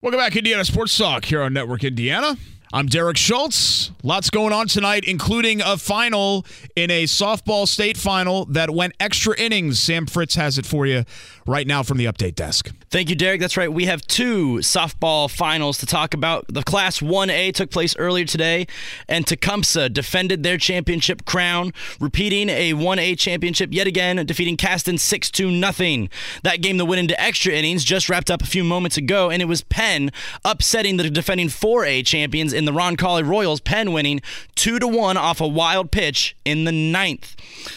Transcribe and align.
Welcome 0.00 0.20
back, 0.20 0.36
Indiana 0.36 0.64
Sports 0.64 0.96
Talk 0.96 1.24
here 1.24 1.42
on 1.42 1.52
Network 1.52 1.82
Indiana. 1.82 2.36
I'm 2.70 2.84
Derek 2.84 3.16
Schultz. 3.16 3.92
Lots 4.02 4.28
going 4.28 4.52
on 4.52 4.68
tonight, 4.68 5.04
including 5.04 5.62
a 5.62 5.78
final 5.78 6.44
in 6.76 6.90
a 6.90 7.04
softball 7.04 7.66
state 7.66 7.96
final 7.96 8.44
that 8.46 8.68
went 8.68 8.92
extra 9.00 9.34
innings. 9.40 9.80
Sam 9.80 10.04
Fritz 10.04 10.34
has 10.34 10.58
it 10.58 10.66
for 10.66 10.84
you 10.84 11.04
right 11.46 11.66
now 11.66 11.82
from 11.82 11.96
the 11.96 12.04
update 12.04 12.34
desk. 12.34 12.70
Thank 12.90 13.08
you, 13.08 13.16
Derek. 13.16 13.40
That's 13.40 13.56
right. 13.56 13.72
We 13.72 13.86
have 13.86 14.02
two 14.06 14.56
softball 14.56 15.30
finals 15.30 15.78
to 15.78 15.86
talk 15.86 16.12
about. 16.12 16.44
The 16.48 16.62
Class 16.62 17.00
1A 17.00 17.54
took 17.54 17.70
place 17.70 17.96
earlier 17.98 18.26
today, 18.26 18.66
and 19.08 19.26
Tecumseh 19.26 19.88
defended 19.88 20.42
their 20.42 20.58
championship 20.58 21.24
crown, 21.24 21.72
repeating 22.00 22.50
a 22.50 22.74
1A 22.74 23.18
championship 23.18 23.70
yet 23.72 23.86
again, 23.86 24.24
defeating 24.26 24.58
Caston 24.58 24.98
6 24.98 25.30
2 25.30 25.72
0. 25.72 26.08
That 26.42 26.60
game 26.60 26.76
that 26.76 26.84
went 26.84 27.00
into 27.00 27.18
extra 27.18 27.52
innings 27.54 27.82
just 27.82 28.10
wrapped 28.10 28.30
up 28.30 28.42
a 28.42 28.46
few 28.46 28.62
moments 28.62 28.98
ago, 28.98 29.30
and 29.30 29.40
it 29.40 29.46
was 29.46 29.62
Penn 29.62 30.10
upsetting 30.44 30.98
the 30.98 31.08
defending 31.08 31.48
4A 31.48 32.04
champions 32.06 32.52
in 32.58 32.64
the 32.64 32.72
Ron 32.72 32.96
Roncalli 32.96 33.26
Royals, 33.26 33.60
Penn 33.60 33.92
winning 33.92 34.20
2 34.56 34.80
to 34.80 34.88
1 34.88 35.16
off 35.16 35.40
a 35.40 35.46
wild 35.46 35.92
pitch 35.92 36.36
in 36.44 36.64
the 36.64 36.72
ninth. 36.72 37.36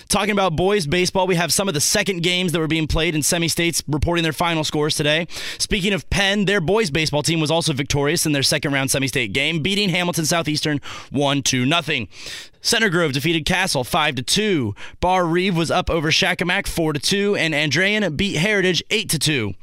Talking 0.10 0.32
about 0.32 0.56
boys 0.56 0.88
baseball, 0.88 1.28
we 1.28 1.36
have 1.36 1.54
some 1.54 1.68
of 1.68 1.74
the 1.74 1.82
second 1.82 2.24
games 2.24 2.52
that 2.52 2.60
were 2.60 2.68
being 2.68 2.88
played 2.88 3.14
in 3.14 3.22
semi 3.22 3.48
states 3.48 3.84
reporting 3.88 4.24
their 4.24 4.34
final 4.34 4.64
scores 4.64 4.96
today. 4.96 5.28
Speaking 5.60 5.94
of 5.94 6.10
Penn, 6.10 6.46
their 6.46 6.60
boys 6.60 6.90
baseball 6.90 7.24
team 7.24 7.40
was 7.40 7.52
also 7.52 7.74
victorious 7.74 8.26
in 8.26 8.32
their 8.32 8.44
second 8.44 8.74
round 8.74 8.90
semi 8.90 9.08
state 9.08 9.34
game, 9.34 9.62
beating 9.62 9.90
Hamilton 9.90 10.26
Southeastern 10.26 10.82
1 11.12 11.44
2 11.44 11.70
0. 11.70 12.08
Center 12.62 12.90
Grove 12.90 13.14
defeated 13.14 13.46
Castle 13.46 13.84
5 13.84 14.16
to 14.16 14.24
2. 14.24 14.76
Barr-Reeve 15.00 15.56
was 15.56 15.72
up 15.72 15.90
over 15.90 16.10
Shakamak 16.10 16.68
4 16.68 16.94
to 16.94 17.00
2 17.00 17.36
and 17.36 17.54
Andrean 17.54 18.16
beat 18.18 18.38
Heritage 18.38 18.84
8 18.90 19.10
to 19.10 19.20
2. 19.20 19.54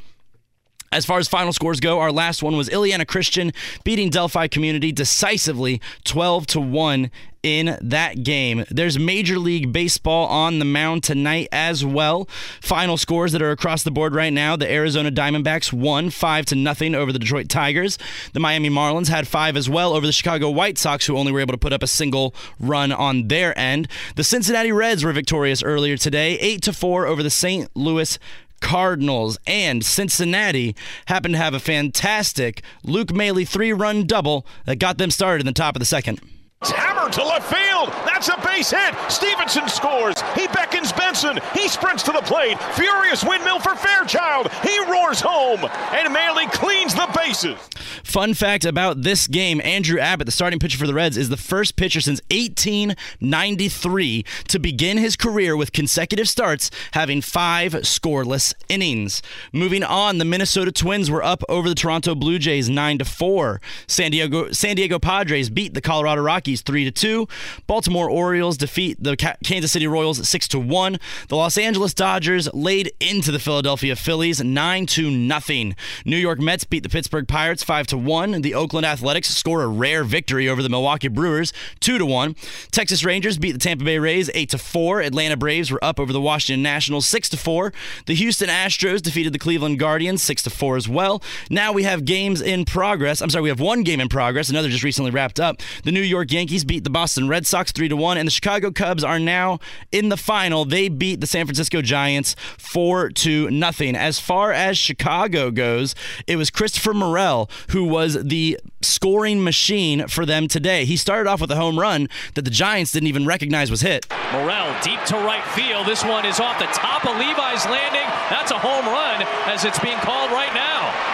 As 0.90 1.04
far 1.04 1.18
as 1.18 1.28
final 1.28 1.52
scores 1.52 1.80
go, 1.80 2.00
our 2.00 2.10
last 2.10 2.42
one 2.42 2.56
was 2.56 2.68
Illiana 2.70 3.06
Christian 3.06 3.52
beating 3.84 4.08
Delphi 4.08 4.48
Community 4.48 4.90
decisively 4.90 5.80
12 6.04 6.46
to 6.48 6.60
1 6.60 7.10
in 7.42 7.78
that 7.80 8.22
game. 8.22 8.64
There's 8.70 8.98
Major 8.98 9.38
League 9.38 9.72
Baseball 9.72 10.26
on 10.26 10.58
the 10.58 10.64
mound 10.64 11.04
tonight 11.04 11.48
as 11.52 11.84
well. 11.84 12.28
Final 12.60 12.96
scores 12.96 13.32
that 13.32 13.42
are 13.42 13.50
across 13.50 13.82
the 13.82 13.90
board 13.90 14.14
right 14.14 14.32
now. 14.32 14.56
The 14.56 14.70
Arizona 14.70 15.10
Diamondbacks 15.10 15.72
won 15.72 16.10
5 16.10 16.46
to 16.46 16.54
nothing 16.54 16.94
over 16.94 17.12
the 17.12 17.18
Detroit 17.18 17.48
Tigers. 17.48 17.98
The 18.32 18.40
Miami 18.40 18.70
Marlins 18.70 19.08
had 19.08 19.28
5 19.28 19.56
as 19.56 19.68
well 19.68 19.92
over 19.92 20.06
the 20.06 20.12
Chicago 20.12 20.50
White 20.50 20.78
Sox 20.78 21.06
who 21.06 21.16
only 21.16 21.30
were 21.30 21.40
able 21.40 21.52
to 21.52 21.58
put 21.58 21.72
up 21.72 21.82
a 21.82 21.86
single 21.86 22.34
run 22.58 22.92
on 22.92 23.28
their 23.28 23.56
end. 23.58 23.88
The 24.16 24.24
Cincinnati 24.24 24.72
Reds 24.72 25.04
were 25.04 25.12
victorious 25.12 25.62
earlier 25.62 25.96
today, 25.96 26.38
8 26.38 26.62
to 26.62 26.72
4 26.72 27.06
over 27.06 27.22
the 27.22 27.30
St. 27.30 27.70
Louis 27.76 28.18
Cardinals, 28.60 29.38
and 29.46 29.84
Cincinnati 29.84 30.74
happened 31.06 31.34
to 31.34 31.38
have 31.38 31.54
a 31.54 31.60
fantastic 31.60 32.62
Luke 32.82 33.12
Maile 33.12 33.44
three 33.44 33.72
run 33.72 34.06
double 34.06 34.46
that 34.66 34.78
got 34.78 34.98
them 34.98 35.10
started 35.10 35.40
in 35.40 35.46
the 35.46 35.52
top 35.52 35.76
of 35.76 35.80
the 35.80 35.86
second. 35.86 36.20
It's 36.60 36.72
hammered 36.72 37.12
to 37.12 37.22
left 37.22 37.48
field. 37.54 37.88
That's 38.04 38.26
a 38.28 38.36
base 38.44 38.70
hit. 38.72 38.92
Stevenson 39.08 39.68
scores. 39.68 40.20
He 40.34 40.48
beckons 40.48 40.92
Benson. 40.92 41.38
He 41.54 41.68
sprints 41.68 42.02
to 42.02 42.10
the 42.10 42.22
plate. 42.22 42.60
Furious 42.74 43.22
windmill 43.22 43.60
for 43.60 43.76
Fairchild. 43.76 44.50
He 44.64 44.76
roars 44.90 45.20
home. 45.20 45.64
And 45.92 46.12
Maile 46.12 46.48
cleans 46.48 46.94
the 46.94 47.08
bases. 47.14 47.56
Fun 48.02 48.34
fact 48.34 48.64
about 48.64 49.02
this 49.02 49.28
game 49.28 49.60
Andrew 49.62 50.00
Abbott, 50.00 50.26
the 50.26 50.32
starting 50.32 50.58
pitcher 50.58 50.78
for 50.78 50.88
the 50.88 50.94
Reds, 50.94 51.16
is 51.16 51.28
the 51.28 51.36
first 51.36 51.76
pitcher 51.76 52.00
since 52.00 52.20
1893 52.32 54.24
to 54.48 54.58
begin 54.58 54.98
his 54.98 55.14
career 55.14 55.56
with 55.56 55.72
consecutive 55.72 56.28
starts, 56.28 56.72
having 56.92 57.22
five 57.22 57.72
scoreless 57.72 58.52
innings. 58.68 59.22
Moving 59.52 59.84
on, 59.84 60.18
the 60.18 60.24
Minnesota 60.24 60.72
Twins 60.72 61.08
were 61.08 61.22
up 61.22 61.44
over 61.48 61.68
the 61.68 61.76
Toronto 61.76 62.16
Blue 62.16 62.40
Jays 62.40 62.68
9 62.68 62.98
to 62.98 63.04
4. 63.04 63.60
San 63.86 64.10
Diego, 64.10 64.50
San 64.50 64.74
Diego 64.74 64.98
Padres 64.98 65.50
beat 65.50 65.74
the 65.74 65.80
Colorado 65.80 66.22
Rockies 66.22 66.47
3 66.56 66.84
to 66.84 66.90
2. 66.90 67.28
Baltimore 67.66 68.10
Orioles 68.10 68.56
defeat 68.56 69.02
the 69.02 69.16
Kansas 69.16 69.72
City 69.72 69.86
Royals 69.86 70.26
6 70.28 70.48
to 70.48 70.58
1. 70.58 70.98
The 71.28 71.36
Los 71.36 71.58
Angeles 71.58 71.94
Dodgers 71.94 72.52
laid 72.54 72.92
into 73.00 73.30
the 73.30 73.38
Philadelphia 73.38 73.96
Phillies 73.96 74.42
9 74.42 74.86
to 74.86 75.10
nothing. 75.10 75.76
New 76.04 76.16
York 76.16 76.40
Mets 76.40 76.64
beat 76.64 76.82
the 76.82 76.88
Pittsburgh 76.88 77.28
Pirates 77.28 77.62
5 77.62 77.86
to 77.88 77.98
1. 77.98 78.42
The 78.42 78.54
Oakland 78.54 78.86
Athletics 78.86 79.28
score 79.28 79.62
a 79.62 79.68
rare 79.68 80.04
victory 80.04 80.48
over 80.48 80.62
the 80.62 80.68
Milwaukee 80.68 81.08
Brewers 81.08 81.52
2 81.80 81.98
to 81.98 82.06
1. 82.06 82.34
Texas 82.70 83.04
Rangers 83.04 83.38
beat 83.38 83.52
the 83.52 83.58
Tampa 83.58 83.84
Bay 83.84 83.98
Rays 83.98 84.30
8 84.34 84.50
to 84.50 84.58
4. 84.58 85.00
Atlanta 85.00 85.36
Braves 85.36 85.70
were 85.70 85.82
up 85.84 86.00
over 86.00 86.12
the 86.12 86.20
Washington 86.20 86.62
Nationals 86.62 87.06
6 87.06 87.28
to 87.30 87.36
4. 87.36 87.72
The 88.06 88.14
Houston 88.14 88.48
Astros 88.48 89.02
defeated 89.02 89.32
the 89.32 89.38
Cleveland 89.38 89.78
Guardians 89.78 90.22
6 90.22 90.42
to 90.44 90.50
4 90.50 90.76
as 90.76 90.88
well. 90.88 91.22
Now 91.50 91.72
we 91.72 91.82
have 91.84 92.04
games 92.04 92.40
in 92.40 92.64
progress. 92.64 93.20
I'm 93.20 93.30
sorry, 93.30 93.42
we 93.42 93.48
have 93.48 93.60
one 93.60 93.82
game 93.82 94.00
in 94.00 94.08
progress. 94.08 94.48
Another 94.48 94.68
just 94.68 94.84
recently 94.84 95.10
wrapped 95.10 95.40
up. 95.40 95.60
The 95.84 95.92
New 95.92 96.00
York 96.00 96.28
Yankees 96.38 96.64
beat 96.64 96.84
the 96.84 96.90
Boston 96.90 97.26
Red 97.26 97.48
Sox 97.48 97.72
3 97.72 97.88
to 97.88 97.96
1 97.96 98.16
and 98.16 98.24
the 98.24 98.30
Chicago 98.30 98.70
Cubs 98.70 99.02
are 99.02 99.18
now 99.18 99.58
in 99.90 100.08
the 100.08 100.16
final. 100.16 100.64
They 100.64 100.88
beat 100.88 101.20
the 101.20 101.26
San 101.26 101.46
Francisco 101.46 101.82
Giants 101.82 102.36
4 102.58 103.10
to 103.10 103.50
nothing. 103.50 103.96
As 103.96 104.20
far 104.20 104.52
as 104.52 104.78
Chicago 104.78 105.50
goes, 105.50 105.96
it 106.28 106.36
was 106.36 106.48
Christopher 106.48 106.94
Morel 106.94 107.50
who 107.70 107.82
was 107.82 108.22
the 108.22 108.56
scoring 108.82 109.42
machine 109.42 110.06
for 110.06 110.24
them 110.24 110.46
today. 110.46 110.84
He 110.84 110.96
started 110.96 111.28
off 111.28 111.40
with 111.40 111.50
a 111.50 111.56
home 111.56 111.76
run 111.76 112.08
that 112.34 112.42
the 112.42 112.52
Giants 112.52 112.92
didn't 112.92 113.08
even 113.08 113.26
recognize 113.26 113.68
was 113.68 113.80
hit. 113.80 114.06
Morel 114.30 114.72
deep 114.84 115.02
to 115.06 115.16
right 115.16 115.44
field. 115.56 115.86
This 115.86 116.04
one 116.04 116.24
is 116.24 116.38
off 116.38 116.60
the 116.60 116.66
top 116.66 117.04
of 117.04 117.16
Levi's 117.16 117.66
landing. 117.66 118.06
That's 118.30 118.52
a 118.52 118.58
home 118.58 118.86
run 118.86 119.26
as 119.52 119.64
it's 119.64 119.80
being 119.80 119.98
called 119.98 120.30
right 120.30 120.54
now. 120.54 121.07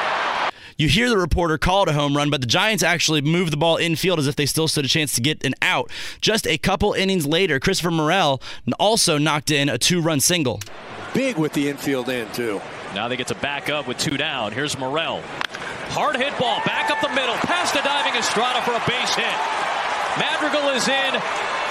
You 0.77 0.89
hear 0.89 1.09
the 1.09 1.17
reporter 1.17 1.57
call 1.57 1.85
it 1.85 1.89
a 1.89 1.93
home 1.93 2.17
run, 2.17 2.31
but 2.31 2.41
the 2.41 2.49
Giants 2.49 2.83
actually 2.83 3.21
moved 3.21 3.53
the 3.53 3.57
ball 3.57 3.77
infield 3.77 4.19
as 4.19 4.27
if 4.27 4.35
they 4.35 4.47
still 4.47 4.67
stood 4.67 4.85
a 4.85 4.89
chance 4.89 5.15
to 5.15 5.21
get 5.21 5.45
an 5.45 5.55
out. 5.62 5.91
Just 6.21 6.47
a 6.49 6.59
couple 6.59 6.93
innings 6.95 7.27
later, 7.27 7.61
Christopher 7.61 7.93
Morel 7.93 8.43
also 8.81 9.17
knocked 9.17 9.53
in 9.53 9.69
a 9.69 9.79
two 9.79 10.01
run 10.01 10.19
single. 10.19 10.61
Big 11.12 11.37
with 11.39 11.53
the 11.53 11.69
infield 11.69 12.09
in, 12.09 12.31
too. 12.33 12.61
Now 12.93 13.07
they 13.07 13.17
get 13.17 13.29
to 13.29 13.37
back 13.37 13.71
up 13.71 13.87
with 13.87 13.99
two 13.99 14.17
down. 14.17 14.51
Here's 14.53 14.77
Morel. 14.77 15.21
Hard 15.95 16.17
hit 16.17 16.37
ball, 16.39 16.59
back 16.67 16.91
up 16.91 17.01
the 17.01 17.15
middle, 17.15 17.35
past 17.47 17.73
the 17.73 17.81
diving 17.83 18.19
Estrada 18.19 18.61
for 18.62 18.73
a 18.73 18.83
base 18.89 19.15
hit. 19.15 19.39
Madrigal 20.19 20.71
is 20.75 20.89
in, 20.89 21.15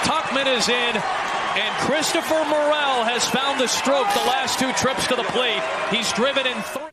Tauchman 0.08 0.48
is 0.56 0.68
in, 0.68 0.96
and 0.96 1.74
Christopher 1.84 2.44
Morel 2.48 3.04
has 3.04 3.28
found 3.28 3.60
the 3.60 3.68
stroke 3.68 4.08
the 4.14 4.24
last 4.24 4.58
two 4.58 4.72
trips 4.72 5.06
to 5.08 5.16
the 5.16 5.24
plate. 5.24 5.62
He's 5.90 6.10
driven 6.12 6.46
in 6.46 6.56
three. 6.62 6.88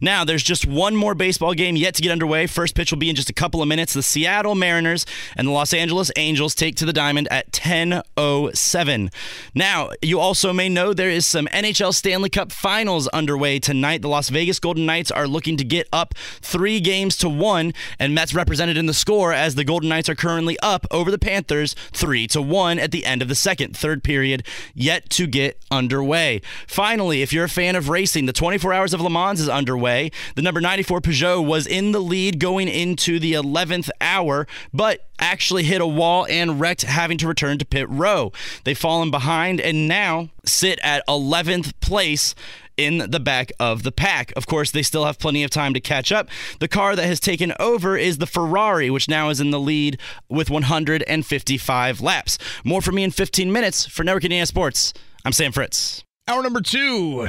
Now, 0.00 0.24
there's 0.24 0.42
just 0.42 0.66
one 0.66 0.96
more 0.96 1.14
baseball 1.14 1.54
game 1.54 1.76
yet 1.76 1.94
to 1.94 2.02
get 2.02 2.12
underway. 2.12 2.46
First 2.46 2.74
pitch 2.74 2.90
will 2.90 2.98
be 2.98 3.08
in 3.08 3.16
just 3.16 3.30
a 3.30 3.32
couple 3.32 3.62
of 3.62 3.68
minutes. 3.68 3.94
The 3.94 4.02
Seattle 4.02 4.54
Mariners 4.54 5.06
and 5.36 5.48
the 5.48 5.52
Los 5.52 5.72
Angeles 5.72 6.10
Angels 6.16 6.54
take 6.54 6.74
to 6.76 6.84
the 6.84 6.92
diamond 6.92 7.28
at 7.30 7.52
10:07. 7.52 9.10
Now, 9.54 9.90
you 10.02 10.20
also 10.20 10.52
may 10.52 10.68
know 10.68 10.92
there 10.92 11.08
is 11.08 11.24
some 11.24 11.48
NHL 11.48 11.94
Stanley 11.94 12.28
Cup 12.28 12.52
Finals 12.52 13.08
underway 13.08 13.58
tonight. 13.58 14.02
The 14.02 14.08
Las 14.08 14.28
Vegas 14.28 14.58
Golden 14.58 14.84
Knights 14.84 15.10
are 15.10 15.26
looking 15.26 15.56
to 15.56 15.64
get 15.64 15.88
up 15.92 16.14
3 16.42 16.80
games 16.80 17.16
to 17.18 17.28
1, 17.28 17.72
and 17.98 18.18
that's 18.18 18.34
represented 18.34 18.76
in 18.76 18.86
the 18.86 18.94
score 18.94 19.32
as 19.32 19.54
the 19.54 19.64
Golden 19.64 19.88
Knights 19.88 20.08
are 20.08 20.14
currently 20.14 20.58
up 20.62 20.86
over 20.90 21.10
the 21.10 21.18
Panthers 21.18 21.74
3 21.92 22.26
to 22.28 22.42
1 22.42 22.78
at 22.78 22.90
the 22.90 23.06
end 23.06 23.22
of 23.22 23.28
the 23.28 23.34
second. 23.34 23.76
Third 23.76 24.04
period 24.04 24.46
yet 24.74 25.08
to 25.10 25.26
get 25.26 25.58
underway. 25.70 26.42
Finally, 26.66 27.22
if 27.22 27.32
you're 27.32 27.44
a 27.44 27.48
fan 27.48 27.76
of 27.76 27.88
racing, 27.88 28.26
the 28.26 28.32
24 28.32 28.72
Hours 28.72 28.92
of 28.92 29.00
Le 29.00 29.08
Mans 29.08 29.40
is 29.40 29.48
underway 29.48 29.85
underway. 29.86 30.10
The 30.34 30.42
number 30.42 30.60
94 30.60 31.00
Peugeot 31.00 31.46
was 31.46 31.66
in 31.66 31.92
the 31.92 32.00
lead 32.00 32.38
going 32.40 32.68
into 32.68 33.18
the 33.18 33.34
11th 33.34 33.90
hour, 34.00 34.46
but 34.72 35.06
actually 35.18 35.62
hit 35.64 35.80
a 35.80 35.86
wall 35.86 36.26
and 36.28 36.60
wrecked, 36.60 36.82
having 36.82 37.18
to 37.18 37.28
return 37.28 37.58
to 37.58 37.64
pit 37.64 37.88
row. 37.88 38.32
They've 38.64 38.76
fallen 38.76 39.10
behind 39.10 39.60
and 39.60 39.88
now 39.88 40.30
sit 40.44 40.78
at 40.82 41.06
11th 41.08 41.72
place 41.80 42.34
in 42.76 43.10
the 43.10 43.20
back 43.20 43.50
of 43.58 43.84
the 43.84 43.92
pack. 43.92 44.34
Of 44.36 44.46
course, 44.46 44.70
they 44.70 44.82
still 44.82 45.06
have 45.06 45.18
plenty 45.18 45.42
of 45.42 45.50
time 45.50 45.72
to 45.72 45.80
catch 45.80 46.12
up. 46.12 46.28
The 46.60 46.68
car 46.68 46.94
that 46.94 47.06
has 47.06 47.18
taken 47.20 47.54
over 47.58 47.96
is 47.96 48.18
the 48.18 48.26
Ferrari, 48.26 48.90
which 48.90 49.08
now 49.08 49.30
is 49.30 49.40
in 49.40 49.50
the 49.50 49.60
lead 49.60 49.98
with 50.28 50.50
155 50.50 52.00
laps. 52.02 52.38
More 52.64 52.82
from 52.82 52.96
me 52.96 53.04
in 53.04 53.12
15 53.12 53.50
minutes 53.50 53.86
for 53.86 54.04
Network 54.04 54.24
Indiana 54.24 54.44
Sports. 54.44 54.92
I'm 55.24 55.32
Sam 55.32 55.52
Fritz. 55.52 56.04
Hour 56.28 56.42
number 56.42 56.60
two, 56.60 57.28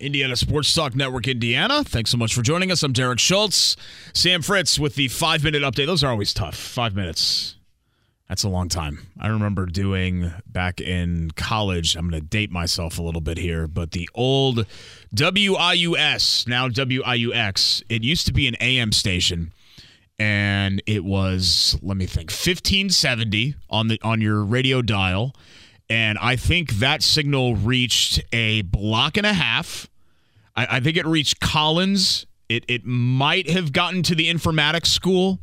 Indiana 0.00 0.36
Sports 0.36 0.72
Talk 0.74 0.94
Network, 0.94 1.28
Indiana. 1.28 1.84
Thanks 1.84 2.10
so 2.10 2.16
much 2.16 2.34
for 2.34 2.42
joining 2.42 2.70
us. 2.70 2.82
I'm 2.82 2.92
Derek 2.92 3.18
Schultz. 3.18 3.76
Sam 4.12 4.42
Fritz 4.42 4.78
with 4.78 4.94
the 4.94 5.08
five 5.08 5.42
minute 5.44 5.62
update. 5.62 5.86
Those 5.86 6.04
are 6.04 6.10
always 6.10 6.32
tough. 6.34 6.56
Five 6.56 6.94
minutes. 6.94 7.56
That's 8.28 8.42
a 8.42 8.48
long 8.48 8.68
time. 8.68 9.06
I 9.20 9.28
remember 9.28 9.66
doing 9.66 10.32
back 10.46 10.80
in 10.80 11.30
college. 11.36 11.94
I'm 11.94 12.10
going 12.10 12.20
to 12.20 12.26
date 12.26 12.50
myself 12.50 12.98
a 12.98 13.02
little 13.02 13.20
bit 13.20 13.38
here, 13.38 13.68
but 13.68 13.92
the 13.92 14.08
old 14.14 14.66
WIUS, 15.14 16.48
now 16.48 16.68
WIUX, 16.68 17.84
it 17.88 18.02
used 18.02 18.26
to 18.26 18.32
be 18.32 18.48
an 18.48 18.56
AM 18.60 18.90
station 18.90 19.52
and 20.18 20.82
it 20.86 21.04
was 21.04 21.78
let 21.82 21.96
me 21.96 22.06
think 22.06 22.30
1570 22.30 23.54
on 23.68 23.88
the 23.88 24.00
on 24.02 24.20
your 24.20 24.42
radio 24.42 24.82
dial 24.82 25.34
and 25.88 26.18
I 26.18 26.36
think 26.36 26.72
that 26.74 27.02
signal 27.02 27.56
reached 27.56 28.20
a 28.32 28.62
block 28.62 29.16
and 29.16 29.26
a 29.26 29.32
half. 29.32 29.88
I, 30.54 30.76
I 30.76 30.80
think 30.80 30.96
it 30.96 31.06
reached 31.06 31.40
Collins 31.40 32.26
It 32.48 32.64
it 32.68 32.84
might 32.84 33.48
have 33.50 33.72
gotten 33.72 34.02
to 34.04 34.14
the 34.14 34.30
informatics 34.32 34.86
school. 34.86 35.40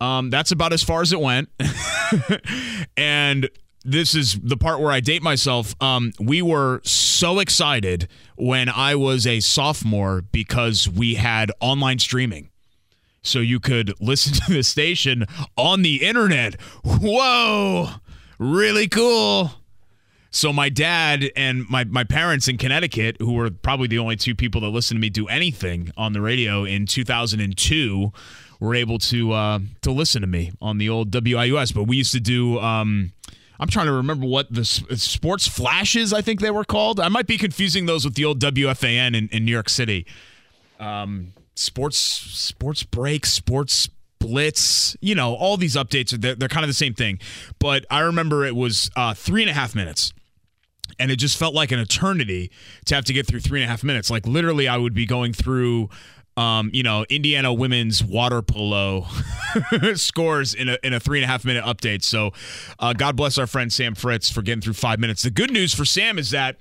Um, 0.00 0.28
that's 0.28 0.52
about 0.52 0.72
as 0.72 0.82
far 0.82 1.00
as 1.00 1.12
it 1.12 1.20
went. 1.20 1.48
and 2.96 3.48
this 3.82 4.14
is 4.14 4.38
the 4.40 4.56
part 4.56 4.80
where 4.80 4.90
I 4.90 5.00
date 5.00 5.22
myself. 5.22 5.74
Um, 5.80 6.12
we 6.20 6.42
were 6.42 6.80
so 6.84 7.38
excited 7.38 8.08
when 8.36 8.68
I 8.68 8.94
was 8.94 9.26
a 9.26 9.40
sophomore 9.40 10.22
because 10.32 10.88
we 10.88 11.14
had 11.14 11.50
online 11.60 11.98
streaming. 11.98 12.50
So 13.22 13.38
you 13.38 13.58
could 13.58 13.94
listen 14.00 14.34
to 14.46 14.52
the 14.52 14.62
station 14.62 15.24
on 15.56 15.82
the 15.82 16.04
internet. 16.04 16.60
Whoa, 16.84 17.90
really 18.38 18.88
cool. 18.88 19.50
So 20.30 20.52
my 20.52 20.68
dad 20.68 21.30
and 21.34 21.68
my, 21.70 21.84
my 21.84 22.04
parents 22.04 22.46
in 22.46 22.58
Connecticut, 22.58 23.16
who 23.20 23.32
were 23.32 23.50
probably 23.50 23.88
the 23.88 23.98
only 23.98 24.16
two 24.16 24.34
people 24.34 24.60
that 24.62 24.68
listened 24.68 24.98
to 24.98 25.00
me 25.00 25.08
do 25.08 25.26
anything 25.28 25.90
on 25.96 26.12
the 26.12 26.20
radio 26.20 26.64
in 26.64 26.84
2002, 26.84 28.12
were 28.60 28.74
able 28.74 28.98
to 28.98 29.32
uh, 29.32 29.58
to 29.82 29.90
listen 29.90 30.20
to 30.22 30.26
me 30.26 30.52
on 30.60 30.78
the 30.78 30.88
old 30.88 31.10
WIUS. 31.10 31.74
But 31.74 31.84
we 31.84 31.96
used 31.96 32.12
to 32.12 32.20
do. 32.20 32.58
Um, 32.58 33.12
I'm 33.58 33.68
trying 33.68 33.86
to 33.86 33.92
remember 33.92 34.26
what 34.26 34.52
the 34.52 34.64
sports 34.64 35.48
flashes 35.48 36.12
I 36.12 36.20
think 36.20 36.40
they 36.40 36.50
were 36.50 36.64
called. 36.64 37.00
I 37.00 37.08
might 37.08 37.26
be 37.26 37.38
confusing 37.38 37.86
those 37.86 38.04
with 38.04 38.14
the 38.14 38.26
old 38.26 38.38
WFAN 38.40 39.16
in, 39.16 39.28
in 39.30 39.46
New 39.46 39.52
York 39.52 39.70
City. 39.70 40.06
Um, 40.78 41.32
sports 41.54 41.96
sports 41.96 42.82
break, 42.82 43.24
sports 43.24 43.88
blitz, 44.26 44.96
you 45.00 45.14
know, 45.14 45.34
all 45.34 45.56
these 45.56 45.76
updates 45.76 46.12
are 46.12 46.18
they're, 46.18 46.34
they're 46.34 46.48
kind 46.48 46.64
of 46.64 46.68
the 46.68 46.74
same 46.74 46.94
thing. 46.94 47.18
But 47.58 47.86
I 47.90 48.00
remember 48.00 48.44
it 48.44 48.56
was 48.56 48.90
uh, 48.96 49.14
three 49.14 49.42
and 49.42 49.50
a 49.50 49.54
half 49.54 49.74
minutes 49.74 50.12
and 50.98 51.10
it 51.10 51.16
just 51.16 51.36
felt 51.36 51.54
like 51.54 51.72
an 51.72 51.78
eternity 51.78 52.50
to 52.86 52.94
have 52.94 53.04
to 53.04 53.12
get 53.12 53.26
through 53.26 53.40
three 53.40 53.60
and 53.60 53.68
a 53.68 53.70
half 53.70 53.84
minutes. 53.84 54.10
Like 54.10 54.26
literally, 54.26 54.68
I 54.68 54.76
would 54.76 54.94
be 54.94 55.06
going 55.06 55.32
through. 55.32 55.88
Um, 56.38 56.68
you 56.74 56.82
know, 56.82 57.06
Indiana 57.08 57.50
women's 57.50 58.04
water 58.04 58.42
polo 58.42 59.06
scores 59.94 60.52
in 60.52 60.68
a 60.68 60.76
in 60.82 60.92
a 60.92 61.00
three 61.00 61.18
and 61.18 61.24
a 61.24 61.26
half 61.26 61.46
minute 61.46 61.64
update. 61.64 62.04
So, 62.04 62.32
uh, 62.78 62.92
God 62.92 63.16
bless 63.16 63.38
our 63.38 63.46
friend 63.46 63.72
Sam 63.72 63.94
Fritz 63.94 64.30
for 64.30 64.42
getting 64.42 64.60
through 64.60 64.74
five 64.74 64.98
minutes. 64.98 65.22
The 65.22 65.30
good 65.30 65.50
news 65.50 65.72
for 65.72 65.86
Sam 65.86 66.18
is 66.18 66.32
that 66.32 66.56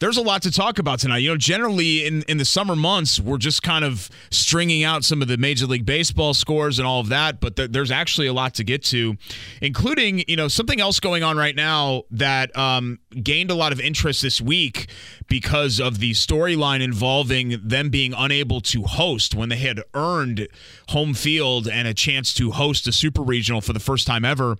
there's 0.00 0.16
a 0.16 0.22
lot 0.22 0.42
to 0.42 0.50
talk 0.50 0.78
about 0.78 1.00
tonight. 1.00 1.18
You 1.18 1.30
know, 1.30 1.36
generally 1.36 2.06
in, 2.06 2.22
in 2.22 2.38
the 2.38 2.44
summer 2.44 2.76
months, 2.76 3.18
we're 3.18 3.38
just 3.38 3.62
kind 3.62 3.84
of 3.84 4.08
stringing 4.30 4.84
out 4.84 5.04
some 5.04 5.22
of 5.22 5.28
the 5.28 5.36
Major 5.36 5.66
League 5.66 5.84
Baseball 5.84 6.34
scores 6.34 6.78
and 6.78 6.86
all 6.86 7.00
of 7.00 7.08
that, 7.08 7.40
but 7.40 7.56
th- 7.56 7.72
there's 7.72 7.90
actually 7.90 8.28
a 8.28 8.32
lot 8.32 8.54
to 8.54 8.64
get 8.64 8.84
to, 8.84 9.16
including, 9.60 10.22
you 10.28 10.36
know, 10.36 10.46
something 10.46 10.80
else 10.80 11.00
going 11.00 11.24
on 11.24 11.36
right 11.36 11.56
now 11.56 12.04
that 12.12 12.56
um, 12.56 13.00
gained 13.22 13.50
a 13.50 13.54
lot 13.54 13.72
of 13.72 13.80
interest 13.80 14.22
this 14.22 14.40
week 14.40 14.88
because 15.28 15.80
of 15.80 15.98
the 15.98 16.12
storyline 16.12 16.80
involving 16.80 17.60
them 17.62 17.90
being 17.90 18.14
unable 18.16 18.60
to 18.60 18.82
host 18.82 19.34
when 19.34 19.48
they 19.48 19.56
had 19.56 19.82
earned 19.94 20.46
home 20.90 21.12
field 21.12 21.68
and 21.68 21.88
a 21.88 21.94
chance 21.94 22.32
to 22.34 22.52
host 22.52 22.86
a 22.86 22.92
super 22.92 23.22
regional 23.22 23.60
for 23.60 23.72
the 23.72 23.80
first 23.80 24.06
time 24.06 24.24
ever. 24.24 24.56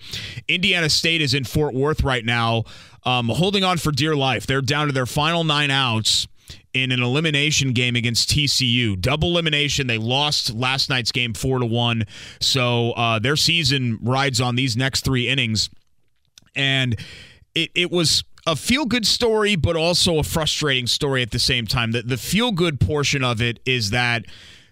Indiana 0.49 0.89
State 0.89 1.21
is 1.21 1.33
in 1.33 1.45
Fort 1.45 1.75
Worth 1.75 2.03
right 2.03 2.25
now 2.25 2.65
um, 3.09 3.29
holding 3.31 3.65
on 3.65 3.79
for 3.79 3.91
dear 3.91 4.15
life. 4.15 4.47
They're 4.47 4.61
down 4.61 4.89
to 4.89 4.93
their 4.93 5.07
final 5.07 5.43
nine 5.43 5.71
outs 5.71 6.29
in 6.75 6.93
an 6.93 7.03
elimination 7.03 7.73
game 7.73 7.97
against 7.97 8.29
TCU. 8.29 9.01
Double 9.01 9.31
elimination. 9.31 9.87
They 9.87 9.97
lost 9.97 10.55
last 10.55 10.91
night's 10.91 11.11
game 11.11 11.33
four 11.33 11.59
to 11.59 11.67
one. 11.67 12.05
So 12.41 12.93
uh, 12.93 13.19
their 13.19 13.37
season 13.37 13.99
rides 14.03 14.41
on 14.41 14.57
these 14.57 14.77
next 14.77 15.05
three 15.05 15.27
innings, 15.27 15.71
and 16.55 16.99
it 17.55 17.71
it 17.75 17.91
was 17.91 18.25
a 18.47 18.55
feel 18.55 18.85
good 18.85 19.07
story, 19.07 19.57
but 19.57 19.75
also 19.75 20.19
a 20.19 20.23
frustrating 20.23 20.87
story 20.87 21.23
at 21.23 21.31
the 21.31 21.39
same 21.39 21.67
time. 21.67 21.93
The, 21.93 22.03
the 22.03 22.19
feel 22.19 22.53
good 22.53 22.79
portion 22.79 23.25
of 23.25 23.41
it 23.41 23.59
is 23.65 23.91
that 23.91 24.27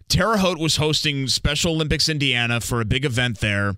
Terre 0.09 0.37
Haute 0.37 0.59
was 0.59 0.77
hosting 0.77 1.27
Special 1.27 1.73
Olympics 1.73 2.09
Indiana 2.09 2.61
for 2.61 2.83
a 2.83 2.85
big 2.85 3.07
event 3.07 3.41
there, 3.41 3.77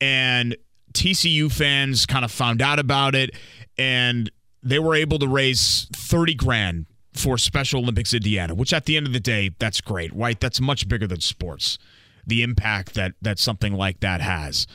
and 0.00 0.56
TCU 0.92 1.52
fans 1.52 2.06
kind 2.06 2.24
of 2.24 2.32
found 2.32 2.60
out 2.60 2.78
about 2.78 3.14
it 3.14 3.30
and 3.78 4.30
they 4.62 4.78
were 4.78 4.94
able 4.94 5.18
to 5.18 5.28
raise 5.28 5.86
30 5.94 6.34
grand 6.34 6.86
for 7.14 7.38
Special 7.38 7.80
Olympics 7.80 8.14
Indiana, 8.14 8.54
which 8.54 8.72
at 8.72 8.84
the 8.84 8.96
end 8.96 9.06
of 9.06 9.12
the 9.12 9.20
day, 9.20 9.50
that's 9.58 9.80
great, 9.80 10.14
right? 10.14 10.38
That's 10.38 10.60
much 10.60 10.88
bigger 10.88 11.06
than 11.06 11.20
sports. 11.20 11.78
The 12.26 12.42
impact 12.42 12.94
that 12.94 13.14
that 13.22 13.38
something 13.38 13.72
like 13.72 14.00
that 14.00 14.20
has. 14.20 14.66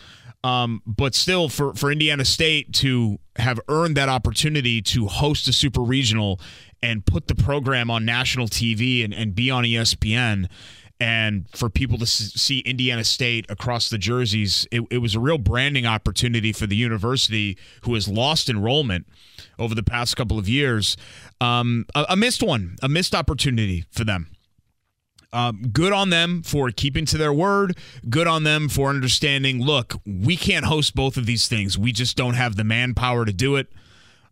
Um, 0.43 0.83
but 0.85 1.15
still, 1.15 1.49
for, 1.49 1.73
for 1.73 1.91
Indiana 1.91 2.23
State 2.23 2.71
to 2.73 3.17
have 3.37 3.59
earned 3.67 3.97
that 3.97 4.09
opportunity 4.09 4.79
to 4.83 5.07
host 5.07 5.47
a 5.47 5.53
super 5.53 5.81
regional 5.81 6.39
and 6.83 7.03
put 7.03 7.27
the 7.27 7.33
program 7.33 7.89
on 7.89 8.05
national 8.05 8.47
TV 8.47 9.03
and, 9.03 9.11
and 9.11 9.33
be 9.33 9.49
on 9.49 9.63
ESPN, 9.63 10.47
and 10.99 11.45
for 11.49 11.69
people 11.69 11.97
to 11.97 12.05
see 12.05 12.59
Indiana 12.59 13.03
State 13.03 13.45
across 13.49 13.89
the 13.89 13.97
jerseys, 13.97 14.65
it, 14.71 14.81
it, 14.89 14.99
was 14.99 15.13
a 15.13 15.19
real 15.19 15.37
branding 15.37 15.85
opportunity 15.85 16.53
for 16.53 16.67
the 16.67 16.75
university 16.75 17.57
who 17.81 17.93
has 17.95 18.07
lost 18.07 18.49
enrollment 18.49 19.05
over 19.59 19.75
the 19.75 19.83
past 19.83 20.15
couple 20.15 20.39
of 20.39 20.47
years. 20.47 20.95
Um, 21.41 21.85
a, 21.93 22.05
a, 22.09 22.15
missed 22.15 22.41
one, 22.41 22.77
a 22.81 22.87
missed 22.87 23.13
opportunity 23.13 23.83
for 23.91 24.05
them. 24.05 24.31
Um, 25.33 25.63
good 25.73 25.91
on 25.91 26.11
them 26.11 26.43
for 26.43 26.71
keeping 26.71 27.05
to 27.07 27.17
their 27.17 27.33
word. 27.33 27.77
Good 28.09 28.25
on 28.27 28.43
them 28.43 28.69
for 28.69 28.89
understanding. 28.89 29.61
Look, 29.61 29.95
we 30.05 30.37
can't 30.37 30.65
host 30.65 30.95
both 30.95 31.17
of 31.17 31.25
these 31.25 31.49
things. 31.49 31.77
We 31.77 31.91
just 31.91 32.15
don't 32.15 32.35
have 32.35 32.55
the 32.55 32.63
manpower 32.63 33.25
to 33.25 33.33
do 33.33 33.57
it. 33.57 33.67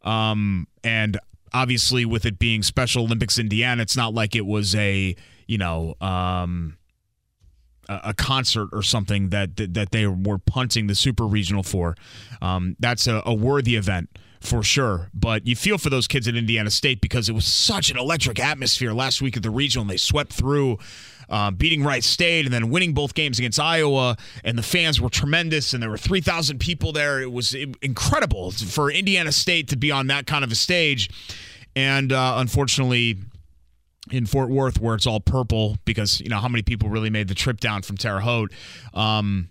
Um, 0.03 0.67
and 0.81 1.19
obviously, 1.53 2.05
with 2.05 2.25
it 2.25 2.39
being 2.39 2.63
Special 2.63 3.03
Olympics 3.03 3.37
Indiana, 3.37 3.81
it's 3.81 3.97
not 3.97 4.13
like 4.13 4.33
it 4.33 4.45
was 4.45 4.75
a 4.75 5.17
you 5.47 5.57
know, 5.57 5.95
um, 6.01 6.77
a, 7.89 8.13
concert 8.13 8.69
or 8.71 8.81
something 8.81 9.29
that, 9.29 9.57
that, 9.57 9.73
that 9.73 9.91
they 9.91 10.07
were 10.07 10.37
punting 10.37 10.87
the 10.87 10.95
super 10.95 11.25
regional 11.25 11.63
for. 11.63 11.95
Um, 12.41 12.75
that's 12.79 13.07
a, 13.07 13.21
a 13.25 13.33
worthy 13.33 13.75
event 13.75 14.09
for 14.43 14.61
sure. 14.61 15.09
But 15.13 15.47
you 15.47 15.55
feel 15.55 15.77
for 15.77 15.89
those 15.89 16.07
kids 16.07 16.27
at 16.27 16.35
Indiana 16.35 16.69
State 16.69 17.01
because 17.01 17.29
it 17.29 17.33
was 17.33 17.45
such 17.45 17.89
an 17.89 17.97
electric 17.97 18.39
atmosphere 18.39 18.93
last 18.93 19.21
week 19.21 19.37
at 19.37 19.43
the 19.43 19.49
regional. 19.49 19.83
And 19.83 19.89
they 19.89 19.97
swept 19.97 20.33
through, 20.33 20.77
uh, 21.29 21.51
beating 21.51 21.83
Wright 21.83 22.03
State 22.03 22.45
and 22.45 22.53
then 22.53 22.69
winning 22.69 22.93
both 22.93 23.13
games 23.13 23.39
against 23.39 23.59
Iowa. 23.59 24.17
And 24.43 24.57
the 24.57 24.63
fans 24.63 24.99
were 24.99 25.09
tremendous. 25.09 25.73
And 25.73 25.81
there 25.81 25.89
were 25.89 25.97
3,000 25.97 26.59
people 26.59 26.91
there. 26.91 27.21
It 27.21 27.31
was 27.31 27.55
incredible 27.81 28.51
for 28.51 28.91
Indiana 28.91 29.31
State 29.31 29.69
to 29.69 29.77
be 29.77 29.91
on 29.91 30.07
that 30.07 30.27
kind 30.27 30.43
of 30.43 30.51
a 30.51 30.55
stage. 30.55 31.09
And 31.75 32.11
uh, 32.11 32.35
unfortunately, 32.37 33.17
in 34.11 34.25
Fort 34.25 34.49
Worth 34.49 34.79
where 34.79 34.95
it's 34.95 35.07
all 35.07 35.19
purple 35.19 35.77
because 35.85 36.19
you 36.19 36.29
know 36.29 36.39
how 36.39 36.47
many 36.47 36.61
people 36.61 36.89
really 36.89 37.09
made 37.09 37.27
the 37.27 37.35
trip 37.35 37.59
down 37.59 37.81
from 37.81 37.97
Terre 37.97 38.19
Haute. 38.19 38.51
Um, 38.93 39.49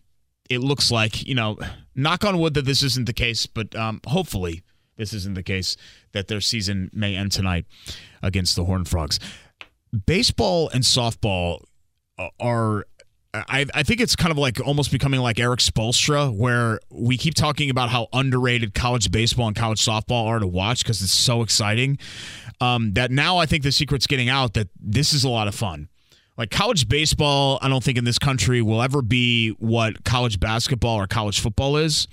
it 0.51 0.59
looks 0.59 0.91
like 0.91 1.27
you 1.27 1.35
know, 1.35 1.59
knock 1.95 2.25
on 2.25 2.39
wood 2.39 2.55
that 2.55 2.65
this 2.65 2.83
isn't 2.83 3.07
the 3.07 3.13
case, 3.13 3.47
but 3.47 3.75
um, 3.75 4.01
hopefully 4.07 4.63
this 4.97 5.13
isn't 5.13 5.35
the 5.35 5.43
case 5.43 5.77
that 6.13 6.29
their 6.29 6.41
season 6.41 6.91
may 6.93 7.17
end 7.17 7.33
tonight 7.33 7.65
against 8.23 8.57
the 8.57 8.65
Horned 8.65 8.89
Frogs. 8.89 9.19
Baseball 10.07 10.69
and 10.71 10.85
softball 10.85 11.65
are 12.39 12.87
I, 13.35 13.65
I 13.75 13.83
think 13.83 14.03
it's 14.03 14.15
kind 14.15 14.31
of 14.31 14.37
like 14.37 14.61
almost 14.61 14.93
becoming 14.93 15.21
like 15.21 15.41
Erik 15.41 15.61
Spoelstra, 15.61 16.35
where 16.37 16.81
we 16.91 17.17
keep 17.17 17.35
talking 17.35 17.71
about 17.71 17.89
how 17.89 18.09
underrated 18.13 18.75
college 18.75 19.11
baseball 19.11 19.47
and 19.47 19.57
college 19.57 19.81
softball 19.81 20.27
are 20.27 20.39
to 20.39 20.47
watch 20.47 20.83
because 20.83 21.01
it's 21.01 21.13
so 21.13 21.41
exciting. 21.41 21.99
Um, 22.61 22.93
that 22.93 23.11
now 23.11 23.39
I 23.39 23.47
think 23.47 23.63
the 23.63 23.73
secret's 23.73 24.07
getting 24.07 24.29
out 24.29 24.53
that 24.55 24.69
this 24.79 25.15
is 25.15 25.25
a 25.25 25.31
lot 25.31 25.49
of 25.49 25.55
fun. 25.55 25.89
Like 26.37 26.51
college 26.51 26.89
baseball, 26.89 27.59
I 27.63 27.69
don't 27.69 27.83
think 27.83 27.97
in 27.97 28.05
this 28.05 28.19
country 28.19 28.61
will 28.61 28.83
ever 28.83 29.01
be 29.01 29.51
what 29.59 30.05
college 30.05 30.39
basketball 30.39 30.97
or 30.97 31.07
college 31.07 31.41
football 31.41 31.79
is, 31.79 32.09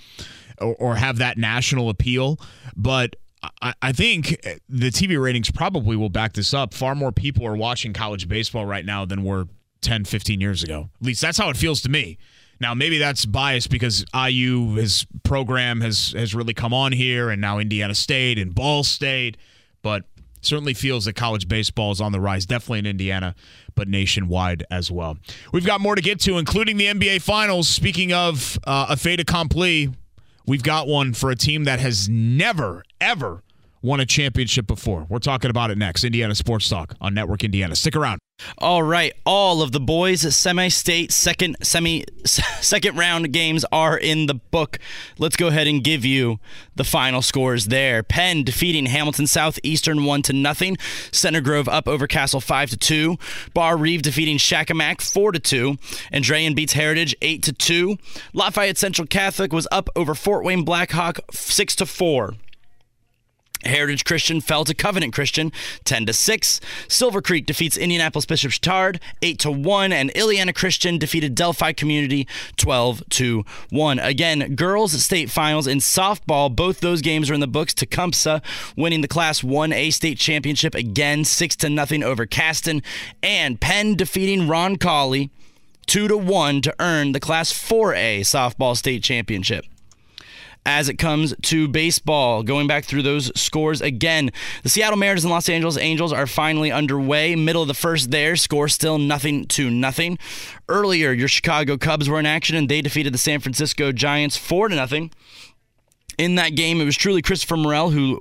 or, 0.59 0.75
or 0.75 0.95
have 0.95 1.17
that 1.17 1.37
national 1.37 1.89
appeal. 1.89 2.39
But 2.77 3.17
I, 3.61 3.73
I 3.81 3.91
think 3.91 4.39
the 4.69 4.89
TV 4.89 5.21
ratings 5.21 5.51
probably 5.51 5.97
will 5.97 6.09
back 6.09 6.31
this 6.31 6.53
up. 6.53 6.73
Far 6.73 6.95
more 6.95 7.11
people 7.11 7.45
are 7.45 7.57
watching 7.57 7.91
college 7.91 8.29
baseball 8.29 8.65
right 8.65 8.85
now 8.85 9.03
than 9.03 9.25
were 9.25 9.47
10, 9.81 10.05
15 10.05 10.41
years 10.41 10.63
ago. 10.63 10.89
At 10.99 11.05
least 11.05 11.21
that's 11.21 11.37
how 11.37 11.49
it 11.49 11.57
feels 11.57 11.81
to 11.81 11.89
me. 11.89 12.17
Now, 12.61 12.73
maybe 12.73 12.97
that's 12.97 13.25
biased 13.25 13.69
because 13.69 14.03
IU, 14.13 14.75
his 14.75 15.07
program 15.23 15.79
has 15.81 16.13
has 16.17 16.35
really 16.35 16.53
come 16.53 16.73
on 16.73 16.91
here, 16.91 17.29
and 17.29 17.39
now 17.39 17.57
Indiana 17.57 17.95
State 17.95 18.37
and 18.37 18.53
Ball 18.53 18.83
State, 18.83 19.37
but 19.81 20.03
certainly 20.41 20.73
feels 20.73 21.05
that 21.05 21.13
college 21.13 21.47
baseball 21.47 21.91
is 21.91 22.01
on 22.01 22.11
the 22.11 22.19
rise, 22.19 22.45
definitely 22.45 22.79
in 22.79 22.85
Indiana, 22.85 23.35
but 23.75 23.87
nationwide 23.87 24.63
as 24.71 24.91
well. 24.91 25.17
We've 25.51 25.65
got 25.65 25.81
more 25.81 25.95
to 25.95 26.01
get 26.01 26.19
to, 26.21 26.37
including 26.37 26.77
the 26.77 26.85
NBA 26.85 27.21
Finals. 27.21 27.67
Speaking 27.67 28.13
of 28.13 28.57
uh, 28.65 28.87
a 28.89 28.97
fait 28.97 29.19
accompli, 29.19 29.89
we've 30.45 30.63
got 30.63 30.87
one 30.87 31.13
for 31.13 31.29
a 31.29 31.35
team 31.35 31.65
that 31.65 31.79
has 31.79 32.09
never, 32.09 32.83
ever 32.99 33.43
won 33.81 33.99
a 33.99 34.05
championship 34.05 34.67
before. 34.67 35.05
We're 35.09 35.19
talking 35.19 35.49
about 35.49 35.71
it 35.71 35.77
next. 35.77 36.03
Indiana 36.03 36.35
Sports 36.35 36.67
Talk 36.67 36.95
on 36.99 37.13
Network 37.13 37.43
Indiana. 37.43 37.75
Stick 37.75 37.95
around. 37.95 38.19
All 38.57 38.83
right, 38.83 39.13
all 39.25 39.61
of 39.61 39.71
the 39.71 39.79
boys 39.79 40.35
semi-state 40.35 41.11
second 41.11 41.57
semi 41.61 42.05
second 42.25 42.97
round 42.97 43.31
games 43.31 43.65
are 43.71 43.97
in 43.97 44.25
the 44.27 44.35
book. 44.35 44.79
Let's 45.17 45.35
go 45.35 45.47
ahead 45.47 45.67
and 45.67 45.83
give 45.83 46.05
you 46.05 46.39
the 46.75 46.83
final 46.83 47.21
scores 47.21 47.65
there. 47.65 48.03
Penn 48.03 48.43
defeating 48.43 48.85
Hamilton 48.87 49.27
Southeastern 49.27 50.05
1 50.05 50.21
to 50.23 50.33
nothing. 50.33 50.77
Center 51.11 51.41
Grove 51.41 51.67
up 51.67 51.87
over 51.87 52.07
Castle 52.07 52.41
5 52.41 52.71
to 52.71 52.77
2. 52.77 53.17
Barr-Reeve 53.53 54.01
defeating 54.01 54.37
Shakamak 54.37 55.01
4 55.01 55.33
to 55.33 55.39
2. 55.39 55.73
Andrean 56.13 56.55
beats 56.55 56.73
Heritage 56.73 57.15
8 57.21 57.43
to 57.43 57.53
2. 57.53 57.97
Lafayette 58.33 58.77
Central 58.77 59.07
Catholic 59.07 59.51
was 59.51 59.67
up 59.71 59.89
over 59.95 60.15
Fort 60.15 60.43
Wayne 60.43 60.63
Blackhawk 60.63 61.19
6 61.31 61.75
to 61.75 61.85
4. 61.85 62.33
Heritage 63.65 64.05
Christian 64.05 64.41
fell 64.41 64.63
to 64.65 64.73
Covenant 64.73 65.13
Christian 65.13 65.51
10 65.83 66.05
to 66.05 66.13
6. 66.13 66.61
Silver 66.87 67.21
Creek 67.21 67.45
defeats 67.45 67.77
Indianapolis 67.77 68.25
Bishop 68.25 68.51
Chatard 68.51 68.99
8 69.21 69.39
to 69.39 69.51
1 69.51 69.91
and 69.91 70.13
Illiana 70.13 70.55
Christian 70.55 70.97
defeated 70.97 71.35
Delphi 71.35 71.73
Community 71.73 72.27
12 72.57 73.03
to 73.09 73.43
1. 73.69 73.99
Again, 73.99 74.55
girls 74.55 74.91
state 75.03 75.29
finals 75.29 75.67
in 75.67 75.79
softball, 75.79 76.53
both 76.53 76.79
those 76.79 77.01
games 77.01 77.29
are 77.29 77.33
in 77.33 77.39
the 77.39 77.47
books. 77.47 77.73
Tecumseh 77.73 78.41
winning 78.77 79.01
the 79.01 79.07
class 79.07 79.41
1A 79.41 79.93
state 79.93 80.17
championship 80.17 80.75
again 80.75 81.25
6 81.25 81.55
to 81.57 81.69
nothing 81.69 82.03
over 82.03 82.25
Caston 82.25 82.81
and 83.21 83.59
Penn 83.59 83.95
defeating 83.95 84.47
Roncalli 84.47 85.29
2 85.87 86.07
to 86.07 86.17
1 86.17 86.61
to 86.61 86.75
earn 86.79 87.11
the 87.11 87.19
class 87.19 87.51
4A 87.51 88.21
softball 88.21 88.77
state 88.77 89.03
championship 89.03 89.65
as 90.69 90.87
it 90.87 90.99
comes 90.99 91.33
to 91.41 91.67
baseball. 91.67 92.43
Going 92.43 92.67
back 92.67 92.85
through 92.85 93.01
those 93.01 93.31
scores 93.39 93.81
again, 93.81 94.29
the 94.61 94.69
Seattle 94.69 94.97
Mariners 94.97 95.23
and 95.23 95.31
Los 95.31 95.49
Angeles 95.49 95.77
Angels 95.77 96.13
are 96.13 96.27
finally 96.27 96.71
underway. 96.71 97.35
Middle 97.35 97.63
of 97.63 97.67
the 97.67 97.73
first 97.73 98.11
there, 98.11 98.35
score 98.35 98.67
still 98.67 98.99
nothing 98.99 99.45
to 99.47 99.71
nothing. 99.71 100.19
Earlier, 100.67 101.11
your 101.11 101.27
Chicago 101.27 101.75
Cubs 101.75 102.07
were 102.07 102.19
in 102.19 102.27
action 102.27 102.55
and 102.55 102.69
they 102.69 102.81
defeated 102.81 103.15
the 103.15 103.17
San 103.17 103.39
Francisco 103.39 103.91
Giants 103.91 104.37
4 104.37 104.69
to 104.69 104.75
nothing. 104.75 105.11
In 106.19 106.35
that 106.35 106.55
game, 106.55 106.79
it 106.79 106.85
was 106.85 106.95
truly 106.95 107.23
Christopher 107.23 107.57
Morel 107.57 107.89
who 107.89 108.19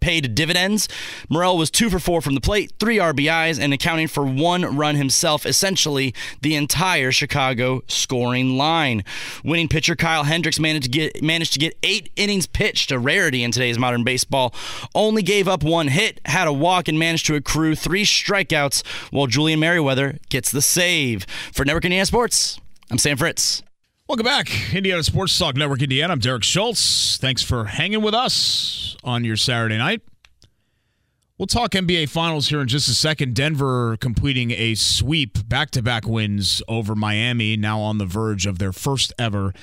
paid 0.00 0.34
dividends. 0.34 0.88
Morel 1.28 1.56
was 1.56 1.70
two 1.70 1.90
for 1.90 1.98
four 1.98 2.20
from 2.20 2.34
the 2.34 2.40
plate, 2.40 2.72
three 2.78 2.96
RBIs, 2.96 3.60
and 3.60 3.72
accounting 3.72 4.08
for 4.08 4.24
one 4.24 4.76
run 4.76 4.96
himself, 4.96 5.46
essentially 5.46 6.14
the 6.40 6.54
entire 6.54 7.12
Chicago 7.12 7.82
scoring 7.86 8.56
line. 8.56 9.04
Winning 9.44 9.68
pitcher 9.68 9.96
Kyle 9.96 10.24
Hendricks 10.24 10.58
managed 10.58 10.84
to 10.84 10.90
get 10.90 11.22
managed 11.22 11.52
to 11.52 11.58
get 11.58 11.76
eight 11.82 12.10
innings 12.16 12.46
pitched, 12.46 12.90
a 12.90 12.98
rarity 12.98 13.42
in 13.42 13.50
today's 13.50 13.78
modern 13.78 14.04
baseball. 14.04 14.54
Only 14.94 15.22
gave 15.22 15.48
up 15.48 15.62
one 15.62 15.88
hit, 15.88 16.20
had 16.24 16.48
a 16.48 16.52
walk, 16.52 16.88
and 16.88 16.98
managed 16.98 17.26
to 17.26 17.34
accrue 17.34 17.74
three 17.74 18.04
strikeouts, 18.04 18.86
while 19.10 19.26
Julian 19.26 19.60
Merryweather 19.60 20.18
gets 20.28 20.50
the 20.50 20.62
save. 20.62 21.24
For 21.52 21.64
Network 21.64 21.84
Indiana 21.84 22.06
Sports, 22.06 22.60
I'm 22.90 22.98
Sam 22.98 23.16
Fritz. 23.16 23.62
Welcome 24.10 24.24
back, 24.24 24.74
Indiana 24.74 25.04
Sports 25.04 25.38
Talk 25.38 25.54
Network, 25.54 25.82
Indiana. 25.82 26.12
I'm 26.12 26.18
Derek 26.18 26.42
Schultz. 26.42 27.16
Thanks 27.18 27.44
for 27.44 27.66
hanging 27.66 28.02
with 28.02 28.12
us 28.12 28.96
on 29.04 29.22
your 29.22 29.36
Saturday 29.36 29.78
night. 29.78 30.02
We'll 31.38 31.46
talk 31.46 31.70
NBA 31.70 32.08
Finals 32.08 32.48
here 32.48 32.60
in 32.60 32.66
just 32.66 32.88
a 32.88 32.92
second. 32.94 33.36
Denver 33.36 33.96
completing 33.98 34.50
a 34.50 34.74
sweep, 34.74 35.48
back 35.48 35.70
to 35.70 35.82
back 35.82 36.08
wins 36.08 36.60
over 36.66 36.96
Miami, 36.96 37.56
now 37.56 37.78
on 37.78 37.98
the 37.98 38.04
verge 38.04 38.46
of 38.46 38.58
their 38.58 38.72
first 38.72 39.12
ever 39.16 39.54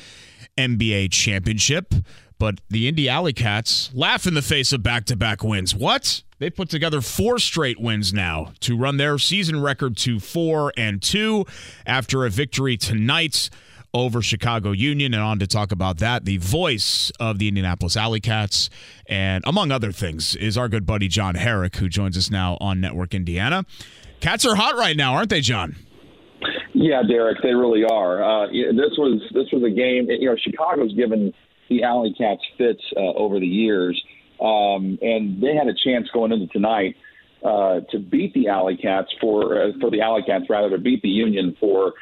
NBA 0.57 1.11
championship. 1.11 1.93
But 2.39 2.61
the 2.69 2.87
Indy 2.87 3.09
Alley 3.09 3.33
Cats 3.33 3.91
laugh 3.93 4.25
in 4.25 4.33
the 4.33 4.41
face 4.41 4.71
of 4.71 4.81
back 4.81 5.03
to 5.07 5.17
back 5.17 5.43
wins. 5.43 5.75
What? 5.75 6.23
They 6.39 6.49
put 6.49 6.69
together 6.69 7.01
four 7.01 7.37
straight 7.39 7.81
wins 7.81 8.13
now 8.13 8.53
to 8.61 8.77
run 8.77 8.95
their 8.95 9.17
season 9.17 9.61
record 9.61 9.97
to 9.97 10.21
four 10.21 10.71
and 10.77 11.01
two 11.01 11.45
after 11.85 12.25
a 12.25 12.29
victory 12.29 12.77
tonight 12.77 13.49
over 13.93 14.21
Chicago 14.21 14.71
Union. 14.71 15.13
And 15.13 15.23
on 15.23 15.39
to 15.39 15.47
talk 15.47 15.71
about 15.71 15.97
that, 15.97 16.25
the 16.25 16.37
voice 16.37 17.11
of 17.19 17.39
the 17.39 17.47
Indianapolis 17.47 17.97
Alley 17.97 18.19
Cats, 18.19 18.69
and 19.07 19.43
among 19.47 19.71
other 19.71 19.91
things, 19.91 20.35
is 20.35 20.57
our 20.57 20.67
good 20.67 20.85
buddy 20.85 21.07
John 21.07 21.35
Herrick, 21.35 21.77
who 21.77 21.89
joins 21.89 22.17
us 22.17 22.29
now 22.29 22.57
on 22.59 22.79
Network 22.81 23.13
Indiana. 23.13 23.65
Cats 24.19 24.45
are 24.45 24.55
hot 24.55 24.75
right 24.75 24.97
now, 24.97 25.13
aren't 25.13 25.29
they, 25.29 25.41
John? 25.41 25.75
Yeah, 26.73 27.01
Derek, 27.07 27.41
they 27.41 27.53
really 27.53 27.83
are. 27.83 28.23
Uh, 28.23 28.47
this 28.47 28.93
was 28.97 29.21
this 29.33 29.47
was 29.51 29.63
a 29.63 29.69
game. 29.69 30.07
You 30.09 30.29
know, 30.29 30.35
Chicago's 30.37 30.93
given 30.93 31.33
the 31.69 31.83
Alley 31.83 32.13
Cats 32.17 32.41
fits 32.57 32.81
uh, 32.95 32.99
over 32.99 33.39
the 33.39 33.47
years, 33.47 33.99
um, 34.39 34.99
and 35.01 35.41
they 35.41 35.55
had 35.55 35.67
a 35.67 35.73
chance 35.83 36.07
going 36.13 36.31
into 36.31 36.47
tonight 36.47 36.95
uh, 37.43 37.79
to 37.91 37.99
beat 37.99 38.33
the 38.33 38.47
Alley 38.47 38.77
Cats 38.77 39.07
for 39.19 39.59
uh, 39.59 39.71
for 39.79 39.89
the 39.89 40.01
Alley 40.01 40.21
Cats 40.25 40.45
rather 40.49 40.69
to 40.69 40.77
beat 40.77 41.01
the 41.01 41.09
Union 41.09 41.55
for 41.59 41.93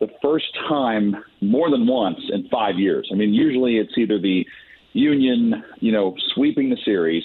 the 0.00 0.08
first 0.22 0.46
time 0.68 1.16
more 1.40 1.70
than 1.70 1.86
once 1.86 2.18
in 2.32 2.48
five 2.48 2.78
years. 2.78 3.08
I 3.12 3.14
mean, 3.14 3.32
usually 3.32 3.76
it's 3.76 3.92
either 3.96 4.18
the 4.18 4.44
Union, 4.92 5.62
you 5.80 5.92
know, 5.92 6.14
sweeping 6.34 6.70
the 6.70 6.76
series, 6.84 7.24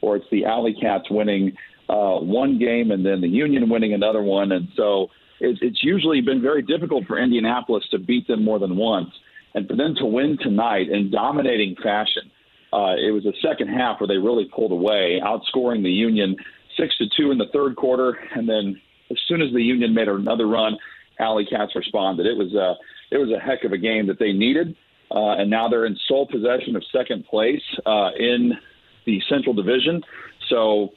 or 0.00 0.16
it's 0.16 0.26
the 0.30 0.44
Alley 0.44 0.74
Cats 0.80 1.04
winning 1.10 1.52
uh, 1.88 2.18
one 2.18 2.58
game 2.58 2.90
and 2.90 3.04
then 3.04 3.20
the 3.20 3.28
Union 3.28 3.68
winning 3.68 3.92
another 3.92 4.22
one. 4.22 4.52
And 4.52 4.68
so 4.76 5.08
it's, 5.40 5.58
it's 5.62 5.82
usually 5.82 6.20
been 6.20 6.40
very 6.40 6.62
difficult 6.62 7.06
for 7.06 7.18
Indianapolis 7.18 7.84
to 7.90 7.98
beat 7.98 8.26
them 8.26 8.44
more 8.44 8.58
than 8.58 8.76
once. 8.76 9.10
And 9.54 9.66
for 9.66 9.76
them 9.76 9.94
to 9.96 10.04
win 10.04 10.38
tonight 10.40 10.88
in 10.88 11.10
dominating 11.10 11.74
fashion, 11.82 12.30
uh, 12.72 12.94
it 12.94 13.12
was 13.12 13.24
the 13.24 13.34
second 13.42 13.68
half 13.68 14.00
where 14.00 14.06
they 14.06 14.16
really 14.16 14.48
pulled 14.54 14.72
away, 14.72 15.20
outscoring 15.22 15.82
the 15.82 15.90
Union 15.90 16.36
six 16.76 16.96
to 16.98 17.06
two 17.16 17.32
in 17.32 17.38
the 17.38 17.48
third 17.52 17.74
quarter, 17.76 18.16
and 18.34 18.48
then 18.48 18.80
as 19.10 19.18
soon 19.26 19.42
as 19.42 19.52
the 19.52 19.62
Union 19.62 19.92
made 19.92 20.08
another 20.08 20.46
run, 20.46 20.78
Alley 21.20 21.46
Cats 21.46 21.72
responded. 21.74 22.26
It 22.26 22.36
was 22.36 22.54
a 22.54 22.74
it 23.14 23.18
was 23.18 23.30
a 23.30 23.38
heck 23.38 23.64
of 23.64 23.72
a 23.72 23.78
game 23.78 24.06
that 24.06 24.18
they 24.18 24.32
needed, 24.32 24.76
uh, 25.10 25.32
and 25.32 25.50
now 25.50 25.68
they're 25.68 25.86
in 25.86 25.96
sole 26.08 26.26
possession 26.26 26.76
of 26.76 26.82
second 26.92 27.26
place 27.26 27.62
uh, 27.86 28.10
in 28.18 28.52
the 29.06 29.20
Central 29.28 29.54
Division. 29.54 30.02
So 30.48 30.90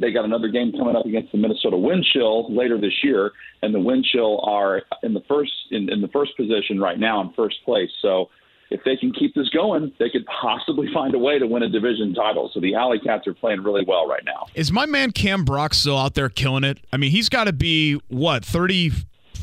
they 0.00 0.12
got 0.12 0.24
another 0.24 0.48
game 0.48 0.72
coming 0.72 0.96
up 0.96 1.06
against 1.06 1.32
the 1.32 1.38
Minnesota 1.38 1.76
Windchill 1.76 2.54
later 2.54 2.80
this 2.80 3.04
year, 3.04 3.32
and 3.62 3.74
the 3.74 3.78
Windchill 3.78 4.46
are 4.46 4.82
in 5.02 5.14
the 5.14 5.22
first 5.28 5.52
in, 5.70 5.90
in 5.90 6.00
the 6.00 6.08
first 6.08 6.36
position 6.36 6.80
right 6.80 6.98
now 6.98 7.20
in 7.20 7.32
first 7.34 7.56
place. 7.64 7.90
So 8.02 8.28
if 8.70 8.80
they 8.84 8.96
can 8.96 9.12
keep 9.12 9.34
this 9.34 9.48
going, 9.48 9.92
they 9.98 10.10
could 10.10 10.26
possibly 10.26 10.88
find 10.94 11.14
a 11.14 11.18
way 11.18 11.38
to 11.38 11.46
win 11.46 11.62
a 11.62 11.68
division 11.68 12.14
title. 12.14 12.50
So 12.52 12.60
the 12.60 12.74
Alley 12.74 12.98
Cats 12.98 13.26
are 13.26 13.34
playing 13.34 13.62
really 13.62 13.84
well 13.86 14.06
right 14.06 14.24
now. 14.24 14.46
Is 14.54 14.72
my 14.72 14.86
man 14.86 15.12
Cam 15.12 15.44
Brock 15.44 15.74
still 15.74 15.96
out 15.96 16.14
there 16.14 16.28
killing 16.28 16.64
it? 16.64 16.78
I 16.92 16.96
mean, 16.96 17.10
he's 17.10 17.28
got 17.28 17.44
to 17.44 17.52
be 17.52 18.00
what 18.08 18.44
30 18.44 18.92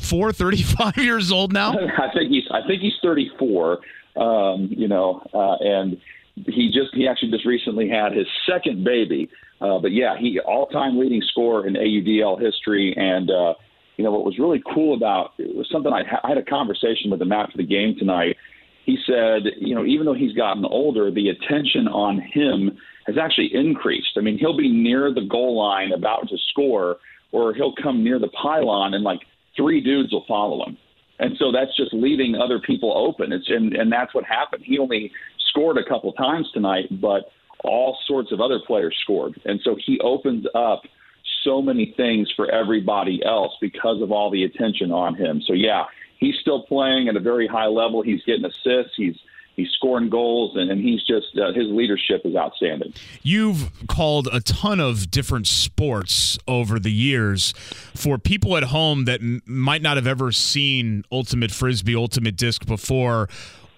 34, 0.06 0.32
35 0.32 0.96
years 0.98 1.32
old 1.32 1.52
now? 1.52 1.72
I 1.98 2.12
think 2.12 2.30
he's 2.30 2.44
I 2.50 2.66
think 2.66 2.82
he's 2.82 2.94
34. 3.02 3.78
Um, 4.16 4.68
you 4.70 4.88
know, 4.88 5.22
uh, 5.34 5.56
and 5.60 5.98
he 6.34 6.70
just 6.72 6.94
he 6.94 7.08
actually 7.08 7.30
just 7.30 7.46
recently 7.46 7.88
had 7.88 8.12
his 8.12 8.26
second 8.48 8.84
baby. 8.84 9.28
Uh, 9.60 9.78
but 9.78 9.92
yeah, 9.92 10.16
he 10.18 10.38
all 10.40 10.66
time 10.66 10.98
leading 10.98 11.22
scorer 11.22 11.66
in 11.66 11.74
AUDL 11.74 12.40
history. 12.40 12.94
And 12.96 13.30
uh, 13.30 13.54
you 13.96 14.04
know 14.04 14.10
what 14.10 14.24
was 14.24 14.38
really 14.38 14.62
cool 14.74 14.94
about 14.94 15.32
it 15.38 15.54
was 15.54 15.68
something 15.70 15.92
I, 15.92 16.02
I 16.24 16.28
had 16.28 16.38
a 16.38 16.44
conversation 16.44 17.10
with 17.10 17.20
him 17.20 17.32
after 17.32 17.56
the 17.56 17.66
game 17.66 17.96
tonight. 17.98 18.36
He 18.84 18.96
said, 19.04 19.42
you 19.58 19.74
know, 19.74 19.84
even 19.84 20.06
though 20.06 20.14
he's 20.14 20.34
gotten 20.34 20.64
older, 20.64 21.10
the 21.10 21.28
attention 21.28 21.88
on 21.88 22.20
him 22.20 22.78
has 23.06 23.18
actually 23.18 23.50
increased. 23.52 24.10
I 24.16 24.20
mean, 24.20 24.38
he'll 24.38 24.56
be 24.56 24.70
near 24.70 25.12
the 25.12 25.26
goal 25.28 25.58
line 25.58 25.90
about 25.92 26.28
to 26.28 26.36
score, 26.50 26.98
or 27.32 27.52
he'll 27.52 27.74
come 27.74 28.04
near 28.04 28.20
the 28.20 28.28
pylon 28.28 28.94
and 28.94 29.02
like 29.02 29.20
three 29.56 29.80
dudes 29.80 30.12
will 30.12 30.24
follow 30.26 30.64
him. 30.64 30.76
And 31.18 31.36
so 31.38 31.50
that's 31.50 31.74
just 31.76 31.94
leaving 31.94 32.34
other 32.34 32.58
people 32.58 32.92
open. 32.96 33.32
It's 33.32 33.48
and, 33.48 33.74
and 33.74 33.90
that's 33.90 34.14
what 34.14 34.24
happened. 34.24 34.62
He 34.64 34.78
only 34.78 35.10
scored 35.48 35.78
a 35.78 35.84
couple 35.84 36.12
times 36.12 36.48
tonight, 36.52 36.86
but 37.00 37.30
all 37.64 37.96
sorts 38.06 38.32
of 38.32 38.40
other 38.40 38.60
players 38.66 38.96
scored. 39.02 39.40
And 39.44 39.60
so 39.64 39.76
he 39.84 39.98
opens 40.00 40.46
up 40.54 40.82
so 41.42 41.62
many 41.62 41.94
things 41.96 42.30
for 42.36 42.50
everybody 42.50 43.24
else 43.24 43.52
because 43.60 44.02
of 44.02 44.12
all 44.12 44.30
the 44.30 44.44
attention 44.44 44.92
on 44.92 45.14
him. 45.14 45.40
So 45.46 45.54
yeah, 45.54 45.84
he's 46.18 46.34
still 46.40 46.62
playing 46.64 47.08
at 47.08 47.16
a 47.16 47.20
very 47.20 47.46
high 47.46 47.66
level. 47.66 48.02
He's 48.02 48.22
getting 48.24 48.44
assists. 48.44 48.92
He's 48.96 49.16
he's 49.56 49.70
scoring 49.70 50.10
goals, 50.10 50.54
and, 50.54 50.70
and 50.70 50.80
he's 50.80 51.02
just 51.02 51.36
uh, 51.36 51.52
his 51.52 51.66
leadership 51.68 52.22
is 52.24 52.36
outstanding. 52.36 52.92
You've 53.22 53.70
called 53.88 54.28
a 54.32 54.40
ton 54.40 54.78
of 54.78 55.10
different 55.10 55.46
sports 55.46 56.38
over 56.46 56.78
the 56.78 56.92
years. 56.92 57.52
For 57.94 58.18
people 58.18 58.56
at 58.56 58.64
home 58.64 59.06
that 59.06 59.20
m- 59.20 59.42
might 59.46 59.82
not 59.82 59.96
have 59.96 60.06
ever 60.06 60.30
seen 60.30 61.04
ultimate 61.10 61.50
frisbee, 61.50 61.96
ultimate 61.96 62.36
disc 62.36 62.66
before, 62.66 63.28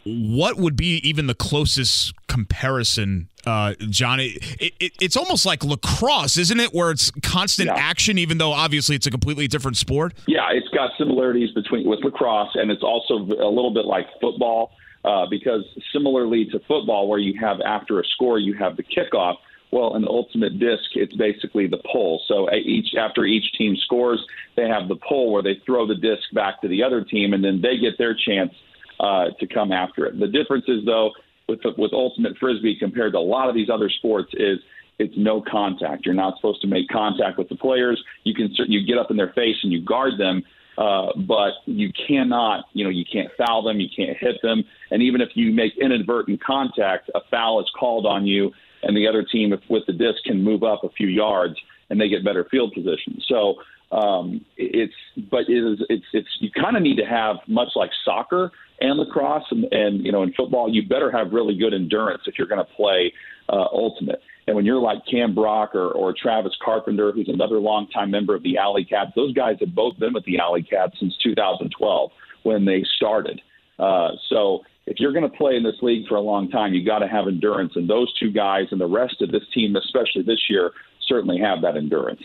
what 0.05 0.57
would 0.57 0.77
be 0.77 0.97
even 1.09 1.27
the 1.27 1.35
closest 1.35 2.15
comparison, 2.29 3.29
uh, 3.47 3.75
John? 3.91 4.21
It, 4.21 4.39
it, 4.59 4.93
it's 5.01 5.17
almost 5.17 5.45
like 5.45 5.65
lacrosse, 5.65 6.39
isn't 6.39 6.59
it? 6.59 6.73
Where 6.73 6.91
it's 6.91 7.11
constant 7.23 7.69
yeah. 7.69 7.77
action, 7.77 8.19
even 8.19 8.39
though 8.39 8.53
obviously 8.53 8.97
it's 8.97 9.07
a 9.07 9.11
completely 9.11 9.49
different 9.49 9.77
sport. 9.77 10.15
Yeah, 10.27 10.51
it's 10.51 10.69
got 10.69 10.91
similarities 10.99 11.51
between 11.53 11.87
with 11.89 12.01
lacrosse, 12.03 12.55
and 12.55 12.71
it's 12.71 12.83
also 12.83 13.19
a 13.19 13.51
little 13.51 13.73
bit 13.73 13.85
like 13.85 14.07
football 14.21 14.73
uh, 15.09 15.25
because 15.31 15.65
similarly 15.93 16.45
to 16.53 16.59
football, 16.69 17.09
where 17.09 17.19
you 17.19 17.33
have 17.41 17.61
after 17.63 17.99
a 17.99 18.05
score, 18.15 18.39
you 18.39 18.53
have 18.55 18.77
the 18.77 18.83
kickoff. 18.83 19.37
Well, 19.71 19.95
an 19.95 20.05
ultimate 20.07 20.59
disc, 20.59 20.85
it's 20.95 21.15
basically 21.17 21.67
the 21.67 21.81
pull. 21.91 22.23
So 22.29 22.49
each 22.55 22.95
after 22.95 23.25
each 23.25 23.45
team 23.57 23.77
scores, 23.85 24.23
they 24.57 24.69
have 24.69 24.89
the 24.89 24.97
pull 24.97 25.33
where 25.33 25.43
they 25.43 25.61
throw 25.65 25.87
the 25.87 25.95
disc 25.95 26.23
back 26.35 26.61
to 26.63 26.69
the 26.69 26.83
other 26.83 27.03
team, 27.05 27.33
and 27.33 27.43
then 27.43 27.61
they 27.63 27.79
get 27.79 27.97
their 27.97 28.15
chance 28.15 28.53
uh, 29.01 29.27
to 29.41 29.47
come 29.47 29.73
after 29.73 30.07
it. 30.07 30.19
The 30.19 30.29
difference 30.29 30.65
is 30.69 30.85
though 30.85 31.13
with 31.49 31.61
with 31.79 31.93
ultimate 31.93 32.37
frisbee 32.39 32.77
compared 32.79 33.13
to 33.13 33.19
a 33.19 33.21
lot 33.21 33.49
of 33.49 33.55
these 33.55 33.71
other 33.73 33.89
sports 33.89 34.31
is 34.35 34.59
it's 34.99 35.15
no 35.17 35.41
contact. 35.41 36.05
You're 36.05 36.15
not 36.15 36.37
supposed 36.37 36.61
to 36.63 36.67
make 36.67 36.89
contact 36.89 37.39
with 37.39 37.49
the 37.49 37.57
players. 37.57 38.03
You 38.25 38.35
can 38.35 38.51
you 38.67 38.87
get 38.87 38.99
up 38.99 39.11
in 39.11 39.17
their 39.17 39.33
face 39.33 39.57
and 39.63 39.73
you 39.73 39.83
guard 39.83 40.19
them, 40.19 40.43
uh, 40.79 41.09
but 41.17 41.55
you 41.67 41.93
cannot, 42.07 42.67
you 42.73 42.85
know, 42.85 42.91
you 42.91 43.05
can't 43.13 43.29
foul 43.37 43.63
them, 43.63 43.81
you 43.81 43.89
can't 43.95 44.17
hit 44.17 44.37
them, 44.43 44.63
and 44.93 45.03
even 45.03 45.21
if 45.21 45.31
you 45.35 45.53
make 45.53 45.77
inadvertent 45.77 46.41
contact, 46.43 47.11
a 47.17 47.21
foul 47.31 47.61
is 47.61 47.67
called 47.79 48.07
on 48.07 48.27
you, 48.27 48.53
and 48.85 48.97
the 48.97 49.09
other 49.09 49.25
team 49.25 49.53
with 49.69 49.83
the 49.87 49.93
disc 49.93 50.23
can 50.25 50.43
move 50.43 50.63
up 50.63 50.85
a 50.85 50.89
few 50.91 51.09
yards 51.09 51.57
and 51.91 52.01
they 52.01 52.09
get 52.09 52.25
better 52.25 52.47
field 52.49 52.73
position. 52.73 53.21
So 53.27 53.57
um, 53.91 54.45
it's, 54.57 54.95
but 55.31 55.49
it 55.49 55.65
is, 55.65 55.85
it's, 55.89 56.05
it's 56.13 56.29
you 56.39 56.51
kind 56.53 56.77
of 56.77 56.83
need 56.83 56.97
to 56.97 57.05
have 57.05 57.37
much 57.49 57.71
like 57.75 57.91
soccer 58.05 58.53
and 58.81 58.99
lacrosse 58.99 59.45
and, 59.51 59.65
and 59.73 60.05
you 60.05 60.13
know 60.13 60.23
in 60.23 60.33
football 60.35 60.73
you 60.73 60.87
better 60.87 61.11
have 61.11 61.33
really 61.33 61.57
good 61.57 61.75
endurance 61.75 62.23
if 62.27 62.35
you're 62.39 62.47
going 62.47 62.65
to 62.65 62.73
play 62.75 63.13
uh, 63.49 63.67
ultimate. 63.73 64.21
And 64.47 64.57
when 64.57 64.65
you're 64.65 64.81
like 64.81 64.99
Cam 65.11 65.35
Brock 65.35 65.75
or, 65.75 65.91
or 65.91 66.15
Travis 66.15 66.57
Carpenter, 66.65 67.13
who's 67.13 67.29
another 67.29 67.59
longtime 67.59 68.11
member 68.11 68.35
of 68.35 68.43
the 68.43 68.57
Alley 68.57 68.83
Cats, 68.83 69.11
those 69.15 69.35
guys 69.35 69.57
have 69.61 69.75
both 69.75 69.99
been 69.99 70.15
with 70.15 70.25
the 70.25 70.39
Alley 70.39 70.63
Cats 70.63 70.95
since 70.99 71.15
2012 71.23 72.11
when 72.45 72.65
they 72.65 72.83
started. 72.97 73.43
Uh, 73.79 74.09
so 74.31 74.61
if 74.87 74.99
you're 74.99 75.13
going 75.13 75.31
to 75.31 75.37
play 75.37 75.57
in 75.57 75.63
this 75.63 75.77
league 75.83 76.09
for 76.09 76.17
a 76.17 76.21
long 76.21 76.51
time, 76.51 76.73
you 76.73 76.83
got 76.85 77.01
to 77.01 77.09
have 77.09 77.29
endurance. 77.29 77.73
And 77.77 77.89
those 77.89 78.13
two 78.19 78.33
guys 78.33 78.65
and 78.71 78.81
the 78.81 78.87
rest 78.87 79.21
of 79.21 79.31
this 79.31 79.43
team, 79.53 79.77
especially 79.77 80.23
this 80.23 80.41
year, 80.49 80.73
certainly 81.09 81.39
have 81.39 81.63
that 81.63 81.77
endurance. 81.77 82.23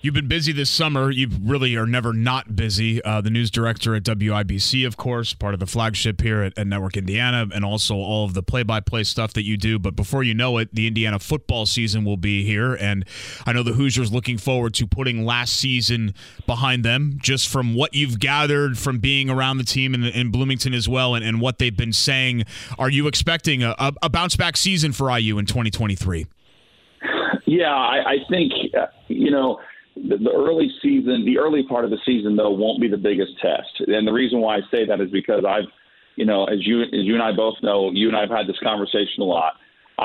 You've 0.00 0.14
been 0.14 0.28
busy 0.28 0.52
this 0.52 0.70
summer. 0.70 1.10
You 1.10 1.28
really 1.42 1.74
are 1.74 1.86
never 1.86 2.12
not 2.12 2.54
busy. 2.54 3.02
Uh, 3.02 3.20
the 3.20 3.30
news 3.30 3.50
director 3.50 3.96
at 3.96 4.04
WIBC, 4.04 4.86
of 4.86 4.96
course, 4.96 5.34
part 5.34 5.54
of 5.54 5.60
the 5.60 5.66
flagship 5.66 6.20
here 6.20 6.40
at, 6.42 6.56
at 6.56 6.68
Network 6.68 6.96
Indiana, 6.96 7.48
and 7.52 7.64
also 7.64 7.96
all 7.96 8.24
of 8.24 8.32
the 8.32 8.42
play 8.42 8.62
by 8.62 8.78
play 8.78 9.02
stuff 9.02 9.32
that 9.32 9.42
you 9.42 9.56
do. 9.56 9.76
But 9.76 9.96
before 9.96 10.22
you 10.22 10.34
know 10.34 10.58
it, 10.58 10.72
the 10.72 10.86
Indiana 10.86 11.18
football 11.18 11.66
season 11.66 12.04
will 12.04 12.16
be 12.16 12.44
here. 12.44 12.74
And 12.74 13.04
I 13.44 13.52
know 13.52 13.64
the 13.64 13.72
Hoosiers 13.72 14.12
looking 14.12 14.38
forward 14.38 14.72
to 14.74 14.86
putting 14.86 15.24
last 15.24 15.56
season 15.56 16.14
behind 16.46 16.84
them, 16.84 17.18
just 17.20 17.48
from 17.48 17.74
what 17.74 17.92
you've 17.92 18.20
gathered 18.20 18.78
from 18.78 19.00
being 19.00 19.28
around 19.28 19.58
the 19.58 19.64
team 19.64 19.94
in, 19.94 20.04
in 20.04 20.30
Bloomington 20.30 20.74
as 20.74 20.88
well 20.88 21.16
and, 21.16 21.24
and 21.24 21.40
what 21.40 21.58
they've 21.58 21.76
been 21.76 21.92
saying. 21.92 22.44
Are 22.78 22.88
you 22.88 23.08
expecting 23.08 23.64
a, 23.64 23.74
a 24.00 24.08
bounce 24.08 24.36
back 24.36 24.56
season 24.56 24.92
for 24.92 25.10
IU 25.18 25.38
in 25.38 25.46
2023? 25.46 26.26
Yeah, 27.48 27.72
I, 27.72 27.96
I 28.04 28.16
think, 28.28 28.52
uh, 28.78 28.88
you 29.08 29.30
know, 29.30 29.58
the, 29.96 30.30
early 30.34 30.70
season, 30.82 31.24
the 31.24 31.38
early 31.38 31.62
part 31.62 31.86
of 31.86 31.90
the 31.90 31.96
season, 32.04 32.36
though, 32.36 32.50
won't 32.50 32.78
be 32.78 32.88
the 32.88 32.98
biggest 32.98 33.32
test. 33.40 33.88
And 33.88 34.06
the 34.06 34.12
reason 34.12 34.40
why 34.40 34.56
I 34.56 34.60
say 34.70 34.84
that 34.84 35.00
is 35.00 35.10
because 35.10 35.44
I've, 35.48 35.64
you 36.16 36.26
know, 36.26 36.44
as 36.44 36.66
you 36.66 36.82
as 36.82 36.90
you 36.92 37.14
and 37.14 37.22
I 37.22 37.32
both 37.32 37.54
know, 37.62 37.90
you 37.90 38.08
and 38.08 38.16
I 38.16 38.20
have 38.20 38.30
had 38.30 38.46
this 38.46 38.58
conversation 38.62 39.22
a 39.22 39.24
lot. 39.24 39.54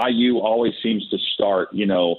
IU 0.08 0.38
always 0.38 0.72
seems 0.82 1.06
to 1.10 1.18
start, 1.34 1.68
you 1.74 1.86
know, 1.86 2.16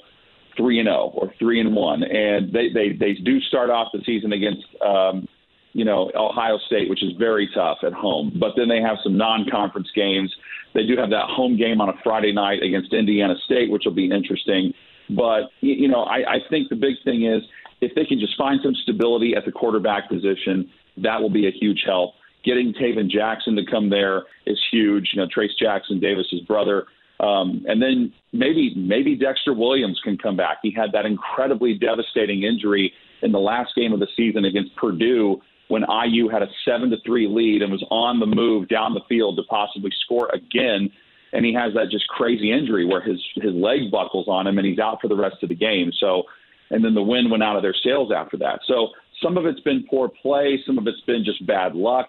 three 0.55 0.77
and 0.79 0.85
zero 0.85 1.11
oh 1.15 1.17
or 1.17 1.33
three 1.39 1.59
and 1.59 1.75
one, 1.75 2.03
and 2.03 2.53
they 2.53 2.69
they 2.69 2.93
they 2.93 3.13
do 3.13 3.41
start 3.41 3.71
off 3.71 3.87
the 3.93 4.03
season 4.05 4.31
against. 4.31 4.63
Um, 4.85 5.27
you 5.73 5.83
know, 5.83 6.09
Ohio 6.15 6.57
State, 6.67 6.89
which 6.89 7.03
is 7.03 7.11
very 7.19 7.49
tough 7.53 7.79
at 7.83 7.91
home. 7.91 8.31
But 8.39 8.53
then 8.55 8.69
they 8.69 8.79
have 8.79 8.95
some 9.03 9.17
non 9.17 9.45
conference 9.51 9.89
games. 9.93 10.33
They 10.73 10.85
do 10.85 10.95
have 10.95 11.09
that 11.09 11.25
home 11.27 11.57
game 11.57 11.81
on 11.81 11.89
a 11.89 11.93
Friday 12.01 12.31
night 12.31 12.63
against 12.63 12.93
Indiana 12.93 13.35
State, 13.43 13.69
which 13.69 13.83
will 13.83 13.93
be 13.93 14.09
interesting. 14.09 14.73
But, 15.09 15.49
you 15.61 15.87
know, 15.87 16.03
I, 16.03 16.35
I 16.35 16.37
think 16.49 16.69
the 16.69 16.75
big 16.75 16.95
thing 17.03 17.25
is 17.25 17.43
if 17.81 17.93
they 17.95 18.05
can 18.05 18.19
just 18.19 18.37
find 18.37 18.59
some 18.63 18.73
stability 18.83 19.35
at 19.35 19.45
the 19.45 19.51
quarterback 19.51 20.09
position, 20.09 20.69
that 20.97 21.21
will 21.21 21.29
be 21.29 21.47
a 21.47 21.51
huge 21.51 21.83
help. 21.85 22.13
Getting 22.43 22.73
Tayven 22.73 23.09
Jackson 23.09 23.55
to 23.55 23.63
come 23.69 23.89
there 23.89 24.23
is 24.45 24.59
huge. 24.71 25.09
You 25.13 25.21
know, 25.21 25.27
Trayce 25.27 25.57
Jackson-Davis's 25.59 26.41
brother. 26.47 26.85
Um, 27.19 27.63
and 27.67 27.81
then 27.81 28.13
maybe 28.33 28.73
maybe 28.75 29.15
Dexter 29.15 29.53
Williams 29.53 29.99
can 30.03 30.17
come 30.17 30.35
back. 30.35 30.57
He 30.61 30.71
had 30.71 30.91
that 30.91 31.05
incredibly 31.05 31.77
devastating 31.77 32.43
injury 32.43 32.91
in 33.21 33.31
the 33.31 33.39
last 33.39 33.73
game 33.75 33.93
of 33.93 33.99
the 33.99 34.07
season 34.17 34.45
against 34.45 34.75
Purdue 34.75 35.41
when 35.69 35.83
IU 35.83 36.27
had 36.29 36.43
a 36.43 36.47
seven 36.65 36.89
to 36.91 36.97
three 37.05 37.27
lead 37.27 37.61
and 37.61 37.71
was 37.71 37.83
on 37.89 38.19
the 38.19 38.25
move 38.25 38.67
down 38.67 38.93
the 38.93 39.01
field 39.07 39.37
to 39.37 39.43
possibly 39.49 39.91
score 40.03 40.29
again. 40.33 40.91
And 41.33 41.45
he 41.45 41.53
has 41.53 41.73
that 41.73 41.89
just 41.91 42.07
crazy 42.07 42.51
injury 42.51 42.85
where 42.85 43.01
his 43.01 43.19
his 43.35 43.53
leg 43.53 43.91
buckles 43.91 44.27
on 44.27 44.47
him 44.47 44.57
and 44.57 44.65
he's 44.65 44.79
out 44.79 45.01
for 45.01 45.07
the 45.07 45.15
rest 45.15 45.37
of 45.43 45.49
the 45.49 45.55
game. 45.55 45.91
So 45.99 46.23
and 46.71 46.83
then 46.83 46.93
the 46.93 47.03
wind 47.03 47.29
went 47.29 47.43
out 47.43 47.55
of 47.55 47.61
their 47.61 47.75
sails 47.83 48.11
after 48.15 48.37
that. 48.37 48.59
So 48.67 48.89
some 49.21 49.37
of 49.37 49.45
it's 49.45 49.59
been 49.61 49.85
poor 49.89 50.09
play, 50.09 50.59
some 50.65 50.77
of 50.77 50.87
it's 50.87 51.01
been 51.01 51.23
just 51.23 51.45
bad 51.45 51.75
luck. 51.75 52.07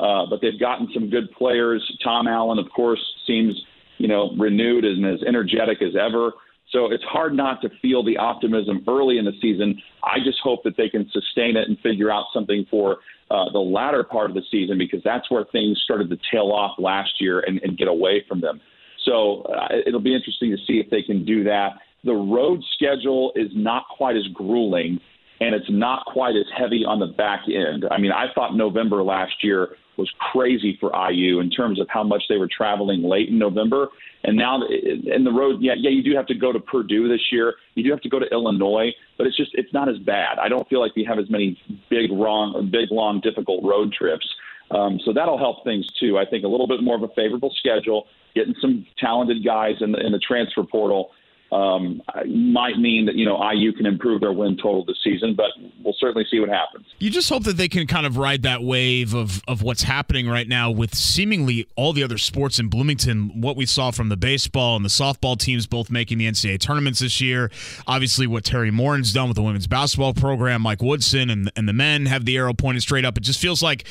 Uh, 0.00 0.26
but 0.30 0.40
they've 0.40 0.60
gotten 0.60 0.88
some 0.94 1.10
good 1.10 1.30
players. 1.32 1.82
Tom 2.04 2.28
Allen, 2.28 2.58
of 2.58 2.70
course, 2.70 3.00
seems 3.26 3.54
you 3.98 4.06
know 4.06 4.30
renewed 4.38 4.84
and 4.84 5.04
as 5.04 5.20
energetic 5.26 5.82
as 5.82 5.94
ever. 5.96 6.32
So 6.72 6.92
it's 6.92 7.04
hard 7.04 7.34
not 7.34 7.62
to 7.62 7.70
feel 7.80 8.04
the 8.04 8.16
optimism 8.18 8.84
early 8.86 9.18
in 9.18 9.24
the 9.24 9.32
season. 9.40 9.80
I 10.04 10.18
just 10.22 10.38
hope 10.42 10.64
that 10.64 10.76
they 10.76 10.88
can 10.88 11.08
sustain 11.12 11.56
it 11.56 11.68
and 11.68 11.78
figure 11.80 12.10
out 12.10 12.26
something 12.32 12.66
for 12.70 12.98
uh, 13.30 13.50
the 13.52 13.58
latter 13.58 14.04
part 14.04 14.30
of 14.30 14.34
the 14.34 14.42
season 14.50 14.76
because 14.78 15.00
that's 15.04 15.30
where 15.30 15.44
things 15.50 15.80
started 15.84 16.10
to 16.10 16.18
tail 16.30 16.50
off 16.52 16.78
last 16.78 17.20
year 17.20 17.40
and, 17.40 17.60
and 17.62 17.78
get 17.78 17.88
away 17.88 18.24
from 18.28 18.40
them. 18.40 18.60
So 19.04 19.42
uh, 19.42 19.76
it'll 19.86 20.00
be 20.00 20.14
interesting 20.14 20.50
to 20.50 20.58
see 20.66 20.78
if 20.78 20.90
they 20.90 21.02
can 21.02 21.24
do 21.24 21.44
that 21.44 21.78
the 22.04 22.14
road 22.14 22.62
schedule 22.74 23.32
is 23.34 23.50
not 23.54 23.84
quite 23.96 24.16
as 24.16 24.26
grueling 24.32 25.00
and 25.40 25.54
it's 25.54 25.66
not 25.68 26.04
quite 26.06 26.36
as 26.36 26.46
heavy 26.56 26.84
on 26.84 26.98
the 26.98 27.06
back 27.06 27.42
end. 27.46 27.84
I 27.90 27.98
mean, 27.98 28.12
I 28.12 28.26
thought 28.34 28.56
November 28.56 29.02
last 29.02 29.34
year 29.42 29.68
was 29.98 30.10
crazy 30.32 30.76
for 30.80 30.92
IU 31.10 31.40
in 31.40 31.50
terms 31.50 31.80
of 31.80 31.88
how 31.90 32.02
much 32.02 32.22
they 32.28 32.36
were 32.36 32.48
traveling 32.48 33.02
late 33.02 33.28
in 33.28 33.38
November. 33.38 33.88
And 34.24 34.36
now 34.36 34.62
in 34.66 35.24
the 35.24 35.32
road, 35.32 35.60
yeah, 35.60 35.74
yeah, 35.76 35.90
you 35.90 36.02
do 36.02 36.14
have 36.16 36.26
to 36.26 36.34
go 36.34 36.52
to 36.52 36.60
Purdue 36.60 37.08
this 37.08 37.20
year. 37.30 37.54
You 37.74 37.84
do 37.84 37.90
have 37.90 38.00
to 38.02 38.08
go 38.08 38.18
to 38.18 38.26
Illinois, 38.32 38.92
but 39.16 39.26
it's 39.26 39.36
just 39.36 39.50
it's 39.54 39.72
not 39.72 39.88
as 39.88 39.98
bad. 39.98 40.38
I 40.38 40.48
don't 40.48 40.68
feel 40.68 40.80
like 40.80 40.94
we 40.96 41.04
have 41.04 41.18
as 41.18 41.28
many 41.28 41.60
big, 41.90 42.10
wrong, 42.12 42.70
big, 42.72 42.90
long, 42.90 43.20
difficult 43.20 43.64
road 43.64 43.92
trips. 43.92 44.26
Um, 44.70 45.00
so 45.04 45.12
that'll 45.12 45.38
help 45.38 45.64
things 45.64 45.86
too. 45.98 46.18
I 46.18 46.26
think 46.26 46.44
a 46.44 46.48
little 46.48 46.66
bit 46.66 46.82
more 46.82 46.96
of 46.96 47.02
a 47.02 47.08
favorable 47.08 47.52
schedule, 47.58 48.06
getting 48.34 48.54
some 48.60 48.86
talented 48.98 49.44
guys 49.44 49.76
in 49.80 49.92
the 49.92 49.98
in 49.98 50.12
the 50.12 50.18
transfer 50.18 50.62
portal 50.62 51.10
um, 51.50 52.02
might 52.26 52.78
mean 52.78 53.06
that 53.06 53.14
you 53.14 53.24
know 53.24 53.38
IU 53.50 53.72
can 53.72 53.86
improve 53.86 54.20
their 54.20 54.32
win 54.32 54.56
total 54.56 54.84
this 54.84 54.98
season, 55.02 55.34
but 55.34 55.46
we'll 55.82 55.96
certainly 55.98 56.26
see 56.30 56.40
what 56.40 56.50
happens. 56.50 56.86
You 56.98 57.10
just 57.10 57.28
hope 57.28 57.44
that 57.44 57.56
they 57.56 57.68
can 57.68 57.86
kind 57.86 58.04
of 58.04 58.18
ride 58.18 58.42
that 58.42 58.62
wave 58.62 59.14
of 59.14 59.42
of 59.48 59.62
what's 59.62 59.82
happening 59.82 60.28
right 60.28 60.46
now 60.46 60.70
with 60.70 60.94
seemingly 60.94 61.66
all 61.74 61.92
the 61.92 62.02
other 62.02 62.18
sports 62.18 62.58
in 62.58 62.68
Bloomington. 62.68 63.40
What 63.40 63.56
we 63.56 63.64
saw 63.64 63.90
from 63.90 64.10
the 64.10 64.16
baseball 64.16 64.76
and 64.76 64.84
the 64.84 64.90
softball 64.90 65.38
teams 65.38 65.66
both 65.66 65.90
making 65.90 66.18
the 66.18 66.26
NCAA 66.26 66.60
tournaments 66.60 67.00
this 67.00 67.20
year. 67.20 67.50
Obviously, 67.86 68.26
what 68.26 68.44
Teri 68.44 68.70
Moren's 68.70 69.12
done 69.12 69.28
with 69.28 69.36
the 69.36 69.42
women's 69.42 69.66
basketball 69.66 70.12
program, 70.12 70.62
Mike 70.62 70.82
Woodson 70.82 71.30
and 71.30 71.50
and 71.56 71.66
the 71.66 71.72
men 71.72 72.06
have 72.06 72.26
the 72.26 72.36
arrow 72.36 72.52
pointed 72.52 72.82
straight 72.82 73.06
up. 73.06 73.16
It 73.16 73.22
just 73.22 73.40
feels 73.40 73.62
like 73.62 73.84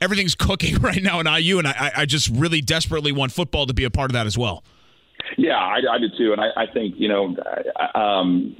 everything's 0.00 0.34
cooking 0.42 0.76
right 0.76 1.02
now 1.02 1.20
in 1.20 1.26
IU, 1.26 1.58
and 1.58 1.68
I, 1.68 1.92
I 1.98 2.06
just 2.06 2.28
really 2.28 2.62
desperately 2.62 3.12
want 3.12 3.32
football 3.32 3.66
to 3.66 3.74
be 3.74 3.84
a 3.84 3.90
part 3.90 4.10
of 4.10 4.14
that 4.14 4.26
as 4.26 4.38
well. 4.38 4.64
Yeah, 5.36 5.56
I, 5.56 5.80
I 5.90 5.98
do 5.98 6.08
too, 6.16 6.32
and 6.32 6.40
I, 6.40 6.62
I 6.62 6.66
think 6.72 6.94
you 6.98 7.08
know, 7.08 7.36
um, 7.94 8.56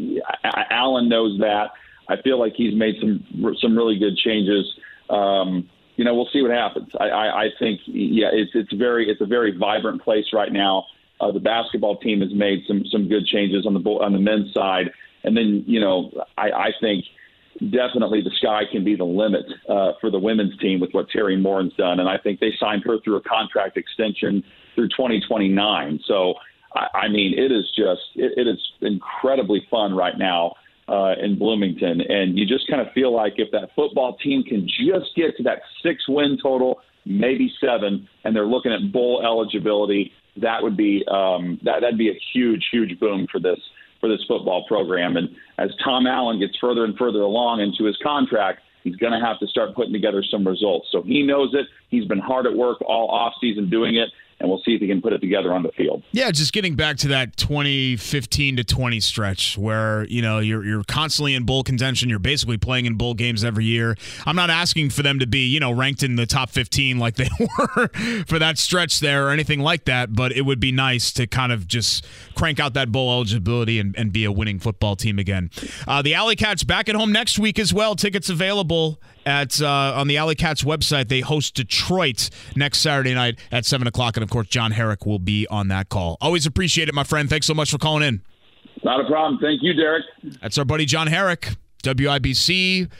knows 1.08 1.38
that. 1.40 1.70
I 2.08 2.20
feel 2.22 2.38
like 2.38 2.54
he's 2.56 2.74
made 2.74 2.96
some 3.00 3.24
some 3.60 3.76
really 3.76 3.98
good 3.98 4.16
changes. 4.16 4.66
Um, 5.08 5.68
you 5.96 6.04
know, 6.04 6.14
we'll 6.14 6.28
see 6.32 6.42
what 6.42 6.50
happens. 6.50 6.88
I, 6.98 7.04
I, 7.04 7.42
I 7.44 7.48
think, 7.58 7.80
yeah, 7.86 8.30
it's 8.32 8.50
it's 8.54 8.72
very 8.72 9.08
it's 9.08 9.20
a 9.20 9.26
very 9.26 9.56
vibrant 9.56 10.02
place 10.02 10.26
right 10.32 10.52
now. 10.52 10.86
Uh, 11.20 11.30
the 11.30 11.40
basketball 11.40 11.98
team 11.98 12.20
has 12.20 12.32
made 12.34 12.64
some 12.66 12.84
some 12.90 13.08
good 13.08 13.26
changes 13.26 13.66
on 13.66 13.74
the 13.74 13.80
on 13.90 14.12
the 14.12 14.18
men's 14.18 14.52
side, 14.52 14.90
and 15.22 15.36
then 15.36 15.64
you 15.66 15.80
know, 15.80 16.10
I, 16.36 16.50
I 16.50 16.68
think 16.80 17.04
definitely 17.70 18.22
the 18.22 18.32
sky 18.38 18.62
can 18.70 18.82
be 18.84 18.96
the 18.96 19.04
limit 19.04 19.44
uh, 19.68 19.92
for 20.00 20.10
the 20.10 20.18
women's 20.18 20.58
team 20.58 20.80
with 20.80 20.90
what 20.92 21.08
Teri 21.10 21.40
Moren's 21.40 21.74
done, 21.74 22.00
and 22.00 22.08
I 22.08 22.18
think 22.18 22.40
they 22.40 22.52
signed 22.58 22.82
her 22.86 22.98
through 23.04 23.16
a 23.16 23.22
contract 23.22 23.76
extension 23.76 24.42
through 24.74 24.88
2029. 24.88 26.00
So 26.06 26.34
I, 26.74 26.98
I 27.04 27.08
mean, 27.08 27.34
it 27.36 27.52
is 27.52 27.64
just 27.76 28.02
it, 28.16 28.32
it 28.36 28.48
is 28.48 28.58
incredibly 28.80 29.66
fun 29.70 29.94
right 29.94 30.16
now 30.16 30.54
uh, 30.88 31.14
in 31.22 31.38
Bloomington, 31.38 32.00
and 32.00 32.38
you 32.38 32.46
just 32.46 32.68
kind 32.68 32.80
of 32.80 32.92
feel 32.92 33.14
like 33.14 33.34
if 33.36 33.50
that 33.52 33.70
football 33.74 34.16
team 34.18 34.42
can 34.42 34.66
just 34.66 35.14
get 35.16 35.36
to 35.36 35.42
that 35.44 35.60
six 35.82 36.02
win 36.08 36.38
total, 36.42 36.80
maybe 37.04 37.52
seven, 37.60 38.08
and 38.24 38.34
they're 38.34 38.46
looking 38.46 38.72
at 38.72 38.92
bowl 38.92 39.22
eligibility, 39.24 40.12
that 40.40 40.62
would 40.62 40.76
be 40.76 41.04
um, 41.10 41.58
that 41.64 41.80
that'd 41.80 41.98
be 41.98 42.10
a 42.10 42.18
huge 42.32 42.64
huge 42.72 42.98
boom 42.98 43.26
for 43.30 43.40
this 43.40 43.58
for 44.00 44.08
this 44.08 44.24
football 44.26 44.64
program. 44.66 45.16
And 45.16 45.28
as 45.58 45.70
Tom 45.84 46.06
Allen 46.06 46.40
gets 46.40 46.56
further 46.60 46.84
and 46.84 46.96
further 46.96 47.20
along 47.20 47.60
into 47.60 47.84
his 47.84 47.96
contract, 48.02 48.60
he's 48.82 48.96
going 48.96 49.12
to 49.12 49.24
have 49.24 49.38
to 49.38 49.46
start 49.46 49.74
putting 49.76 49.92
together 49.92 50.24
some 50.28 50.46
results. 50.46 50.88
So 50.90 51.02
he 51.02 51.22
knows 51.22 51.50
it. 51.54 51.66
He's 51.88 52.06
been 52.06 52.18
hard 52.18 52.46
at 52.46 52.54
work 52.54 52.78
all 52.82 53.08
off 53.08 53.34
season 53.40 53.70
doing 53.70 53.96
it 53.96 54.08
and 54.42 54.50
we'll 54.50 54.60
see 54.64 54.72
if 54.72 54.80
he 54.80 54.88
can 54.88 55.00
put 55.00 55.12
it 55.12 55.20
together 55.20 55.54
on 55.54 55.62
the 55.62 55.70
field. 55.70 56.02
Yeah, 56.10 56.30
just 56.32 56.52
getting 56.52 56.74
back 56.74 56.96
to 56.98 57.08
that 57.08 57.36
2015 57.36 58.56
to 58.56 58.64
20 58.64 59.00
stretch 59.00 59.56
where 59.56 60.04
you 60.06 60.20
know 60.20 60.40
you're 60.40 60.64
you're 60.64 60.84
constantly 60.84 61.34
in 61.34 61.44
bowl 61.44 61.62
contention. 61.62 62.10
You're 62.10 62.18
basically 62.18 62.58
playing 62.58 62.86
in 62.86 62.96
bowl 62.96 63.14
games 63.14 63.44
every 63.44 63.64
year. 63.64 63.96
I'm 64.26 64.34
not 64.34 64.50
asking 64.50 64.90
for 64.90 65.02
them 65.02 65.20
to 65.20 65.26
be 65.26 65.46
you 65.46 65.60
know 65.60 65.70
ranked 65.70 66.02
in 66.02 66.16
the 66.16 66.26
top 66.26 66.50
15 66.50 66.98
like 66.98 67.14
they 67.14 67.28
were 67.58 67.88
for 68.26 68.38
that 68.40 68.58
stretch 68.58 69.00
there 69.00 69.28
or 69.28 69.30
anything 69.30 69.60
like 69.60 69.84
that, 69.84 70.12
but 70.12 70.32
it 70.32 70.42
would 70.42 70.60
be 70.60 70.72
nice 70.72 71.12
to 71.12 71.26
kind 71.28 71.52
of 71.52 71.68
just 71.68 72.04
crank 72.34 72.58
out 72.58 72.74
that 72.74 72.90
bowl 72.90 73.12
eligibility 73.12 73.78
and, 73.78 73.96
and 73.96 74.12
be 74.12 74.24
a 74.24 74.32
winning 74.32 74.58
football 74.58 74.96
team 74.96 75.20
again. 75.20 75.50
Uh, 75.86 76.02
the 76.02 76.14
Alley 76.14 76.34
Cats 76.34 76.64
back 76.64 76.88
at 76.88 76.96
home 76.96 77.12
next 77.12 77.38
week 77.38 77.58
as 77.60 77.72
well. 77.72 77.94
Tickets 77.94 78.28
available 78.28 78.98
at 79.26 79.60
uh, 79.60 79.94
on 79.96 80.08
the 80.08 80.16
Alley 80.16 80.34
Cats 80.34 80.62
website. 80.62 81.08
They 81.08 81.20
host 81.20 81.54
Detroit 81.54 82.30
next 82.56 82.78
Saturday 82.78 83.14
night 83.14 83.38
at 83.50 83.64
seven 83.64 83.86
o'clock, 83.86 84.16
and 84.16 84.24
of 84.24 84.30
course, 84.30 84.48
John 84.48 84.72
Herrick 84.72 85.06
will 85.06 85.18
be 85.18 85.46
on 85.48 85.68
that 85.68 85.88
call. 85.88 86.16
Always 86.20 86.46
appreciate 86.46 86.88
it, 86.88 86.94
my 86.94 87.04
friend. 87.04 87.28
Thanks 87.28 87.46
so 87.46 87.54
much 87.54 87.70
for 87.70 87.78
calling 87.78 88.02
in. 88.02 88.22
Not 88.84 89.00
a 89.00 89.04
problem. 89.04 89.38
Thank 89.40 89.62
you, 89.62 89.74
Derek. 89.74 90.04
That's 90.40 90.58
our 90.58 90.64
buddy 90.64 90.84
John 90.84 91.06
Herrick, 91.06 91.56
WIBC 91.82 92.90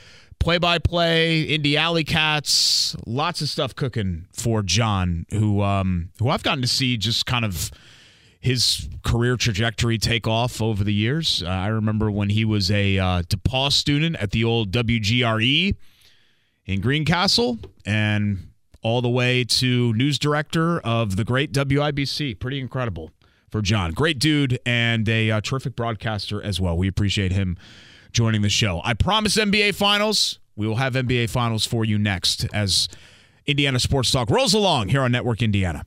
play 0.43 0.57
by 0.57 0.77
play, 0.77 1.43
Indy 1.43 1.77
Alley 1.77 2.03
Cats, 2.03 2.97
lots 3.07 3.41
of 3.41 3.47
stuff 3.47 3.73
cooking 3.75 4.27
for 4.33 4.61
John, 4.61 5.25
who 5.31 5.61
um, 5.61 6.09
who 6.19 6.29
I've 6.29 6.43
gotten 6.43 6.61
to 6.61 6.67
see 6.67 6.97
just 6.97 7.25
kind 7.25 7.45
of 7.45 7.71
his 8.41 8.89
career 9.03 9.37
trajectory 9.37 9.97
take 9.97 10.27
off 10.27 10.61
over 10.61 10.83
the 10.83 10.93
years. 10.93 11.41
Uh, 11.41 11.49
I 11.49 11.67
remember 11.67 12.11
when 12.11 12.29
he 12.29 12.43
was 12.43 12.69
a 12.69 12.99
uh, 12.99 13.21
DePauw 13.21 13.71
student 13.71 14.17
at 14.17 14.31
the 14.31 14.43
old 14.43 14.71
WGRE 14.71 15.75
in 16.65 16.81
Greencastle 16.81 17.59
and 17.85 18.49
all 18.81 19.01
the 19.01 19.09
way 19.09 19.43
to 19.43 19.93
news 19.93 20.19
director 20.19 20.79
of 20.81 21.15
the 21.15 21.23
great 21.23 21.53
WIBC. 21.53 22.39
Pretty 22.39 22.59
incredible 22.59 23.11
for 23.49 23.61
John. 23.61 23.91
Great 23.91 24.19
dude 24.19 24.59
and 24.65 25.07
a 25.07 25.31
uh, 25.31 25.41
terrific 25.41 25.75
broadcaster 25.75 26.41
as 26.41 26.59
well. 26.59 26.77
We 26.77 26.87
appreciate 26.87 27.31
him 27.31 27.57
joining 28.11 28.41
the 28.41 28.49
show. 28.49 28.81
I 28.83 28.93
promise 28.93 29.35
NBA 29.35 29.75
Finals. 29.75 30.39
We 30.55 30.67
will 30.67 30.75
have 30.75 30.93
NBA 30.93 31.29
Finals 31.29 31.65
for 31.65 31.83
you 31.85 31.97
next 31.97 32.45
as 32.53 32.87
Indiana 33.45 33.79
Sports 33.79 34.11
Talk 34.11 34.29
rolls 34.29 34.53
along 34.53 34.89
here 34.89 35.01
on 35.01 35.11
Network 35.11 35.41
Indiana. 35.41 35.85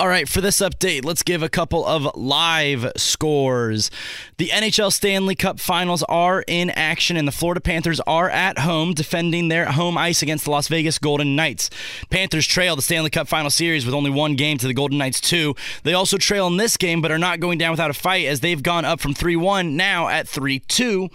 All 0.00 0.06
right, 0.06 0.28
for 0.28 0.40
this 0.40 0.60
update, 0.60 1.04
let's 1.04 1.24
give 1.24 1.42
a 1.42 1.48
couple 1.48 1.84
of 1.84 2.16
live 2.16 2.92
scores. 2.96 3.90
The 4.36 4.50
NHL 4.50 4.92
Stanley 4.92 5.34
Cup 5.34 5.58
Finals 5.58 6.04
are 6.04 6.44
in 6.46 6.70
action, 6.70 7.16
and 7.16 7.26
the 7.26 7.32
Florida 7.32 7.60
Panthers 7.60 7.98
are 8.06 8.30
at 8.30 8.60
home 8.60 8.94
defending 8.94 9.48
their 9.48 9.64
home 9.64 9.98
ice 9.98 10.22
against 10.22 10.44
the 10.44 10.52
Las 10.52 10.68
Vegas 10.68 11.00
Golden 11.00 11.34
Knights. 11.34 11.68
Panthers 12.10 12.46
trail 12.46 12.76
the 12.76 12.82
Stanley 12.82 13.10
Cup 13.10 13.26
Final 13.26 13.50
Series 13.50 13.84
with 13.84 13.92
only 13.92 14.08
one 14.08 14.36
game 14.36 14.56
to 14.58 14.68
the 14.68 14.72
Golden 14.72 14.98
Knights, 14.98 15.20
two. 15.20 15.56
They 15.82 15.94
also 15.94 16.16
trail 16.16 16.46
in 16.46 16.58
this 16.58 16.76
game, 16.76 17.02
but 17.02 17.10
are 17.10 17.18
not 17.18 17.40
going 17.40 17.58
down 17.58 17.72
without 17.72 17.90
a 17.90 17.94
fight 17.94 18.26
as 18.26 18.38
they've 18.38 18.62
gone 18.62 18.84
up 18.84 19.00
from 19.00 19.14
3 19.14 19.34
1 19.34 19.76
now 19.76 20.06
at 20.06 20.28
3 20.28 20.60
2, 20.60 21.08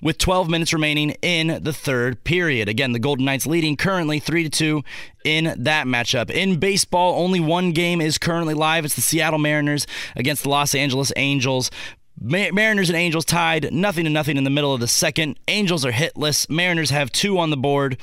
with 0.00 0.16
12 0.16 0.48
minutes 0.48 0.72
remaining 0.72 1.10
in 1.20 1.62
the 1.62 1.74
third 1.74 2.24
period. 2.24 2.70
Again, 2.70 2.92
the 2.92 2.98
Golden 2.98 3.26
Knights 3.26 3.44
leading 3.44 3.76
currently 3.76 4.18
3 4.18 4.48
2 4.48 4.82
in 5.24 5.54
that 5.64 5.86
matchup. 5.86 6.30
In 6.30 6.58
baseball, 6.58 7.22
only 7.22 7.40
one 7.40 7.72
game 7.72 8.00
is 8.00 8.18
currently 8.18 8.54
live. 8.54 8.84
It's 8.84 8.94
the 8.94 9.00
Seattle 9.00 9.38
Mariners 9.38 9.86
against 10.16 10.42
the 10.42 10.48
Los 10.48 10.74
Angeles 10.74 11.12
Angels. 11.16 11.70
Mariners 12.20 12.90
and 12.90 12.96
Angels 12.96 13.24
tied 13.24 13.72
nothing 13.72 14.04
to 14.04 14.10
nothing 14.10 14.36
in 14.36 14.44
the 14.44 14.50
middle 14.50 14.74
of 14.74 14.80
the 14.80 14.88
second. 14.88 15.38
Angels 15.48 15.86
are 15.86 15.92
hitless. 15.92 16.50
Mariners 16.50 16.90
have 16.90 17.10
two 17.10 17.38
on 17.38 17.50
the 17.50 17.56
board. 17.56 17.96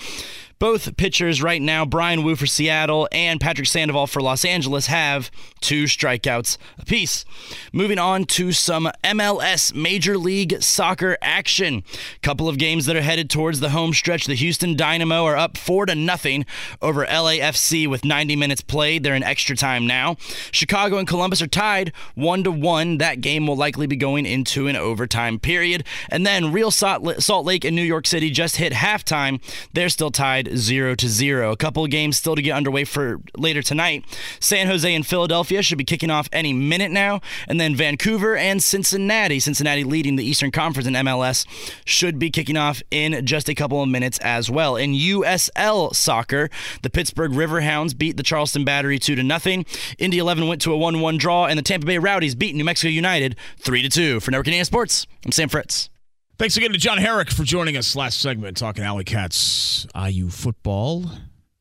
Both 0.60 0.98
pitchers 0.98 1.41
right 1.41 1.62
now, 1.62 1.86
Bryan 1.86 2.24
Woo 2.24 2.36
for 2.36 2.48
Seattle 2.48 3.08
and 3.12 3.39
Patrick 3.39 3.67
Sandoval 3.67 4.08
for 4.08 4.22
Los 4.22 4.43
Angeles, 4.43 4.88
have 4.88 5.30
two 5.62 5.84
strikeouts 5.84 6.58
apiece. 6.80 7.26
Moving 7.72 8.00
on 8.00 8.26
to 8.26 8.52
some 8.52 8.89
MLS 9.04 9.76
Major 9.76 10.17
League 10.17 10.62
Soccer 10.63 11.17
action. 11.22 11.84
Couple 12.24 12.50
of 12.50 12.58
games 12.58 12.88
that 12.88 12.96
are 12.96 13.02
headed 13.02 13.30
towards 13.30 13.60
the 13.60 13.70
home 13.70 13.93
stretch. 13.93 14.26
The 14.26 14.34
Houston 14.36 14.76
Dynamo 14.76 15.24
are 15.26 15.38
up 15.38 15.58
four 15.58 15.86
to 15.86 15.93
nothing 15.93 16.46
over 16.82 17.06
LAFC 17.06 17.88
with 17.88 18.04
90 18.04 18.36
minutes 18.36 18.62
played. 18.62 19.04
They're 19.04 19.15
in 19.15 19.24
extra 19.24 19.56
time 19.56 19.86
now. 19.86 20.15
Chicago 20.52 20.98
and 20.98 21.08
Columbus 21.08 21.41
are 21.41 21.48
tied 21.48 21.93
one 22.15 22.43
to 22.43 22.52
one. 22.52 22.98
That 22.98 23.22
game 23.22 23.46
will 23.46 23.56
likely 23.56 23.86
be 23.86 23.96
going 23.96 24.26
into 24.26 24.67
an 24.67 24.76
overtime 24.76 25.39
period. 25.39 25.84
And 26.10 26.26
then 26.26 26.52
Real 26.52 26.72
Salt 26.72 27.04
Lake 27.46 27.63
and 27.63 27.76
New 27.76 27.84
York 27.84 28.08
City 28.08 28.32
just 28.32 28.56
hit 28.56 28.74
halftime. 28.74 29.39
They're 29.74 29.89
still 29.89 30.12
tied 30.12 30.47
zero 30.56 30.96
to 30.96 31.08
zero. 31.08 31.52
A 31.52 31.58
couple 31.58 31.84
of 31.84 31.90
games 31.90 32.18
still 32.18 32.36
to 32.36 32.42
get 32.42 32.52
underway 32.52 32.84
for 32.84 33.20
later 33.36 33.62
tonight. 33.62 34.06
San 34.40 34.68
Jose 34.68 34.94
and 34.94 35.06
Philadelphia 35.06 35.62
should 35.62 35.78
be 35.78 35.84
kicking 35.84 36.10
off 36.10 36.30
any 36.32 36.54
minute 36.54 36.92
now, 36.92 37.22
and 37.48 37.60
then 37.60 37.76
Vancouver 37.76 38.36
and 38.36 38.62
Cincinnati, 38.62 39.40
Cincinnati 39.40 39.84
leading 39.84 40.16
the 40.16 40.24
Eastern 40.24 40.52
Conference 40.52 40.88
in 40.88 40.94
MLS, 40.94 41.46
should 41.86 42.20
be 42.20 42.30
kicking 42.30 42.58
off 42.58 42.82
in 42.92 43.26
just 43.26 43.50
a 43.50 43.56
couple 43.56 43.82
of 43.82 43.90
minutes 43.90 44.20
as 44.20 44.50
well. 44.50 44.76
In 44.76 44.94
USL 44.94 45.96
soccer, 45.96 46.50
the 46.82 46.90
Pittsburgh 46.90 47.32
Riverhounds 47.32 47.98
beat 47.98 48.18
the 48.18 48.24
Charleston 48.24 48.66
Battery 48.66 49.00
two 49.00 49.16
to 49.16 49.24
nothing. 49.24 49.66
Indy 49.98 50.20
11 50.20 50.48
went 50.48 50.62
to 50.62 50.74
a 50.74 50.78
1-1 50.78 51.18
draw, 51.18 51.46
and 51.46 51.58
the 51.58 51.64
Tampa 51.64 51.86
Bay 51.86 51.98
Rowdies 51.98 52.36
beat 52.36 52.56
New 52.56 52.64
Mexico 52.64 52.90
United 52.90 53.36
three 53.60 53.82
to 53.82 53.90
two. 53.90 54.20
For 54.20 54.32
Network 54.32 54.48
Indiana 54.48 54.66
Sports, 54.66 55.08
I'm 55.26 55.32
Sam 55.32 55.50
Fritz. 55.50 55.90
Thanks 56.39 56.56
again 56.56 56.71
to 56.71 56.78
John 56.78 57.00
Herrick 57.00 57.32
for 57.32 57.43
joining 57.43 57.78
us 57.78 57.95
last 57.95 58.19
segment, 58.19 58.58
talking 58.58 58.84
Alley 58.84 59.04
Cats, 59.04 59.88
IU 60.00 60.30
football, 60.30 61.10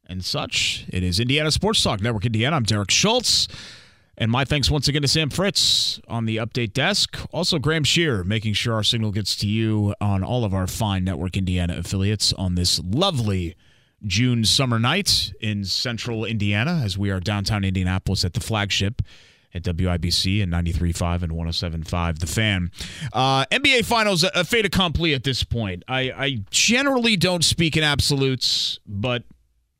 and 0.06 0.22
such. 0.22 0.84
It 0.90 1.02
is 1.02 1.18
Indiana 1.18 1.50
Sports 1.50 1.82
Talk 1.82 2.02
Network 2.02 2.26
Indiana. 2.26 2.56
I'm 2.56 2.62
Derek 2.62 2.90
Schultz. 2.90 3.48
And 4.18 4.30
my 4.30 4.44
thanks 4.44 4.70
once 4.70 4.86
again 4.86 5.00
to 5.00 5.08
Sam 5.08 5.30
Fritz 5.30 5.98
on 6.08 6.26
the 6.26 6.36
update 6.36 6.74
desk. 6.74 7.16
Also, 7.32 7.58
Graham 7.58 7.84
Shear 7.84 8.22
making 8.22 8.52
sure 8.52 8.74
our 8.74 8.82
signal 8.82 9.12
gets 9.12 9.34
to 9.36 9.46
you 9.46 9.94
on 9.98 10.22
all 10.22 10.44
of 10.44 10.52
our 10.52 10.66
fine 10.66 11.04
Network 11.04 11.38
Indiana 11.38 11.78
affiliates 11.78 12.34
on 12.34 12.54
this 12.54 12.78
lovely 12.84 13.56
June 14.04 14.44
summer 14.44 14.78
night 14.78 15.32
in 15.40 15.64
central 15.64 16.26
Indiana 16.26 16.82
as 16.84 16.98
we 16.98 17.08
are 17.08 17.18
downtown 17.18 17.64
Indianapolis 17.64 18.26
at 18.26 18.34
the 18.34 18.40
flagship 18.40 19.00
at 19.56 19.76
WIBC 19.76 20.42
and 20.42 20.52
93.5 20.52 21.22
and 21.22 21.32
107.5. 21.32 22.18
The 22.18 22.26
fan. 22.26 22.70
Uh, 23.12 23.44
NBA 23.46 23.84
Finals, 23.84 24.24
a 24.24 24.44
fait 24.44 24.64
accompli 24.64 25.14
at 25.14 25.24
this 25.24 25.42
point. 25.42 25.82
I, 25.88 26.12
I 26.16 26.38
generally 26.50 27.16
don't 27.16 27.44
speak 27.44 27.76
in 27.76 27.82
absolutes, 27.82 28.78
but 28.86 29.24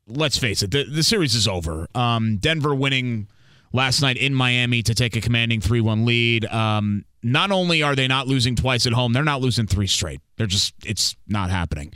let's 0.07 0.37
face 0.37 0.63
it, 0.63 0.71
the, 0.71 0.83
the 0.83 1.03
series 1.03 1.35
is 1.35 1.47
over. 1.47 1.87
Um, 1.95 2.37
Denver 2.37 2.73
winning 2.73 3.27
last 3.73 4.01
night 4.01 4.17
in 4.17 4.33
Miami 4.33 4.81
to 4.83 4.93
take 4.93 5.15
a 5.15 5.21
commanding 5.21 5.61
3 5.61 5.81
1 5.81 6.05
lead. 6.05 6.45
Um, 6.45 7.05
not 7.23 7.51
only 7.51 7.83
are 7.83 7.95
they 7.95 8.07
not 8.07 8.27
losing 8.27 8.55
twice 8.55 8.85
at 8.85 8.93
home, 8.93 9.13
they're 9.13 9.23
not 9.23 9.41
losing 9.41 9.67
three 9.67 9.87
straight. 9.87 10.21
They're 10.37 10.47
just, 10.47 10.73
it's 10.85 11.15
not 11.27 11.49
happening. 11.49 11.93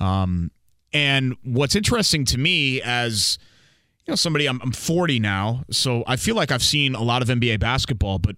Um, 0.00 0.50
and 0.92 1.36
what's 1.42 1.74
interesting 1.74 2.24
to 2.26 2.38
me 2.38 2.82
as 2.82 3.38
you 4.06 4.12
know, 4.12 4.16
somebody, 4.16 4.46
I'm, 4.46 4.60
I'm 4.62 4.72
40 4.72 5.18
now, 5.18 5.64
so 5.70 6.04
I 6.06 6.16
feel 6.16 6.34
like 6.34 6.50
I've 6.50 6.62
seen 6.62 6.94
a 6.94 7.02
lot 7.02 7.22
of 7.22 7.28
NBA 7.28 7.60
basketball, 7.60 8.18
but 8.18 8.36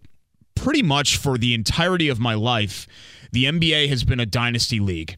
pretty 0.55 0.83
much 0.83 1.17
for 1.17 1.39
the 1.39 1.55
entirety 1.55 2.09
of 2.09 2.21
my 2.21 2.35
life, 2.35 2.87
the 3.33 3.45
NBA 3.45 3.89
has 3.89 4.05
been 4.05 4.21
a 4.21 4.27
dynasty 4.27 4.81
league. 4.81 5.17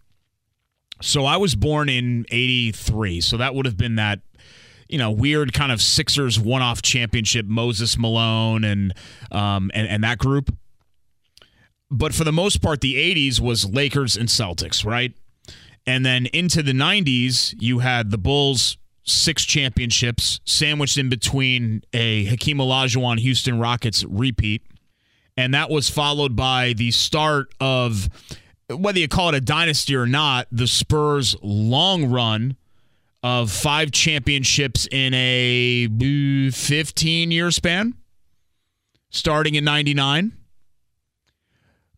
So 1.00 1.24
I 1.24 1.37
was 1.37 1.54
born 1.54 1.88
in 1.88 2.26
83, 2.30 3.20
so 3.20 3.37
that 3.37 3.54
would 3.54 3.66
have 3.66 3.76
been 3.76 3.96
that 3.96 4.20
you 4.88 4.98
know, 4.98 5.11
weird 5.11 5.52
kind 5.52 5.70
of 5.70 5.82
Sixers 5.82 6.40
one-off 6.40 6.82
championship, 6.82 7.46
Moses 7.46 7.98
Malone 7.98 8.64
and 8.64 8.94
um, 9.30 9.70
and, 9.74 9.87
and 9.87 10.02
that 10.02 10.18
group. 10.18 10.54
But 11.90 12.14
for 12.14 12.24
the 12.24 12.32
most 12.32 12.62
part, 12.62 12.80
the 12.80 12.94
'80s 12.94 13.40
was 13.40 13.68
Lakers 13.68 14.16
and 14.16 14.28
Celtics, 14.28 14.84
right? 14.84 15.12
And 15.87 16.04
then 16.04 16.26
into 16.26 16.62
the 16.62 16.72
'90s, 16.72 17.54
you 17.58 17.80
had 17.80 18.11
the 18.11 18.18
Bulls, 18.18 18.78
six 19.09 19.44
championships 19.44 20.40
sandwiched 20.44 20.99
in 20.99 21.09
between 21.09 21.83
a 21.92 22.25
Hakeem 22.25 22.59
Olajuwon 22.59 23.18
Houston 23.18 23.59
Rockets 23.59 24.05
repeat. 24.05 24.62
And 25.37 25.55
that 25.55 25.71
was 25.71 25.88
followed 25.88 26.37
by 26.37 26.73
the 26.73 26.90
start 26.90 27.55
of, 27.61 28.09
whether 28.68 28.99
you 28.99 29.09
call 29.09 29.31
it 29.31 29.35
a 29.35 29.40
dynasty 29.40 29.94
or 29.94 30.07
not, 30.07 30.49
the 30.51 30.66
Spurs' 30.66 31.37
long 31.42 32.11
run 32.11 32.57
of 33.23 33.51
five 33.51 33.90
championships 33.90 34.88
in 34.90 35.14
a 35.14 35.88
15 36.51 37.31
year 37.31 37.51
span, 37.51 37.94
starting 39.11 39.55
in 39.55 39.64
99. 39.64 40.33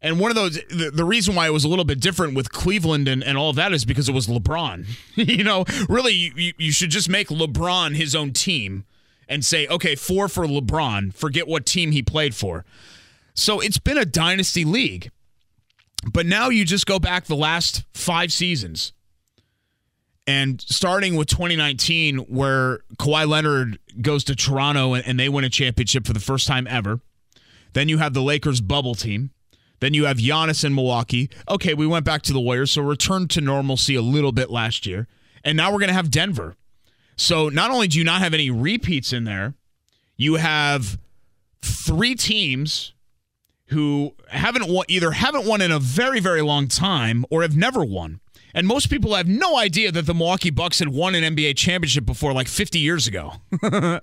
And 0.00 0.18
one 0.18 0.30
of 0.30 0.34
those, 0.34 0.54
the, 0.68 0.90
the, 0.92 1.04
reason 1.04 1.36
why 1.36 1.46
it 1.46 1.52
was 1.52 1.62
a 1.64 1.68
little 1.68 1.84
bit 1.84 2.00
different 2.00 2.34
with 2.34 2.50
Cleveland 2.50 3.06
and, 3.06 3.22
and 3.22 3.38
all 3.38 3.50
of 3.50 3.56
that 3.56 3.72
is 3.72 3.84
because 3.84 4.08
it 4.08 4.12
was 4.12 4.26
LeBron. 4.26 4.86
you 5.14 5.44
know, 5.44 5.64
really, 5.88 6.12
you, 6.12 6.52
you 6.58 6.72
should 6.72 6.90
just 6.90 7.08
make 7.08 7.28
LeBron 7.28 7.94
his 7.94 8.14
own 8.14 8.32
team 8.32 8.84
and 9.28 9.44
say, 9.44 9.66
okay, 9.68 9.94
four 9.94 10.28
for 10.28 10.44
LeBron, 10.44 11.14
forget 11.14 11.46
what 11.46 11.66
team 11.66 11.92
he 11.92 12.02
played 12.02 12.34
for. 12.34 12.64
So 13.34 13.60
it's 13.60 13.78
been 13.78 13.96
a 13.96 14.04
dynasty 14.04 14.64
league. 14.64 15.10
But 16.12 16.26
now 16.26 16.48
you 16.48 16.64
just 16.64 16.86
go 16.86 16.98
back 16.98 17.26
the 17.26 17.36
last 17.36 17.84
five 17.94 18.32
seasons. 18.32 18.92
And 20.26 20.60
starting 20.60 21.16
with 21.16 21.28
2019, 21.28 22.18
where 22.18 22.80
Kawhi 22.96 23.26
Leonard 23.26 23.78
goes 24.00 24.22
to 24.24 24.36
Toronto 24.36 24.94
and, 24.94 25.04
and 25.06 25.18
they 25.18 25.28
win 25.28 25.44
a 25.44 25.50
championship 25.50 26.06
for 26.06 26.12
the 26.12 26.20
first 26.20 26.46
time 26.46 26.66
ever. 26.68 27.00
Then 27.72 27.88
you 27.88 27.98
have 27.98 28.14
the 28.14 28.22
Lakers 28.22 28.60
bubble 28.60 28.94
team. 28.94 29.30
Then 29.80 29.94
you 29.94 30.04
have 30.04 30.18
Giannis 30.18 30.64
in 30.64 30.74
Milwaukee. 30.74 31.28
Okay, 31.48 31.74
we 31.74 31.88
went 31.88 32.04
back 32.04 32.22
to 32.22 32.32
the 32.32 32.40
Warriors, 32.40 32.70
so 32.70 32.82
returned 32.82 33.30
to 33.30 33.40
normalcy 33.40 33.96
a 33.96 34.02
little 34.02 34.30
bit 34.30 34.48
last 34.48 34.86
year. 34.86 35.08
And 35.42 35.56
now 35.56 35.72
we're 35.72 35.80
going 35.80 35.88
to 35.88 35.94
have 35.94 36.10
Denver. 36.10 36.54
So 37.16 37.48
not 37.48 37.72
only 37.72 37.88
do 37.88 37.98
you 37.98 38.04
not 38.04 38.20
have 38.20 38.32
any 38.32 38.48
repeats 38.48 39.12
in 39.12 39.24
there, 39.24 39.54
you 40.16 40.36
have 40.36 40.98
three 41.62 42.14
teams 42.14 42.94
who 43.66 44.14
haven't 44.28 44.68
won, 44.68 44.84
either 44.88 45.12
haven't 45.12 45.46
won 45.46 45.60
in 45.60 45.72
a 45.72 45.78
very, 45.78 46.20
very 46.20 46.42
long 46.42 46.68
time 46.68 47.24
or 47.30 47.42
have 47.42 47.56
never 47.56 47.84
won. 47.84 48.20
And 48.54 48.66
most 48.66 48.90
people 48.90 49.14
have 49.14 49.26
no 49.26 49.56
idea 49.56 49.90
that 49.92 50.06
the 50.06 50.14
Milwaukee 50.14 50.50
Bucks 50.50 50.78
had 50.78 50.88
won 50.88 51.14
an 51.14 51.36
NBA 51.36 51.56
championship 51.56 52.04
before 52.04 52.32
like 52.32 52.48
50 52.48 52.78
years 52.78 53.06
ago. 53.06 53.34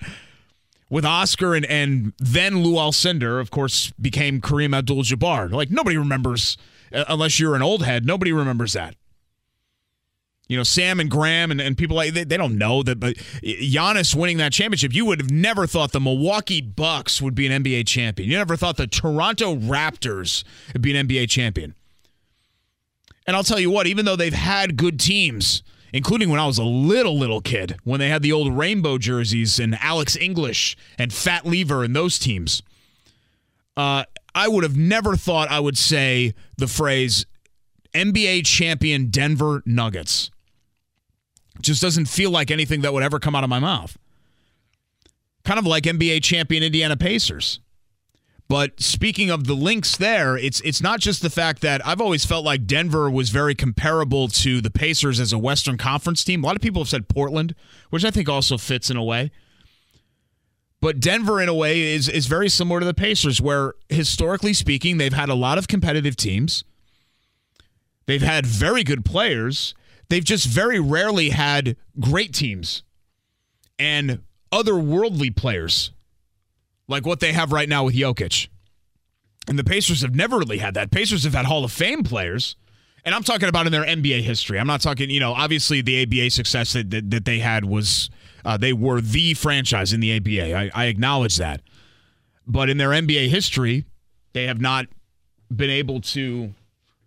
With 0.89 1.05
Oscar 1.05 1.53
and, 1.53 1.67
and 1.67 2.13
then 2.17 2.63
Lou 2.63 2.73
Alcindor, 2.73 3.39
of 3.39 3.51
course, 3.51 3.91
became 4.01 4.41
Kareem 4.41 4.75
Abdul 4.75 5.03
Jabbar. 5.03 5.51
Like, 5.51 5.69
nobody 5.69 5.97
remembers, 5.97 6.57
uh, 6.91 7.05
unless 7.07 7.39
you're 7.39 7.53
an 7.53 7.61
old 7.61 7.83
head, 7.83 8.05
nobody 8.05 8.31
remembers 8.31 8.73
that. 8.73 8.95
You 10.47 10.57
know, 10.57 10.63
Sam 10.63 10.99
and 10.99 11.11
Graham 11.11 11.51
and, 11.51 11.61
and 11.61 11.77
people 11.77 11.95
like 11.95 12.13
they, 12.15 12.23
they 12.23 12.35
don't 12.35 12.57
know 12.57 12.81
that, 12.81 12.99
but 12.99 13.17
Giannis 13.43 14.15
winning 14.15 14.37
that 14.37 14.51
championship, 14.51 14.95
you 14.95 15.05
would 15.05 15.21
have 15.21 15.29
never 15.29 15.67
thought 15.67 15.91
the 15.91 15.99
Milwaukee 15.99 16.59
Bucks 16.59 17.21
would 17.21 17.35
be 17.35 17.45
an 17.45 17.63
NBA 17.63 17.85
champion. 17.85 18.27
You 18.27 18.37
never 18.37 18.55
thought 18.55 18.77
the 18.77 18.87
Toronto 18.87 19.55
Raptors 19.55 20.43
would 20.73 20.81
be 20.81 20.97
an 20.97 21.07
NBA 21.07 21.29
champion. 21.29 21.75
And 23.29 23.35
I'll 23.35 23.43
tell 23.43 23.59
you 23.59 23.69
what, 23.69 23.85
even 23.85 24.05
though 24.05 24.15
they've 24.15 24.33
had 24.33 24.75
good 24.75 24.99
teams, 24.99 25.61
including 25.93 26.29
when 26.31 26.39
I 26.39 26.47
was 26.47 26.57
a 26.57 26.63
little, 26.63 27.15
little 27.15 27.41
kid, 27.41 27.77
when 27.83 27.99
they 27.99 28.09
had 28.09 28.23
the 28.23 28.31
old 28.31 28.57
rainbow 28.57 28.97
jerseys 28.97 29.59
and 29.59 29.77
Alex 29.81 30.15
English 30.15 30.75
and 30.97 31.13
Fat 31.13 31.45
Lever 31.45 31.83
and 31.83 31.95
those 31.95 32.17
teams, 32.17 32.63
uh, 33.77 34.03
I 34.33 34.47
would 34.47 34.63
have 34.63 34.75
never 34.75 35.15
thought 35.15 35.47
I 35.47 35.59
would 35.59 35.77
say 35.77 36.33
the 36.57 36.65
phrase 36.65 37.27
NBA 37.93 38.47
champion 38.47 39.11
Denver 39.11 39.61
Nuggets. 39.63 40.31
Just 41.61 41.83
doesn't 41.83 42.05
feel 42.05 42.31
like 42.31 42.49
anything 42.49 42.81
that 42.81 42.93
would 42.93 43.03
ever 43.03 43.19
come 43.19 43.35
out 43.35 43.43
of 43.43 43.49
my 43.51 43.59
mouth. 43.59 43.95
Kind 45.45 45.59
of 45.59 45.67
like 45.67 45.83
NBA 45.83 46.23
champion 46.23 46.63
Indiana 46.63 46.97
Pacers. 46.97 47.59
But 48.49 48.81
speaking 48.81 49.29
of 49.29 49.45
the 49.45 49.53
links 49.53 49.95
there, 49.95 50.35
it's 50.35 50.59
it's 50.61 50.81
not 50.81 50.99
just 50.99 51.21
the 51.21 51.29
fact 51.29 51.61
that 51.61 51.85
I've 51.85 52.01
always 52.01 52.25
felt 52.25 52.43
like 52.43 52.65
Denver 52.65 53.07
was 53.09 53.29
very 53.29 53.53
comparable 53.53 54.27
to 54.27 54.59
the 54.59 54.71
Pacers 54.71 55.19
as 55.19 55.31
a 55.31 55.37
Western 55.37 55.77
Conference 55.77 56.23
team. 56.23 56.43
A 56.43 56.47
lot 56.47 56.55
of 56.55 56.61
people 56.61 56.81
have 56.81 56.89
said 56.89 57.07
Portland, 57.07 57.53
which 57.91 58.03
I 58.03 58.09
think 58.09 58.27
also 58.27 58.57
fits 58.57 58.89
in 58.89 58.97
a 58.97 59.03
way. 59.03 59.29
But 60.81 60.99
Denver, 60.99 61.39
in 61.39 61.47
a 61.47 61.53
way, 61.53 61.93
is 61.93 62.09
is 62.09 62.25
very 62.25 62.49
similar 62.49 62.79
to 62.79 62.87
the 62.87 62.93
Pacers, 62.95 63.39
where 63.39 63.75
historically 63.87 64.53
speaking, 64.53 64.97
they've 64.97 65.13
had 65.13 65.29
a 65.29 65.35
lot 65.35 65.59
of 65.59 65.67
competitive 65.67 66.15
teams. 66.15 66.63
They've 68.07 68.19
had 68.19 68.47
very 68.47 68.83
good 68.83 69.05
players. 69.05 69.75
They've 70.09 70.23
just 70.23 70.47
very 70.47 70.79
rarely 70.79 71.29
had 71.29 71.77
great 71.99 72.33
teams 72.33 72.81
and 73.77 74.23
otherworldly 74.51 75.35
players 75.35 75.91
like 76.89 77.05
what 77.05 77.21
they 77.21 77.31
have 77.31 77.53
right 77.53 77.69
now 77.69 77.85
with 77.85 77.95
Jokic. 77.95 78.49
And 79.47 79.57
the 79.57 79.63
Pacers 79.63 80.01
have 80.01 80.13
never 80.13 80.37
really 80.37 80.57
had 80.57 80.73
that. 80.73 80.91
Pacers 80.91 81.23
have 81.23 81.33
had 81.33 81.45
Hall 81.45 81.63
of 81.63 81.71
Fame 81.71 82.03
players. 82.03 82.55
And 83.05 83.15
I'm 83.15 83.23
talking 83.23 83.47
about 83.47 83.65
in 83.65 83.71
their 83.71 83.85
NBA 83.85 84.21
history. 84.21 84.59
I'm 84.59 84.67
not 84.67 84.81
talking, 84.81 85.09
you 85.09 85.21
know, 85.21 85.31
obviously 85.31 85.81
the 85.81 86.03
ABA 86.03 86.31
success 86.31 86.73
that, 86.73 86.89
that, 86.89 87.09
that 87.11 87.25
they 87.25 87.39
had 87.39 87.63
was 87.63 88.09
uh, 88.43 88.57
they 88.57 88.73
were 88.73 88.99
the 88.99 89.33
franchise 89.35 89.93
in 89.93 90.01
the 90.01 90.17
ABA. 90.17 90.55
I, 90.55 90.71
I 90.73 90.85
acknowledge 90.85 91.37
that. 91.37 91.61
But 92.45 92.69
in 92.69 92.77
their 92.77 92.89
NBA 92.89 93.29
history, 93.29 93.85
they 94.33 94.47
have 94.47 94.59
not 94.59 94.87
been 95.55 95.69
able 95.69 96.01
to 96.01 96.53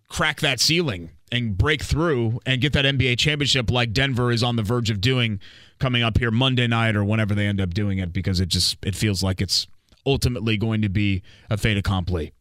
crack 0.09 0.41
that 0.41 0.61
ceiling 0.61 1.11
and 1.31 1.57
break 1.57 1.83
through 1.83 2.39
and 2.47 2.61
get 2.61 2.73
that 2.75 2.85
NBA 2.85 3.19
championship 3.19 3.71
like 3.71 3.93
Denver 3.93 4.31
is 4.31 4.43
on 4.43 4.57
the 4.57 4.63
verge 4.63 4.91
of 4.91 5.01
doing 5.01 5.41
coming 5.79 6.03
up 6.03 6.19
here 6.19 6.31
Monday 6.31 6.67
night 6.67 6.95
or 6.95 7.05
whenever 7.05 7.35
they 7.35 7.47
end 7.47 7.61
up 7.61 7.75
doing 7.75 7.99
it 7.99 8.13
because 8.13 8.39
it 8.39 8.49
just 8.49 8.77
it 8.85 8.95
feels 8.95 9.23
like 9.23 9.41
it's 9.41 9.67
ultimately 10.07 10.57
going 10.57 10.83
to 10.83 10.89
be 10.89 11.23
a 11.51 11.57
fait 11.57 11.77
accompli. 11.77 12.33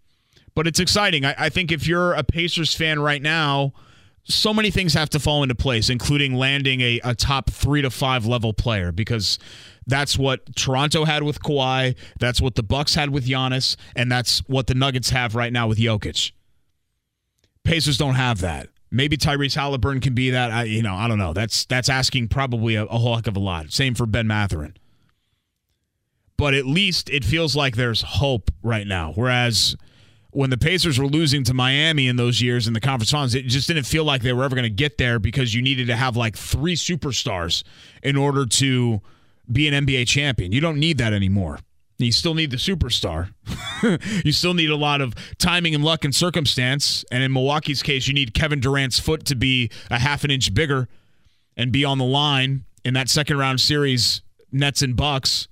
But 0.54 0.68
it's 0.68 0.80
exciting. 0.80 1.26
I, 1.26 1.36
I 1.38 1.50
think 1.50 1.72
if 1.72 1.88
you're 1.88 2.14
a 2.14 2.24
Pacers 2.24 2.74
fan 2.74 3.00
right 3.00 3.22
now, 3.22 3.74
so 4.24 4.54
many 4.54 4.70
things 4.70 4.94
have 4.94 5.10
to 5.12 5.20
fall 5.20 5.44
into 5.44 5.56
place, 5.56 5.90
including 5.90 6.36
landing 6.36 6.82
a, 6.82 7.00
a 7.04 7.16
top 7.16 7.50
three 7.50 7.82
to 7.82 7.90
five 7.90 8.26
level 8.26 8.54
player, 8.54 8.92
because 8.92 9.40
that's 9.88 10.18
what 10.18 10.56
Toronto 10.56 11.06
had 11.06 11.24
with 11.24 11.42
Kawhi, 11.42 11.96
that's 12.20 12.42
what 12.42 12.56
the 12.56 12.64
Bucks 12.64 12.96
had 12.96 13.10
with 13.10 13.26
Giannis, 13.26 13.76
and 13.96 14.12
that's 14.12 14.40
what 14.48 14.68
the 14.68 14.76
Nuggets 14.76 15.10
have 15.10 15.36
right 15.36 15.52
now 15.52 15.68
with 15.68 15.78
Jokic. 15.78 16.32
Pacers 17.64 17.98
don't 17.98 18.16
have 18.16 18.42
that. 18.42 18.70
Maybe 18.92 19.16
Tyrese 19.16 19.56
Halliburton 19.56 20.02
can 20.02 20.14
be 20.14 20.32
that. 20.32 20.52
I, 20.52 20.64
you 20.64 20.82
know, 20.82 20.96
I 20.96 21.08
don't 21.08 21.18
know. 21.18 21.32
That's 21.32 21.66
that's 21.66 21.88
asking 21.88 22.28
probably 22.28 22.76
a, 22.76 22.84
a 22.84 22.98
whole 22.98 23.16
heck 23.16 23.28
of 23.28 23.38
a 23.38 23.40
lot. 23.40 23.72
Same 23.72 23.96
for 23.96 24.06
Ben 24.06 24.28
Mathurin 24.28 24.76
but 26.42 26.56
at 26.56 26.66
least 26.66 27.08
it 27.12 27.24
feels 27.24 27.56
like 27.56 27.76
there's 27.76 28.02
hope 28.02 28.50
right 28.64 28.88
now. 28.88 29.12
Whereas 29.14 29.76
when 30.32 30.50
the 30.50 30.58
Pacers 30.58 30.98
were 30.98 31.06
losing 31.06 31.44
to 31.44 31.54
Miami 31.54 32.08
in 32.08 32.16
those 32.16 32.42
years 32.42 32.66
in 32.66 32.74
the 32.74 32.80
conference 32.80 33.12
finals, 33.12 33.36
it 33.36 33.44
just 33.44 33.68
didn't 33.68 33.84
feel 33.84 34.04
like 34.04 34.24
they 34.24 34.34
were 34.34 34.44
ever 34.44 34.56
going 34.56 34.64
to 34.64 34.70
get 34.72 34.98
there 34.98 35.20
because 35.20 35.54
you 35.54 35.62
needed 35.62 35.86
to 35.86 35.96
have 35.96 36.18
like 36.18 36.36
three 36.36 36.76
superstars 36.76 37.62
in 38.02 38.16
order 38.16 38.48
to 38.48 39.02
be 39.52 39.68
an 39.68 39.86
NBA 39.86 40.08
champion. 40.08 40.52
You 40.52 40.62
don't 40.62 40.80
need 40.80 40.98
that 40.98 41.14
anymore. 41.14 41.60
You 42.00 42.12
still 42.12 42.34
need 42.34 42.50
the 42.50 42.58
superstar. 42.58 43.36
you 44.26 44.32
still 44.32 44.56
need 44.56 44.72
a 44.72 44.76
lot 44.76 45.00
of 45.00 45.14
timing 45.38 45.76
and 45.76 45.84
luck 45.84 46.04
and 46.04 46.16
circumstance. 46.16 47.06
And 47.12 47.22
in 47.22 47.32
Milwaukee's 47.32 47.84
case, 47.84 48.08
you 48.08 48.16
need 48.16 48.34
Kevin 48.34 48.60
Durant's 48.60 49.00
foot 49.00 49.26
to 49.26 49.36
be 49.36 49.70
a 49.92 50.00
half 50.00 50.24
an 50.24 50.32
inch 50.32 50.56
bigger 50.56 50.90
and 51.56 51.72
be 51.72 51.86
on 51.86 52.00
the 52.00 52.04
line 52.04 52.66
in 52.84 52.96
that 52.96 53.10
second 53.10 53.38
round 53.38 53.62
series, 53.62 54.24
Nets 54.52 54.82
and 54.82 54.96
Bucks 54.96 55.48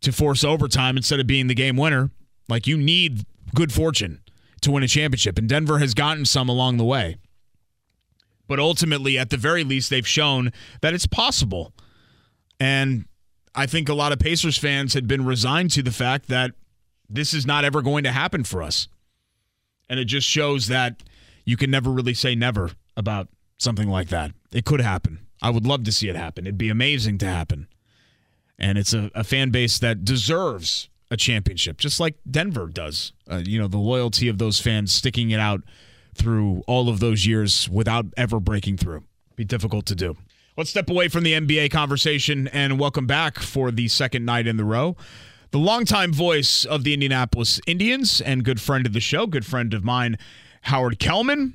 to 0.00 0.12
force 0.12 0.44
overtime 0.44 0.96
instead 0.96 1.20
of 1.20 1.26
being 1.26 1.46
the 1.46 1.54
game 1.54 1.76
winner. 1.76 2.10
Like 2.48 2.66
you 2.66 2.76
need 2.76 3.24
good 3.54 3.72
fortune 3.72 4.20
to 4.62 4.70
win 4.70 4.82
a 4.82 4.88
championship, 4.88 5.38
and 5.38 5.48
Denver 5.48 5.78
has 5.78 5.94
gotten 5.94 6.24
some 6.24 6.48
along 6.48 6.76
the 6.76 6.84
way. 6.84 7.16
But 8.46 8.58
ultimately, 8.58 9.16
at 9.16 9.30
the 9.30 9.36
very 9.36 9.62
least, 9.62 9.90
they've 9.90 10.06
shown 10.06 10.52
that 10.80 10.92
it's 10.92 11.06
possible. 11.06 11.72
And 12.58 13.06
I 13.54 13.66
think 13.66 13.88
a 13.88 13.94
lot 13.94 14.12
of 14.12 14.18
Pacers 14.18 14.58
fans 14.58 14.92
had 14.92 15.06
been 15.06 15.24
resigned 15.24 15.70
to 15.72 15.82
the 15.82 15.92
fact 15.92 16.28
that 16.28 16.52
this 17.08 17.32
is 17.32 17.46
not 17.46 17.64
ever 17.64 17.80
going 17.80 18.04
to 18.04 18.12
happen 18.12 18.44
for 18.44 18.62
us. 18.62 18.88
And 19.88 19.98
it 20.00 20.06
just 20.06 20.26
shows 20.26 20.66
that 20.66 21.02
you 21.44 21.56
can 21.56 21.70
never 21.70 21.90
really 21.90 22.14
say 22.14 22.34
never 22.34 22.72
about 22.96 23.28
something 23.58 23.88
like 23.88 24.08
that. 24.08 24.32
It 24.52 24.64
could 24.64 24.80
happen. 24.80 25.26
I 25.42 25.50
would 25.50 25.66
love 25.66 25.84
to 25.84 25.92
see 25.92 26.08
it 26.08 26.16
happen. 26.16 26.46
It'd 26.46 26.58
be 26.58 26.68
amazing 26.68 27.18
to 27.18 27.26
happen 27.26 27.66
and 28.60 28.78
it's 28.78 28.92
a, 28.92 29.10
a 29.14 29.24
fan 29.24 29.50
base 29.50 29.78
that 29.78 30.04
deserves 30.04 30.88
a 31.10 31.16
championship, 31.16 31.78
just 31.78 31.98
like 31.98 32.16
Denver 32.30 32.68
does. 32.68 33.12
Uh, 33.28 33.42
you 33.44 33.58
know, 33.58 33.66
the 33.66 33.78
loyalty 33.78 34.28
of 34.28 34.38
those 34.38 34.60
fans 34.60 34.92
sticking 34.92 35.30
it 35.30 35.40
out 35.40 35.62
through 36.14 36.62
all 36.66 36.88
of 36.88 37.00
those 37.00 37.26
years 37.26 37.68
without 37.68 38.06
ever 38.16 38.38
breaking 38.38 38.76
through. 38.76 39.04
Be 39.36 39.44
difficult 39.44 39.86
to 39.86 39.94
do. 39.94 40.16
Let's 40.56 40.70
step 40.70 40.90
away 40.90 41.08
from 41.08 41.24
the 41.24 41.32
NBA 41.32 41.70
conversation 41.70 42.48
and 42.48 42.78
welcome 42.78 43.06
back 43.06 43.38
for 43.38 43.70
the 43.70 43.88
second 43.88 44.24
night 44.24 44.46
in 44.46 44.56
the 44.56 44.64
row. 44.64 44.96
The 45.52 45.58
longtime 45.58 46.12
voice 46.12 46.64
of 46.64 46.84
the 46.84 46.92
Indianapolis 46.92 47.60
Indians 47.66 48.20
and 48.20 48.44
good 48.44 48.60
friend 48.60 48.86
of 48.86 48.92
the 48.92 49.00
show, 49.00 49.26
good 49.26 49.46
friend 49.46 49.72
of 49.74 49.82
mine, 49.82 50.18
Howard 50.62 50.98
Kellman. 50.98 51.54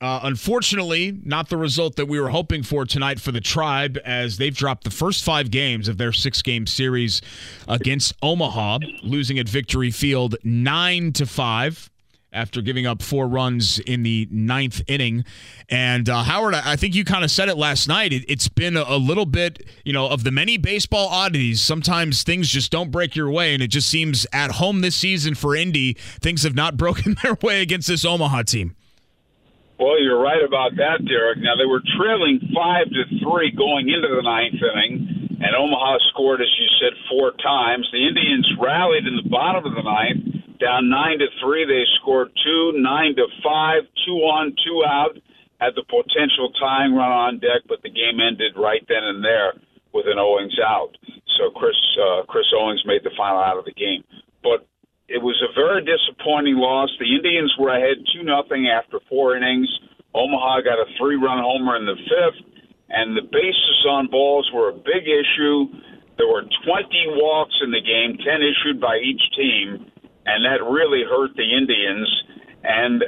Uh, 0.00 0.20
unfortunately, 0.22 1.18
not 1.24 1.50
the 1.50 1.58
result 1.58 1.96
that 1.96 2.06
we 2.06 2.18
were 2.18 2.30
hoping 2.30 2.62
for 2.62 2.86
tonight 2.86 3.20
for 3.20 3.32
the 3.32 3.40
Tribe, 3.40 3.98
as 4.02 4.38
they've 4.38 4.56
dropped 4.56 4.84
the 4.84 4.90
first 4.90 5.22
five 5.22 5.50
games 5.50 5.88
of 5.88 5.98
their 5.98 6.12
six-game 6.12 6.66
series 6.66 7.20
against 7.68 8.14
Omaha, 8.22 8.78
losing 9.02 9.38
at 9.38 9.46
Victory 9.46 9.90
Field 9.90 10.36
nine 10.42 11.12
to 11.12 11.26
five 11.26 11.90
after 12.32 12.62
giving 12.62 12.86
up 12.86 13.02
four 13.02 13.26
runs 13.26 13.78
in 13.80 14.02
the 14.02 14.26
ninth 14.30 14.80
inning. 14.86 15.24
And 15.68 16.08
uh, 16.08 16.22
Howard, 16.22 16.54
I 16.54 16.76
think 16.76 16.94
you 16.94 17.04
kind 17.04 17.24
of 17.24 17.30
said 17.30 17.48
it 17.48 17.56
last 17.56 17.88
night. 17.88 18.12
It, 18.12 18.30
has 18.30 18.48
been 18.48 18.76
a, 18.76 18.84
a, 18.86 18.96
little 18.96 19.26
bit, 19.26 19.68
you 19.84 19.92
know, 19.92 20.06
of 20.06 20.24
the 20.24 20.30
many 20.30 20.56
baseball 20.56 21.08
oddities. 21.08 21.60
Sometimes 21.60 22.22
things 22.22 22.48
just 22.48 22.70
don't 22.70 22.90
break 22.90 23.16
your 23.16 23.30
way, 23.30 23.52
and 23.52 23.62
it 23.62 23.68
just 23.68 23.88
seems 23.88 24.26
at 24.32 24.52
home 24.52 24.80
this 24.80 24.96
season 24.96 25.34
for 25.34 25.54
Indy, 25.56 25.94
things 25.94 26.44
have 26.44 26.54
not 26.54 26.76
broken 26.78 27.16
their 27.22 27.36
way 27.42 27.62
against 27.62 27.88
this 27.88 28.04
Omaha 28.04 28.44
team. 28.44 28.76
Well, 29.80 29.96
you're 29.96 30.20
right 30.20 30.44
about 30.44 30.76
that, 30.76 31.00
Derek. 31.08 31.40
Now 31.40 31.56
they 31.56 31.64
were 31.64 31.80
trailing 31.96 32.36
five 32.52 32.92
to 32.92 33.02
three 33.24 33.48
going 33.48 33.88
into 33.88 34.12
the 34.12 34.20
ninth 34.20 34.60
inning, 34.60 35.40
and 35.40 35.56
Omaha 35.56 35.96
scored, 36.12 36.44
as 36.44 36.52
you 36.60 36.68
said, 36.76 36.92
four 37.08 37.32
times. 37.40 37.88
The 37.88 38.04
Indians 38.04 38.44
rallied 38.60 39.08
in 39.08 39.16
the 39.16 39.24
bottom 39.32 39.64
of 39.64 39.72
the 39.72 39.80
ninth, 39.80 40.60
down 40.60 40.92
nine 40.92 41.16
to 41.24 41.32
three. 41.40 41.64
They 41.64 41.88
scored 41.96 42.28
two, 42.44 42.76
nine 42.76 43.16
to 43.16 43.24
five, 43.40 43.88
two 44.04 44.20
on, 44.28 44.52
two 44.60 44.84
out. 44.84 45.16
Had 45.64 45.72
the 45.76 45.88
potential 45.88 46.52
tying 46.60 46.92
run 46.92 47.08
on 47.08 47.40
deck, 47.40 47.64
but 47.64 47.80
the 47.80 47.88
game 47.88 48.20
ended 48.20 48.60
right 48.60 48.84
then 48.84 49.00
and 49.00 49.24
there 49.24 49.56
with 49.96 50.04
an 50.12 50.20
Owings 50.20 50.60
out. 50.60 50.92
So 51.40 51.48
Chris 51.56 51.76
uh, 51.96 52.28
Chris 52.28 52.52
Owings 52.52 52.84
made 52.84 53.00
the 53.00 53.16
final 53.16 53.40
out 53.40 53.56
of 53.56 53.64
the 53.64 53.72
game. 53.72 54.04
But 54.44 54.68
it 55.10 55.18
was 55.18 55.34
a 55.42 55.50
very 55.58 55.82
disappointing 55.82 56.54
loss. 56.54 56.88
The 57.02 57.10
Indians 57.10 57.50
were 57.58 57.74
ahead 57.74 57.98
two 58.14 58.22
nothing 58.22 58.70
after 58.70 59.02
four 59.10 59.34
innings. 59.36 59.66
Omaha 60.14 60.62
got 60.62 60.78
a 60.78 60.86
three 60.98 61.18
run 61.18 61.42
homer 61.42 61.74
in 61.74 61.84
the 61.84 61.98
fifth, 61.98 62.46
and 62.88 63.18
the 63.18 63.26
bases 63.26 63.80
on 63.90 64.06
balls 64.06 64.46
were 64.54 64.70
a 64.70 64.78
big 64.78 65.10
issue. 65.10 65.66
There 66.14 66.30
were 66.30 66.46
20 66.62 67.18
walks 67.18 67.54
in 67.58 67.74
the 67.74 67.82
game, 67.82 68.22
10 68.22 68.22
issued 68.38 68.78
by 68.80 69.02
each 69.02 69.22
team, 69.34 69.90
and 70.26 70.46
that 70.46 70.62
really 70.62 71.02
hurt 71.02 71.34
the 71.34 71.48
Indians. 71.58 72.06
And 72.62 73.02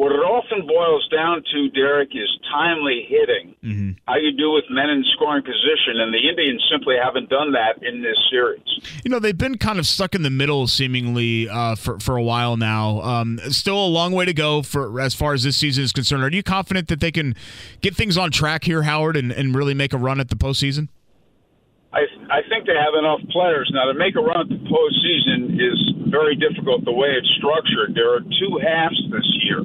what 0.00 0.12
it 0.12 0.24
often 0.24 0.66
boils 0.66 1.06
down 1.14 1.44
to, 1.52 1.68
Derek, 1.70 2.08
is 2.12 2.28
timely 2.50 3.06
hitting. 3.06 3.54
Mm-hmm. 3.62 3.90
How 4.08 4.16
you 4.16 4.32
do 4.32 4.50
with 4.50 4.64
men 4.70 4.88
in 4.88 5.04
scoring 5.12 5.42
position, 5.42 6.00
and 6.00 6.14
the 6.14 6.26
Indians 6.26 6.66
simply 6.72 6.94
haven't 6.96 7.28
done 7.28 7.52
that 7.52 7.82
in 7.86 8.00
this 8.00 8.16
series. 8.30 8.62
You 9.04 9.10
know, 9.10 9.18
they've 9.18 9.36
been 9.36 9.58
kind 9.58 9.78
of 9.78 9.86
stuck 9.86 10.14
in 10.14 10.22
the 10.22 10.30
middle, 10.30 10.66
seemingly 10.66 11.50
uh, 11.50 11.74
for 11.74 12.00
for 12.00 12.16
a 12.16 12.22
while 12.22 12.56
now. 12.56 13.02
Um, 13.02 13.38
still 13.50 13.76
a 13.76 13.92
long 13.92 14.12
way 14.12 14.24
to 14.24 14.32
go 14.32 14.62
for 14.62 14.98
as 15.02 15.14
far 15.14 15.34
as 15.34 15.42
this 15.42 15.58
season 15.58 15.84
is 15.84 15.92
concerned. 15.92 16.24
Are 16.24 16.30
you 16.30 16.42
confident 16.42 16.88
that 16.88 17.00
they 17.00 17.12
can 17.12 17.36
get 17.82 17.94
things 17.94 18.16
on 18.16 18.30
track 18.30 18.64
here, 18.64 18.84
Howard, 18.84 19.18
and, 19.18 19.30
and 19.30 19.54
really 19.54 19.74
make 19.74 19.92
a 19.92 19.98
run 19.98 20.18
at 20.18 20.30
the 20.30 20.36
postseason? 20.36 20.88
I 21.92 22.06
I 22.30 22.40
think 22.48 22.64
they 22.64 22.72
have 22.72 22.96
enough 22.98 23.20
players 23.28 23.70
now 23.74 23.84
to 23.92 23.94
make 23.98 24.16
a 24.16 24.20
run 24.20 24.40
at 24.40 24.48
the 24.48 24.64
postseason 24.64 25.60
is 25.60 25.76
very 26.08 26.36
difficult 26.36 26.86
the 26.86 26.92
way 26.92 27.08
it's 27.12 27.28
structured. 27.36 27.94
There 27.94 28.14
are 28.14 28.20
two 28.20 28.58
halves 28.64 28.96
this 29.10 29.28
year 29.44 29.60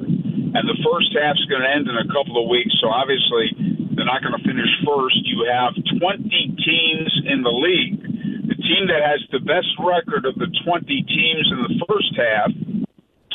and 0.56 0.64
the 0.64 0.80
first 0.80 1.12
half's 1.12 1.44
going 1.52 1.60
to 1.60 1.68
end 1.68 1.84
in 1.84 1.96
a 2.00 2.08
couple 2.08 2.40
of 2.40 2.48
weeks. 2.48 2.72
So 2.80 2.88
obviously, 2.88 3.52
they're 3.92 4.08
not 4.08 4.24
going 4.24 4.32
to 4.32 4.44
finish 4.44 4.72
first. 4.88 5.20
You 5.28 5.44
have 5.52 5.76
20 5.76 6.24
teams 6.64 7.10
in 7.28 7.44
the 7.44 7.52
league. 7.52 8.00
The 8.48 8.56
team 8.64 8.88
that 8.88 9.04
has 9.04 9.20
the 9.32 9.44
best 9.44 9.68
record 9.76 10.24
of 10.24 10.40
the 10.40 10.48
20 10.64 10.88
teams 10.88 11.44
in 11.52 11.58
the 11.68 11.76
first 11.84 12.12
half 12.16 12.50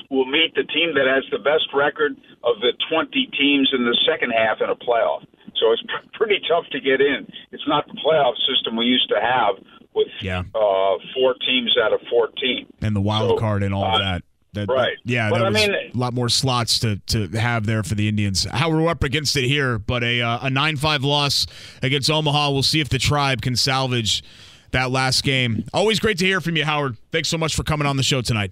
will 0.09 0.25
meet 0.25 0.53
the 0.57 0.65
team 0.73 0.97
that 0.97 1.05
has 1.05 1.23
the 1.31 1.39
best 1.39 1.69
record 1.73 2.17
of 2.43 2.57
the 2.59 2.73
20 2.89 3.09
teams 3.37 3.69
in 3.71 3.85
the 3.85 3.97
second 4.09 4.33
half 4.33 4.57
in 4.59 4.69
a 4.69 4.75
playoff. 4.75 5.21
So 5.61 5.71
it's 5.71 5.83
pretty 6.17 6.41
tough 6.49 6.65
to 6.73 6.81
get 6.81 6.99
in. 7.01 7.29
It's 7.53 7.67
not 7.67 7.85
the 7.87 7.97
playoff 8.01 8.33
system 8.49 8.75
we 8.75 8.85
used 8.85 9.09
to 9.09 9.21
have 9.21 9.61
with 9.93 10.09
yeah. 10.21 10.43
uh, 10.55 10.95
four 11.13 11.35
teams 11.45 11.75
out 11.81 11.93
of 11.93 12.01
14. 12.09 12.65
And 12.81 12.95
the 12.95 13.01
wild 13.01 13.31
so, 13.31 13.37
card 13.37 13.63
and 13.63 13.73
all 13.73 13.85
uh, 13.85 13.99
that. 13.99 14.23
That, 14.53 14.67
right. 14.67 14.97
That, 15.05 15.11
yeah, 15.11 15.29
but 15.29 15.37
that 15.39 15.45
I 15.45 15.49
was 15.49 15.67
mean, 15.67 15.75
a 15.93 15.97
lot 15.97 16.13
more 16.13 16.27
slots 16.27 16.79
to, 16.79 16.97
to 17.07 17.27
have 17.29 17.65
there 17.65 17.83
for 17.83 17.95
the 17.95 18.09
Indians. 18.09 18.43
How 18.43 18.69
we're 18.69 18.89
up 18.89 19.03
against 19.03 19.37
it 19.37 19.47
here, 19.47 19.79
but 19.79 20.03
a 20.03 20.21
uh, 20.21 20.39
a 20.41 20.49
nine 20.49 20.75
five 20.75 21.03
loss 21.03 21.47
against 21.81 22.11
Omaha. 22.11 22.51
We'll 22.51 22.63
see 22.63 22.81
if 22.81 22.89
the 22.89 22.99
tribe 22.99 23.41
can 23.41 23.55
salvage 23.55 24.23
that 24.71 24.91
last 24.91 25.23
game. 25.23 25.63
Always 25.73 25.99
great 25.99 26.17
to 26.17 26.25
hear 26.25 26.41
from 26.41 26.57
you, 26.57 26.65
Howard. 26.65 26.97
Thanks 27.11 27.29
so 27.29 27.37
much 27.37 27.55
for 27.55 27.63
coming 27.63 27.87
on 27.87 27.95
the 27.95 28.03
show 28.03 28.21
tonight. 28.21 28.51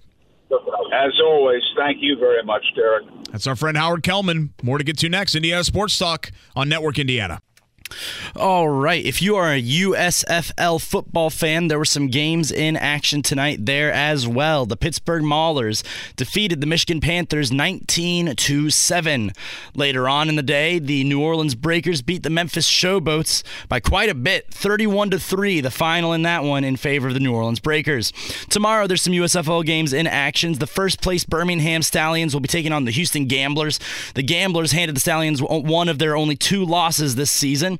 As 0.92 1.12
always, 1.24 1.62
thank 1.76 1.98
you 2.00 2.16
very 2.18 2.42
much, 2.42 2.64
Derek. 2.74 3.06
That's 3.30 3.46
our 3.46 3.54
friend 3.54 3.76
Howard 3.76 4.02
Kellman. 4.02 4.52
More 4.62 4.78
to 4.78 4.84
get 4.84 4.98
to 4.98 5.08
next. 5.08 5.34
Indiana 5.34 5.64
Sports 5.64 5.96
Talk 5.98 6.30
on 6.56 6.68
Network 6.68 6.98
Indiana. 6.98 7.40
All 8.36 8.68
right. 8.68 9.04
If 9.04 9.20
you 9.20 9.36
are 9.36 9.52
a 9.52 9.62
USFL 9.62 10.80
football 10.80 11.30
fan, 11.30 11.68
there 11.68 11.78
were 11.78 11.84
some 11.84 12.08
games 12.08 12.50
in 12.50 12.76
action 12.76 13.22
tonight 13.22 13.66
there 13.66 13.92
as 13.92 14.26
well. 14.28 14.66
The 14.66 14.76
Pittsburgh 14.76 15.22
Maulers 15.22 15.82
defeated 16.16 16.60
the 16.60 16.66
Michigan 16.66 17.00
Panthers 17.00 17.50
19 17.50 18.36
to 18.36 18.70
7. 18.70 19.32
Later 19.74 20.08
on 20.08 20.28
in 20.28 20.36
the 20.36 20.42
day, 20.42 20.78
the 20.78 21.04
New 21.04 21.20
Orleans 21.20 21.54
Breakers 21.54 22.02
beat 22.02 22.22
the 22.22 22.30
Memphis 22.30 22.68
Showboats 22.68 23.42
by 23.68 23.80
quite 23.80 24.08
a 24.08 24.14
bit, 24.14 24.46
31 24.52 25.10
to 25.10 25.18
3, 25.18 25.60
the 25.60 25.70
final 25.70 26.12
in 26.12 26.22
that 26.22 26.44
one 26.44 26.64
in 26.64 26.76
favor 26.76 27.08
of 27.08 27.14
the 27.14 27.20
New 27.20 27.34
Orleans 27.34 27.60
Breakers. 27.60 28.12
Tomorrow 28.48 28.86
there's 28.86 29.02
some 29.02 29.12
USFL 29.12 29.64
games 29.64 29.92
in 29.92 30.06
actions. 30.06 30.58
The 30.58 30.66
first 30.66 31.02
place 31.02 31.24
Birmingham 31.24 31.82
Stallions 31.82 32.34
will 32.34 32.40
be 32.40 32.48
taking 32.48 32.72
on 32.72 32.84
the 32.84 32.90
Houston 32.92 33.26
Gamblers. 33.26 33.80
The 34.14 34.22
Gamblers 34.22 34.72
handed 34.72 34.94
the 34.96 35.00
Stallions 35.00 35.42
one 35.42 35.88
of 35.88 35.98
their 35.98 36.16
only 36.16 36.36
two 36.36 36.64
losses 36.64 37.16
this 37.16 37.30
season. 37.30 37.78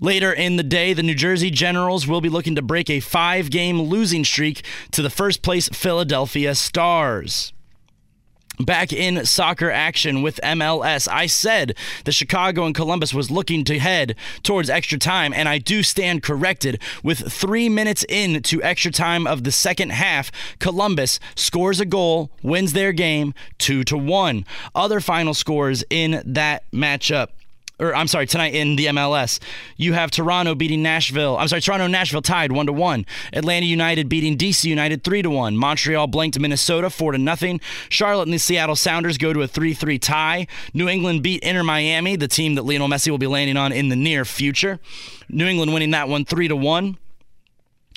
Later 0.00 0.32
in 0.32 0.56
the 0.56 0.62
day, 0.62 0.92
the 0.92 1.02
New 1.02 1.14
Jersey 1.14 1.50
Generals 1.50 2.06
will 2.06 2.20
be 2.20 2.28
looking 2.28 2.54
to 2.54 2.62
break 2.62 2.88
a 2.88 3.00
five 3.00 3.50
game 3.50 3.82
losing 3.82 4.24
streak 4.24 4.62
to 4.92 5.02
the 5.02 5.10
first 5.10 5.42
place 5.42 5.68
Philadelphia 5.70 6.54
Stars. 6.54 7.52
Back 8.60 8.92
in 8.92 9.24
soccer 9.24 9.70
action 9.70 10.20
with 10.20 10.40
MLS, 10.42 11.06
I 11.08 11.26
said 11.26 11.76
the 12.04 12.10
Chicago 12.10 12.64
and 12.64 12.74
Columbus 12.74 13.14
was 13.14 13.30
looking 13.30 13.62
to 13.64 13.78
head 13.78 14.16
towards 14.42 14.68
extra 14.68 14.98
time, 14.98 15.32
and 15.32 15.48
I 15.48 15.58
do 15.58 15.84
stand 15.84 16.24
corrected. 16.24 16.82
With 17.04 17.32
three 17.32 17.68
minutes 17.68 18.04
in 18.08 18.42
to 18.42 18.62
extra 18.62 18.90
time 18.90 19.28
of 19.28 19.44
the 19.44 19.52
second 19.52 19.90
half, 19.90 20.32
Columbus 20.58 21.20
scores 21.36 21.78
a 21.78 21.84
goal, 21.84 22.32
wins 22.42 22.72
their 22.72 22.92
game 22.92 23.32
two 23.58 23.84
to 23.84 23.96
one. 23.96 24.44
Other 24.74 24.98
final 24.98 25.34
scores 25.34 25.84
in 25.88 26.20
that 26.24 26.68
matchup 26.72 27.28
or 27.78 27.94
I'm 27.94 28.08
sorry, 28.08 28.26
tonight 28.26 28.54
in 28.54 28.76
the 28.76 28.86
MLS. 28.86 29.38
You 29.76 29.92
have 29.92 30.10
Toronto 30.10 30.54
beating 30.54 30.82
Nashville. 30.82 31.36
I'm 31.36 31.48
sorry, 31.48 31.62
Toronto 31.62 31.86
Nashville 31.86 32.22
tied 32.22 32.52
one 32.52 32.66
to 32.66 32.72
one. 32.72 33.06
Atlanta 33.32 33.66
United 33.66 34.08
beating 34.08 34.36
DC 34.36 34.64
United 34.64 35.04
three 35.04 35.22
to 35.22 35.30
one. 35.30 35.56
Montreal 35.56 36.06
blanked 36.06 36.38
Minnesota 36.38 36.90
four 36.90 37.12
to 37.12 37.18
nothing. 37.18 37.60
Charlotte 37.88 38.24
and 38.24 38.34
the 38.34 38.38
Seattle 38.38 38.76
Sounders 38.76 39.18
go 39.18 39.32
to 39.32 39.42
a 39.42 39.48
three 39.48 39.74
three 39.74 39.98
tie. 39.98 40.46
New 40.74 40.88
England 40.88 41.22
beat 41.22 41.42
Inter 41.42 41.62
Miami, 41.62 42.16
the 42.16 42.28
team 42.28 42.54
that 42.56 42.64
Lionel 42.64 42.88
Messi 42.88 43.10
will 43.10 43.18
be 43.18 43.26
landing 43.26 43.56
on 43.56 43.72
in 43.72 43.88
the 43.88 43.96
near 43.96 44.24
future. 44.24 44.78
New 45.28 45.46
England 45.46 45.72
winning 45.72 45.90
that 45.92 46.08
one 46.08 46.24
three 46.24 46.48
to 46.48 46.56
one. 46.56 46.98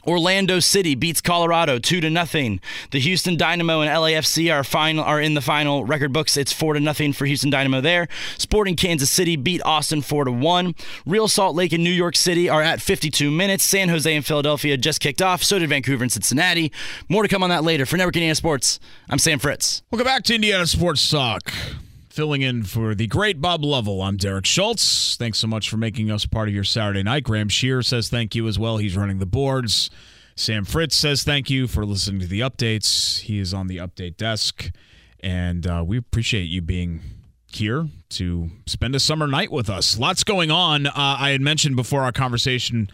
Orlando 0.06 0.60
City 0.60 0.96
beats 0.96 1.22
Colorado 1.22 1.80
two 1.80 2.02
to 2.02 2.10
nothing. 2.10 2.60
The 2.92 3.00
Houston 3.00 3.38
Dynamo 3.38 3.82
and 3.82 3.90
LAFC 3.90 4.54
are 4.54 4.64
final 4.64 5.04
are 5.04 5.22
in 5.22 5.34
the 5.34 5.42
final 5.42 5.86
record 5.86 6.14
books. 6.14 6.38
It's 6.38 6.52
four 6.52 6.74
to 6.74 6.80
nothing 6.80 7.14
for 7.14 7.26
Houston 7.26 7.50
Dynamo 7.50 7.82
there. 7.82 8.08
Sporting 8.38 8.76
Kansas 8.76 9.12
City 9.12 9.36
beat 9.36 9.62
Austin 9.64 10.02
four 10.02 10.26
to 10.26 10.32
one. 10.32 10.76
Real 11.06 11.28
Salt 11.28 11.56
Lake 11.56 11.74
and 11.74 11.84
New 11.84 11.92
York 11.92 12.16
City 12.16 12.50
are 12.50 12.62
at 12.62 12.82
52 12.82 13.30
minutes. 13.30 13.64
San 13.64 13.90
Jose 13.90 14.14
and 14.14 14.26
Philadelphia 14.26 14.78
just 14.78 15.00
kicked 15.00 15.22
off. 15.22 15.44
So 15.44 15.60
did 15.60 15.70
Vancouver 15.70 16.04
and 16.04 16.12
Cincinnati. 16.12 16.72
More 17.10 17.24
to 17.24 17.30
come 17.30 17.44
on 17.44 17.50
that 17.50 17.64
later. 17.64 17.86
For 17.86 17.98
Network 17.98 18.16
Indiana 18.16 18.36
Sports, 18.36 18.80
I'm 19.10 19.20
Sam 19.20 19.40
Fritz. 19.40 19.84
Welcome 19.92 20.06
back 20.06 20.24
to 20.24 20.36
Indiana 20.36 20.66
Sports 20.66 21.10
Talk 21.10 21.52
filling 22.12 22.41
in 22.41 22.62
for 22.63 22.93
the 22.93 23.08
great 23.08 23.39
Bob 23.39 23.63
Lovell. 23.63 24.02
I'm 24.02 24.17
Derek 24.17 24.45
Shultz. 24.45 25.15
Thanks 25.15 25.39
so 25.39 25.47
much 25.47 25.69
for 25.69 25.78
making 25.78 26.12
us 26.12 26.26
part 26.26 26.50
of 26.50 26.54
your 26.54 26.65
Saturday 26.65 27.04
night. 27.04 27.24
Graham 27.24 27.47
Shear 27.47 27.82
says 27.82 28.10
thank 28.10 28.36
you 28.36 28.47
as 28.47 28.60
well. 28.60 28.78
He's 28.78 28.97
running 28.97 29.19
the 29.19 29.26
boards. 29.26 29.89
Sam 30.36 30.65
Fritz 30.65 30.95
says 30.95 31.24
thank 31.24 31.50
you 31.50 31.67
for 31.67 31.86
listening 31.86 32.19
to 32.19 32.28
the 32.28 32.41
updates. 32.41 33.21
He 33.21 33.39
is 33.39 33.54
on 33.54 33.67
the 33.67 33.78
update 33.78 34.17
desk, 34.17 34.71
and 35.21 35.65
uh, 35.65 35.83
we 35.88 35.98
appreciate 35.98 36.44
you 36.44 36.62
being 36.62 37.00
here 37.48 37.88
to 38.10 38.50
spend 38.65 38.94
a 38.94 39.00
summer 39.00 39.27
night 39.27 39.52
with 39.52 39.69
us. 39.69 39.98
Lots 39.98 40.25
going 40.25 40.52
on. 40.52 40.88
Uh, 40.88 40.92
I 40.96 41.29
had 41.29 41.42
mentioned 41.42 41.77
before 41.77 42.02
our 42.02 42.12
conversation 42.12 42.90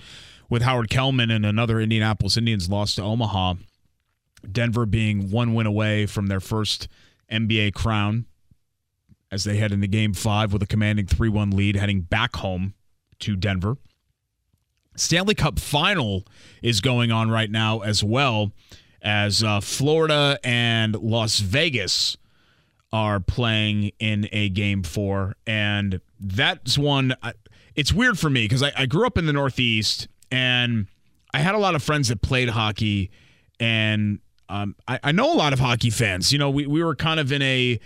with 0.48 0.62
Howard 0.62 0.92
Kellman 0.92 1.32
and 1.32 1.46
another 1.46 1.80
Indianapolis 1.80 2.38
Indians 2.38 2.70
lost 2.70 2.98
to 2.98 3.02
Omaha. 3.02 3.56
Denver 4.50 4.86
being 4.86 5.32
one 5.32 5.56
win 5.56 5.66
away 5.66 6.06
from 6.06 6.28
their 6.28 6.40
first 6.40 6.88
NBA 7.32 7.74
crown 7.74 8.26
as 9.32 9.44
they 9.44 9.58
head 9.58 9.72
into 9.72 9.88
game 9.88 10.14
five 10.14 10.54
with 10.54 10.62
a 10.64 10.68
commanding 10.68 11.06
3 11.06 11.30
1 11.30 11.52
lead 11.52 11.76
heading 11.76 12.02
back 12.02 12.36
home 12.38 12.74
to 13.20 13.36
Denver. 13.36 13.78
Stanley 14.96 15.36
Cup 15.36 15.60
final 15.60 16.26
is 16.62 16.82
going 16.82 17.12
on 17.12 17.30
right 17.30 17.52
now 17.52 17.82
as 17.82 18.04
well 18.04 18.52
as 19.02 19.44
uh, 19.44 19.60
Florida 19.60 20.40
and 20.44 20.96
Las 20.96 21.40
Vegas 21.40 22.18
are 22.92 23.20
playing 23.20 23.92
in 24.00 24.28
a 24.32 24.50
game 24.50 24.82
four. 24.82 25.36
And 25.46 26.02
that's 26.20 26.78
one, 26.78 27.14
it's 27.76 27.94
weird 27.94 28.18
for 28.18 28.30
me 28.30 28.46
because 28.46 28.64
I, 28.64 28.72
I 28.76 28.86
grew 28.86 29.06
up 29.06 29.18
in 29.18 29.28
the 29.28 29.34
Northeast 29.34 30.08
and 30.32 30.88
I 31.34 31.40
had 31.40 31.54
a 31.54 31.60
lot 31.60 31.76
of 31.76 31.84
friends 31.84 32.08
that 32.08 32.22
played 32.22 32.50
hockey. 32.50 33.12
And 33.60 34.20
um, 34.50 34.76
I, 34.88 35.00
I 35.04 35.12
know 35.12 35.32
a 35.32 35.36
lot 35.36 35.54
of 35.54 35.60
hockey 35.60 35.90
fans. 35.90 36.32
You 36.34 36.40
know, 36.40 36.50
we, 36.50 36.66
we 36.66 36.84
were 36.84 36.96
kind 36.96 37.20
of 37.20 37.32
in 37.32 37.42
a, 37.42 37.80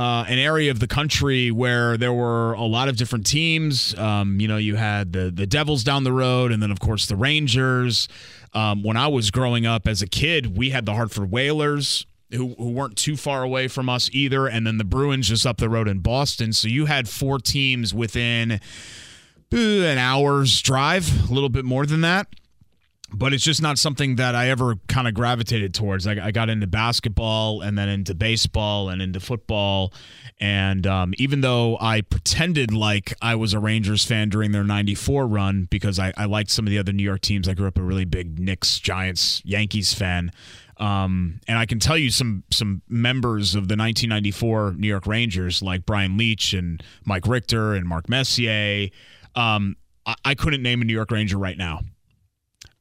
uh, 0.00 0.24
an 0.28 0.38
area 0.38 0.70
of 0.70 0.80
the 0.80 0.86
country 0.86 1.50
where 1.50 1.98
there 1.98 2.12
were 2.12 2.54
a 2.54 2.64
lot 2.64 2.88
of 2.88 2.96
different 2.96 3.26
teams. 3.26 3.94
Um, 3.98 4.40
you 4.40 4.48
know, 4.48 4.56
you 4.56 4.76
had 4.76 5.12
the 5.12 5.30
the 5.30 5.46
Devils 5.46 5.84
down 5.84 6.04
the 6.04 6.12
road, 6.12 6.52
and 6.52 6.62
then 6.62 6.70
of 6.70 6.80
course 6.80 7.04
the 7.04 7.16
Rangers. 7.16 8.08
Um, 8.54 8.82
when 8.82 8.96
I 8.96 9.08
was 9.08 9.30
growing 9.30 9.66
up 9.66 9.86
as 9.86 10.00
a 10.00 10.06
kid, 10.06 10.56
we 10.56 10.70
had 10.70 10.86
the 10.86 10.94
Hartford 10.94 11.30
Whalers, 11.30 12.06
who, 12.30 12.54
who 12.54 12.70
weren't 12.70 12.96
too 12.96 13.14
far 13.14 13.42
away 13.42 13.68
from 13.68 13.90
us 13.90 14.08
either, 14.14 14.46
and 14.46 14.66
then 14.66 14.78
the 14.78 14.84
Bruins 14.84 15.28
just 15.28 15.44
up 15.44 15.58
the 15.58 15.68
road 15.68 15.86
in 15.86 15.98
Boston. 15.98 16.54
So 16.54 16.66
you 16.66 16.86
had 16.86 17.06
four 17.06 17.38
teams 17.38 17.92
within 17.92 18.58
an 19.52 19.98
hour's 19.98 20.62
drive, 20.62 21.30
a 21.30 21.34
little 21.34 21.50
bit 21.50 21.66
more 21.66 21.84
than 21.84 22.00
that 22.00 22.26
but 23.12 23.32
it's 23.32 23.44
just 23.44 23.60
not 23.60 23.78
something 23.78 24.16
that 24.16 24.34
I 24.34 24.48
ever 24.48 24.76
kind 24.88 25.08
of 25.08 25.14
gravitated 25.14 25.74
towards. 25.74 26.06
I, 26.06 26.26
I, 26.26 26.30
got 26.30 26.48
into 26.48 26.66
basketball 26.66 27.60
and 27.60 27.76
then 27.76 27.88
into 27.88 28.14
baseball 28.14 28.88
and 28.88 29.02
into 29.02 29.20
football. 29.20 29.92
And 30.38 30.86
um, 30.86 31.14
even 31.18 31.40
though 31.40 31.76
I 31.80 32.02
pretended 32.02 32.72
like 32.72 33.12
I 33.20 33.34
was 33.34 33.52
a 33.52 33.58
Rangers 33.58 34.04
fan 34.04 34.28
during 34.28 34.52
their 34.52 34.64
94 34.64 35.26
run 35.26 35.66
because 35.70 35.98
I, 35.98 36.12
I 36.16 36.26
liked 36.26 36.50
some 36.50 36.66
of 36.66 36.70
the 36.70 36.78
other 36.78 36.92
New 36.92 37.02
York 37.02 37.20
teams, 37.20 37.48
I 37.48 37.54
grew 37.54 37.66
up 37.66 37.78
a 37.78 37.82
really 37.82 38.04
big 38.04 38.38
Knicks, 38.38 38.78
Giants, 38.78 39.42
Yankees 39.44 39.92
fan. 39.92 40.30
Um, 40.78 41.40
and 41.46 41.58
I 41.58 41.66
can 41.66 41.78
tell 41.78 41.98
you 41.98 42.10
some 42.10 42.42
some 42.50 42.80
members 42.88 43.54
of 43.54 43.68
the 43.68 43.76
1994 43.76 44.76
New 44.78 44.88
York 44.88 45.06
Rangers, 45.06 45.60
like 45.60 45.84
Brian 45.84 46.16
Leetch 46.16 46.58
and 46.58 46.82
Mike 47.04 47.26
Richter 47.26 47.74
and 47.74 47.86
Mark 47.86 48.08
Messier. 48.08 48.88
Um, 49.34 49.76
I, 50.06 50.14
I 50.24 50.34
couldn't 50.34 50.62
name 50.62 50.80
a 50.80 50.84
New 50.86 50.94
York 50.94 51.10
Ranger 51.10 51.36
right 51.36 51.58
now. 51.58 51.80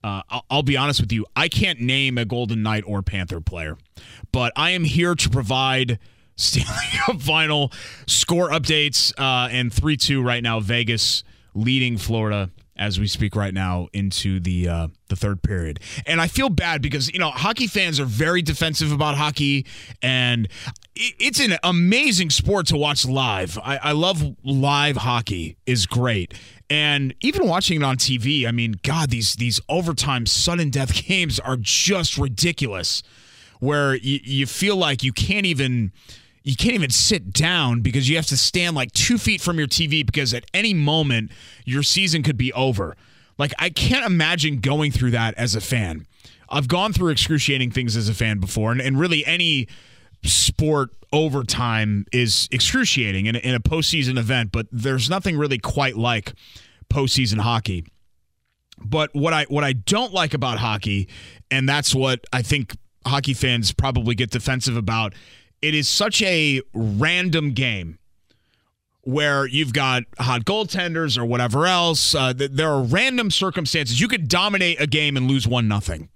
Uh, 0.04 0.22
I'll, 0.30 0.46
I'll, 0.50 0.64
be 0.64 0.78
honest 0.78 1.02
with 1.02 1.12
you. 1.12 1.26
I 1.36 1.50
can't 1.50 1.82
name 1.82 2.18
a 2.18 2.26
Golden 2.26 2.64
Knight 2.64 2.84
or 2.88 3.02
Panther 3.02 3.42
player, 3.42 3.78
but 4.32 4.54
I 4.56 4.72
am 4.72 4.84
here 4.86 5.14
to 5.14 5.30
provide 5.30 6.00
Stanley 6.38 6.86
Cup 7.06 7.22
final 7.22 7.72
score 8.08 8.50
updates 8.50 9.14
uh, 9.18 9.50
and 9.52 9.74
3 9.74 9.98
2 9.98 10.22
right 10.22 10.42
now. 10.42 10.62
Vegas 10.62 11.24
leading 11.54 11.98
Florida 11.98 12.50
as 12.80 12.98
we 12.98 13.08
speak 13.08 13.36
right 13.36 13.54
now 13.54 13.90
into 13.92 14.40
the 14.40 14.68
uh, 14.68 14.88
the 15.10 15.16
third 15.16 15.44
period. 15.44 15.82
And 16.08 16.22
I 16.22 16.28
feel 16.28 16.50
bad 16.50 16.82
because 16.82 17.12
you 17.12 17.20
know 17.20 17.30
hockey 17.30 17.68
fans 17.68 18.00
are 18.00 18.06
very 18.06 18.42
defensive 18.42 18.92
about 18.92 19.16
hockey, 19.18 19.66
and 20.02 20.48
it's 20.96 21.40
an 21.40 21.58
amazing 21.62 22.30
sport 22.30 22.68
to 22.68 22.78
watch 22.78 23.06
live. 23.06 23.60
I, 23.62 23.78
I 23.78 23.92
love 23.92 24.24
live 24.44 24.98
hockey; 24.98 25.58
is 25.66 25.86
great. 25.86 26.34
And 26.70 27.16
even 27.22 27.48
watching 27.48 27.82
it 27.82 27.84
on 27.84 27.98
TV, 27.98 28.46
I 28.46 28.52
mean, 28.52 28.80
God, 28.84 29.10
these 29.10 29.36
these 29.36 29.60
overtime 29.70 30.26
sudden 30.26 30.70
death 30.70 30.94
games 31.08 31.40
are 31.40 31.58
just 31.58 32.18
ridiculous. 32.18 33.04
Where 33.60 33.96
you, 33.96 34.20
you 34.24 34.46
feel 34.46 34.78
like 34.78 35.04
you 35.04 35.12
can't 35.12 35.46
even 35.46 35.92
you 36.44 36.56
can't 36.56 36.76
even 36.76 36.90
sit 36.90 37.34
down 37.34 37.82
because 37.82 38.08
you 38.08 38.16
have 38.16 38.28
to 38.28 38.38
stand 38.38 38.76
like 38.76 38.92
two 38.94 39.18
feet 39.18 39.42
from 39.42 39.58
your 39.58 39.68
TV 39.68 40.06
because 40.06 40.34
at 40.34 40.46
any 40.54 40.74
moment 40.74 41.32
your 41.66 41.84
season 41.84 42.24
could 42.24 42.38
be 42.38 42.54
over. 42.54 42.96
Like 43.38 43.54
I 43.60 43.70
can't 43.70 44.06
imagine 44.06 44.60
going 44.60 44.92
through 44.92 45.12
that 45.12 45.34
as 45.36 45.56
a 45.56 45.62
fan. 45.62 46.06
I've 46.50 46.68
gone 46.68 46.94
through 46.94 47.12
excruciating 47.12 47.72
things 47.72 47.96
as 47.96 48.10
a 48.10 48.14
fan 48.14 48.40
before, 48.40 48.72
and, 48.72 48.82
and 48.82 49.00
really 49.00 49.26
any 49.26 49.68
sport 50.24 50.92
overtime 51.12 52.06
is 52.12 52.48
excruciating 52.52 53.26
in 53.26 53.36
a, 53.36 53.40
in 53.40 53.56
a 53.56 53.60
postseason 53.60 54.18
event, 54.18 54.52
but 54.52 54.68
there's 54.72 55.10
nothing 55.10 55.38
really 55.38 55.58
quite 55.58 55.98
like 55.98 56.34
postseason 56.90 57.40
hockey. 57.40 57.86
But 58.78 59.14
what 59.14 59.34
I 59.34 59.46
what 59.46 59.64
I 59.64 59.74
don't 59.74 60.14
like 60.14 60.34
about 60.34 60.60
hockey, 60.60 61.10
and 61.52 61.68
that's 61.68 61.94
what 61.94 62.24
I 62.32 62.42
think 62.42 62.76
hockey 63.06 63.34
fans 63.34 63.74
probably 63.74 64.16
get 64.16 64.32
defensive 64.32 64.78
about, 64.78 65.14
it 65.62 65.74
is 65.74 65.90
such 65.90 66.22
a 66.22 66.62
random 66.74 67.52
game 67.52 68.00
where 69.02 69.48
you've 69.48 69.74
got 69.74 70.04
hot 70.20 70.46
goaltenders 70.46 71.18
or 71.18 71.26
whatever 71.26 71.66
else. 71.66 72.14
Uh, 72.14 72.34
there 72.34 72.70
are 72.70 72.84
random 72.84 73.32
circumstances. 73.32 74.00
You 74.00 74.08
could 74.08 74.28
dominate 74.28 74.80
a 74.80 74.88
game 74.88 75.18
and 75.18 75.28
lose 75.28 75.48
one 75.48 75.68
nothing. 75.68 76.10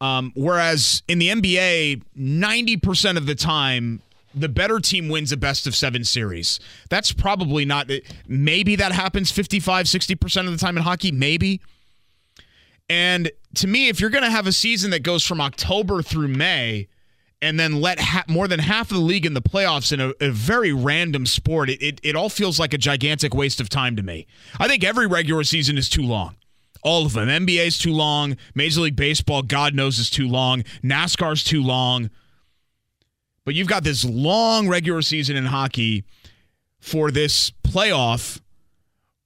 Um, 0.00 0.32
whereas 0.34 1.02
in 1.08 1.18
the 1.18 1.28
NBA, 1.28 2.02
90% 2.18 3.16
of 3.16 3.26
the 3.26 3.34
time, 3.34 4.02
the 4.34 4.48
better 4.48 4.78
team 4.78 5.08
wins 5.08 5.32
a 5.32 5.36
best 5.36 5.66
of 5.66 5.74
seven 5.74 6.04
series. 6.04 6.60
That's 6.90 7.12
probably 7.12 7.64
not, 7.64 7.90
maybe 8.28 8.76
that 8.76 8.92
happens 8.92 9.30
55, 9.30 9.86
60% 9.86 10.46
of 10.46 10.52
the 10.52 10.58
time 10.58 10.76
in 10.76 10.82
hockey, 10.82 11.10
maybe. 11.10 11.62
And 12.90 13.30
to 13.54 13.66
me, 13.66 13.88
if 13.88 14.00
you're 14.00 14.10
going 14.10 14.24
to 14.24 14.30
have 14.30 14.46
a 14.46 14.52
season 14.52 14.90
that 14.90 15.02
goes 15.02 15.24
from 15.24 15.40
October 15.40 16.02
through 16.02 16.28
May, 16.28 16.88
and 17.42 17.60
then 17.60 17.80
let 17.80 18.00
ha- 18.00 18.24
more 18.28 18.48
than 18.48 18.58
half 18.58 18.90
of 18.90 18.96
the 18.96 19.02
league 19.02 19.26
in 19.26 19.34
the 19.34 19.42
playoffs 19.42 19.92
in 19.92 20.00
a, 20.00 20.12
a 20.20 20.30
very 20.30 20.72
random 20.72 21.26
sport, 21.26 21.68
it, 21.68 21.82
it, 21.82 22.00
it 22.02 22.16
all 22.16 22.28
feels 22.28 22.58
like 22.58 22.72
a 22.72 22.78
gigantic 22.78 23.34
waste 23.34 23.60
of 23.60 23.68
time 23.68 23.94
to 23.96 24.02
me. 24.02 24.26
I 24.58 24.68
think 24.68 24.82
every 24.84 25.06
regular 25.06 25.44
season 25.44 25.76
is 25.76 25.88
too 25.88 26.02
long. 26.02 26.36
All 26.82 27.06
of 27.06 27.12
them. 27.14 27.28
NBA 27.28 27.66
is 27.66 27.78
too 27.78 27.92
long. 27.92 28.36
Major 28.54 28.82
League 28.82 28.96
Baseball, 28.96 29.42
God 29.42 29.74
knows, 29.74 29.98
is 29.98 30.10
too 30.10 30.28
long. 30.28 30.62
NASCAR's 30.82 31.44
too 31.44 31.62
long. 31.62 32.10
But 33.44 33.54
you've 33.54 33.68
got 33.68 33.84
this 33.84 34.04
long 34.04 34.68
regular 34.68 35.02
season 35.02 35.36
in 35.36 35.46
hockey 35.46 36.04
for 36.80 37.10
this 37.10 37.50
playoff 37.62 38.40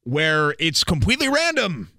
where 0.05 0.55
it's 0.59 0.85
completely 0.85 1.29
random. 1.29 1.91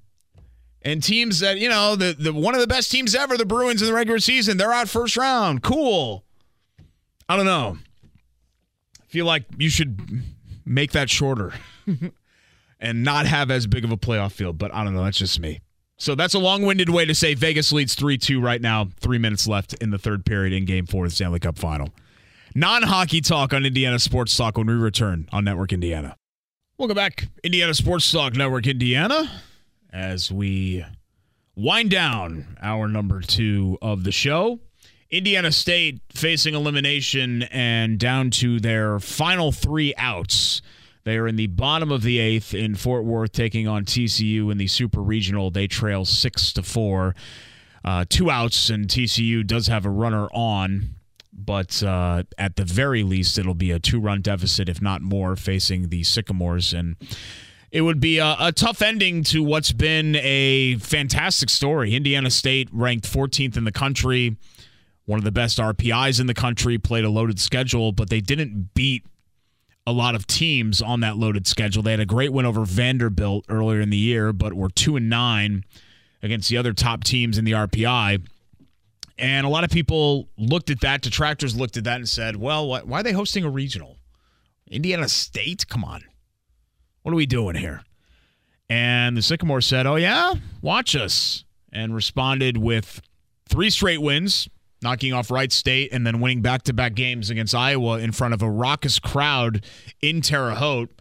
And 0.84 1.04
teams 1.04 1.40
that, 1.42 1.60
you 1.60 1.70
know, 1.70 1.96
the, 1.96 2.16
the 2.18 2.34
one 2.34 2.56
of 2.56 2.62
the 2.62 2.68
best 2.68 2.92
teams 2.92 3.14
ever, 3.14 3.38
the 3.38 3.46
Bruins 3.46 3.82
in 3.82 3.88
the 3.88 3.94
regular 3.94 4.20
season, 4.20 4.58
they're 4.58 4.74
out 4.74 4.90
first 4.90 5.16
round. 5.16 5.62
Cool. 5.62 6.24
I 7.30 7.38
don't 7.38 7.46
know. 7.46 7.78
I 9.00 9.06
feel 9.08 9.26
like 9.26 9.44
you 9.58 9.70
should 9.70 10.24
make 10.66 10.92
that 10.94 11.10
shorter 11.10 11.54
and 12.82 13.04
not 13.04 13.26
have 13.28 13.50
as 13.52 13.68
big 13.68 13.86
of 13.86 13.92
a 13.92 13.98
playoff 13.98 14.34
field, 14.34 14.58
but 14.58 14.74
I 14.74 14.84
don't 14.84 14.94
know. 14.94 15.04
That's 15.04 15.18
just 15.18 15.40
me. 15.40 15.62
So 15.98 16.16
that's 16.16 16.34
a 16.34 16.40
long 16.40 16.64
winded 16.64 16.90
way 16.90 17.06
to 17.06 17.14
say 17.14 17.36
Vegas 17.36 17.72
leads 17.72 17.94
3 17.94 18.18
2 18.18 18.42
right 18.42 18.60
now. 18.60 18.90
Three 19.00 19.20
minutes 19.20 19.48
left 19.48 19.74
in 19.76 19.92
the 19.92 20.00
third 20.00 20.26
period 20.26 20.52
in 20.52 20.66
game 20.66 20.88
four 20.88 21.06
of 21.06 21.12
the 21.12 21.16
Stanley 21.16 21.40
Cup 21.40 21.60
final. 21.60 21.90
Non 22.56 22.82
hockey 22.82 23.22
talk 23.22 23.54
on 23.54 23.66
Indiana 23.66 24.00
Sports 24.00 24.36
Talk 24.36 24.58
when 24.58 24.68
we 24.68 24.74
return 24.74 25.30
on 25.32 25.46
Network 25.46 25.72
Indiana. 25.72 26.18
Welcome 26.78 26.96
back, 26.96 27.28
Indiana 27.44 27.74
Sports 27.76 28.12
Talk 28.12 28.36
Network 28.36 28.66
Indiana 28.66 29.30
as 29.94 30.32
we 30.32 30.84
wind 31.56 31.92
down 31.92 32.58
our 32.62 32.88
number 32.88 33.22
two 33.22 33.78
of 33.82 34.04
the 34.04 34.12
show. 34.12 34.60
Indiana 35.12 35.52
State 35.52 36.02
facing 36.14 36.56
elimination 36.56 37.44
and 37.44 38.00
down 38.00 38.32
to 38.32 38.60
their 38.60 39.00
final 39.00 39.52
three 39.52 39.94
outs. 39.98 40.62
They 41.04 41.18
are 41.18 41.28
in 41.28 41.36
the 41.36 41.48
bottom 41.48 41.92
of 41.92 42.04
the 42.04 42.20
eighth 42.20 42.54
in 42.54 42.76
Fort 42.76 43.04
Worth, 43.04 43.32
taking 43.32 43.68
on 43.68 43.86
TCU 43.86 44.52
in 44.52 44.58
the 44.58 44.68
Super 44.68 45.02
Regional. 45.02 45.50
They 45.50 45.68
trail 45.68 46.06
six 46.06 46.54
to 46.54 46.64
four, 46.64 47.16
uh, 47.84 48.06
two 48.08 48.30
outs, 48.30 48.70
and 48.70 48.88
TCU 48.88 49.46
does 49.46 49.68
have 49.68 49.86
a 49.86 49.90
runner 49.90 50.28
on, 50.34 50.96
but 51.34 51.82
uh, 51.82 52.24
at 52.38 52.56
the 52.56 52.66
very 52.66 53.04
least, 53.04 53.38
it'll 53.38 53.56
be 53.56 53.72
a 53.72 53.80
two-run 53.80 54.22
deficit, 54.22 54.70
if 54.70 54.82
not 54.82 55.02
more, 55.02 55.36
facing 55.36 55.90
the 55.90 56.04
Sycamores 56.04 56.74
and 56.74 56.96
it 57.72 57.82
would 57.82 58.00
be 58.00 58.18
a, 58.18 58.36
a, 58.40 58.52
tough 58.52 58.82
ending 58.82 59.24
to 59.24 59.42
what's 59.42 59.72
been 59.72 60.18
a 60.18 60.76
fantastic 60.76 61.50
story. 61.50 61.96
Indiana 61.96 62.30
State 62.30 62.68
ranked 62.72 63.12
14th 63.12 63.56
in 63.56 63.64
the 63.64 63.72
country, 63.72 64.36
one 65.06 65.18
of 65.18 65.24
the 65.24 65.32
best 65.32 65.58
RPIs 65.58 66.20
in 66.20 66.28
the 66.28 66.34
country, 66.34 66.78
played 66.78 67.06
a 67.06 67.10
loaded 67.10 67.40
schedule, 67.40 67.92
but 67.92 68.10
they 68.10 68.20
didn't 68.20 68.74
beat 68.74 69.06
a 69.86 69.92
lot 69.92 70.16
of 70.16 70.28
teams 70.28 70.82
on 70.82 71.00
that 71.00 71.18
loaded 71.18 71.48
schedule. 71.48 71.82
They 71.82 71.92
had 71.92 72.00
a 72.00 72.06
great 72.06 72.32
win 72.32 72.46
over 72.46 72.64
Vanderbilt 72.66 73.46
earlier 73.50 73.82
in 73.82 73.90
the 73.90 73.98
year, 73.98 74.32
but 74.32 74.54
were 74.54 74.70
2 74.70 74.96
and 74.96 75.10
9 75.10 75.64
against 76.22 76.50
the 76.50 76.58
other 76.58 76.74
top 76.74 77.04
teams 77.04 77.38
in 77.38 77.46
the 77.46 77.54
RPI. 77.54 78.26
And 79.18 79.46
a 79.46 79.50
lot 79.50 79.64
of 79.64 79.70
people 79.70 80.28
looked 80.38 80.70
at 80.70 80.82
that, 80.82 81.02
detractors 81.02 81.56
looked 81.56 81.78
at 81.78 81.84
that 81.84 81.98
and 81.98 82.10
said, 82.10 82.36
well, 82.36 82.68
why 82.68 83.00
are 83.00 83.04
they 83.04 83.12
hosting 83.12 83.44
a 83.44 83.50
regional? 83.50 83.98
Indiana 84.70 85.10
State? 85.10 85.68
Come 85.68 85.84
on. 85.84 86.02
What 87.02 87.12
are 87.12 87.16
we 87.16 87.26
doing 87.26 87.56
here? 87.56 87.82
And 88.70 89.18
the 89.18 89.22
Sycamore 89.22 89.60
said, 89.60 89.86
Oh, 89.86 89.98
yeah, 89.98 90.34
watch 90.62 90.96
us. 90.96 91.44
And 91.74 91.94
responded 91.94 92.58
with 92.58 93.02
three 93.50 93.70
straight 93.70 94.02
wins, 94.02 94.48
knocking 94.82 95.14
off 95.14 95.30
Wright 95.30 95.52
State 95.52 95.94
and 95.94 96.06
then 96.06 96.20
winning 96.20 96.42
back 96.42 96.64
to 96.64 96.74
back 96.74 96.96
games 96.96 97.30
against 97.30 97.54
Iowa 97.54 98.00
in 98.00 98.12
front 98.12 98.34
of 98.34 98.42
a 98.42 98.50
raucous 98.50 99.00
crowd 99.00 99.66
in 100.02 100.22
Terre 100.22 100.56
Haute 100.56 100.92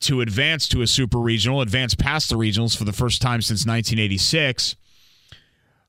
to 0.00 0.20
advance 0.20 0.66
to 0.68 0.82
a 0.82 0.86
super 0.86 1.18
regional, 1.18 1.60
advance 1.60 1.94
past 1.94 2.28
the 2.28 2.36
regionals 2.36 2.76
for 2.76 2.84
the 2.84 2.92
first 2.92 3.22
time 3.22 3.40
since 3.40 3.60
1986. 3.60 4.76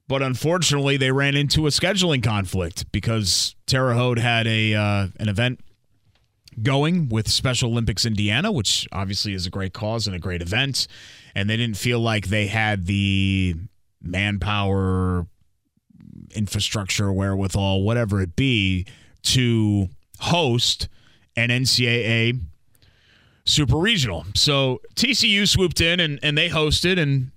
But 0.07 0.21
unfortunately, 0.21 0.97
they 0.97 1.11
ran 1.11 1.35
into 1.35 1.65
a 1.65 1.69
scheduling 1.69 2.21
conflict 2.21 2.91
because 2.91 3.55
Terre 3.65 3.93
Haute 3.93 4.19
had 4.19 4.45
a 4.47 4.75
uh, 4.75 5.07
an 5.19 5.29
event 5.29 5.61
going 6.61 7.09
with 7.09 7.27
Special 7.29 7.71
Olympics 7.71 8.05
Indiana, 8.05 8.51
which 8.51 8.87
obviously 8.91 9.33
is 9.33 9.47
a 9.47 9.49
great 9.49 9.73
cause 9.73 10.05
and 10.05 10.15
a 10.15 10.19
great 10.19 10.41
event, 10.41 10.87
and 11.33 11.49
they 11.49 11.57
didn't 11.57 11.77
feel 11.77 11.99
like 11.99 12.27
they 12.27 12.47
had 12.47 12.85
the 12.85 13.55
manpower, 14.01 15.25
infrastructure, 16.35 17.11
wherewithal, 17.11 17.83
whatever 17.83 18.21
it 18.21 18.35
be, 18.35 18.85
to 19.23 19.89
host 20.19 20.87
an 21.35 21.49
NCAA 21.49 22.39
super 23.45 23.77
regional. 23.77 24.25
So 24.35 24.81
TCU 24.95 25.47
swooped 25.47 25.81
in 25.81 25.99
and, 25.99 26.19
and 26.23 26.37
they 26.37 26.49
hosted, 26.49 26.99
and 26.99 27.31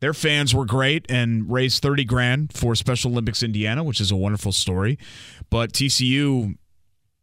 their 0.00 0.14
fans 0.14 0.54
were 0.54 0.64
great 0.64 1.06
and 1.08 1.50
raised 1.50 1.82
30 1.82 2.04
grand 2.04 2.52
for 2.52 2.74
Special 2.74 3.10
Olympics 3.10 3.42
Indiana, 3.42 3.82
which 3.82 4.00
is 4.00 4.10
a 4.10 4.16
wonderful 4.16 4.52
story. 4.52 4.98
But 5.50 5.72
TCU, 5.72 6.56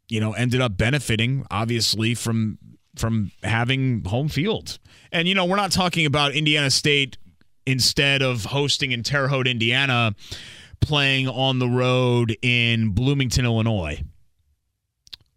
you 0.09 0.19
know, 0.19 0.33
ended 0.33 0.61
up 0.61 0.77
benefiting 0.77 1.45
obviously 1.51 2.15
from 2.15 2.57
from 2.97 3.31
having 3.43 4.03
home 4.03 4.27
field. 4.27 4.77
And 5.11 5.27
you 5.27 5.35
know, 5.35 5.45
we're 5.45 5.55
not 5.55 5.71
talking 5.71 6.05
about 6.05 6.33
Indiana 6.33 6.69
State 6.69 7.17
instead 7.65 8.21
of 8.21 8.45
hosting 8.45 8.91
in 8.91 9.03
Terre 9.03 9.27
Haute, 9.27 9.47
Indiana, 9.47 10.15
playing 10.81 11.27
on 11.27 11.59
the 11.59 11.67
road 11.67 12.35
in 12.41 12.89
Bloomington, 12.89 13.45
Illinois, 13.45 14.03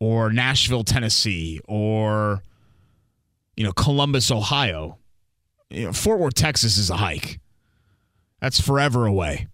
or 0.00 0.32
Nashville, 0.32 0.84
Tennessee, 0.84 1.60
or 1.66 2.42
you 3.56 3.64
know, 3.64 3.72
Columbus, 3.72 4.30
Ohio. 4.30 4.98
You 5.70 5.86
know, 5.86 5.92
Fort 5.92 6.18
Worth, 6.18 6.34
Texas 6.34 6.76
is 6.76 6.90
a 6.90 6.96
hike. 6.96 7.40
That's 8.40 8.60
forever 8.60 9.06
away. 9.06 9.48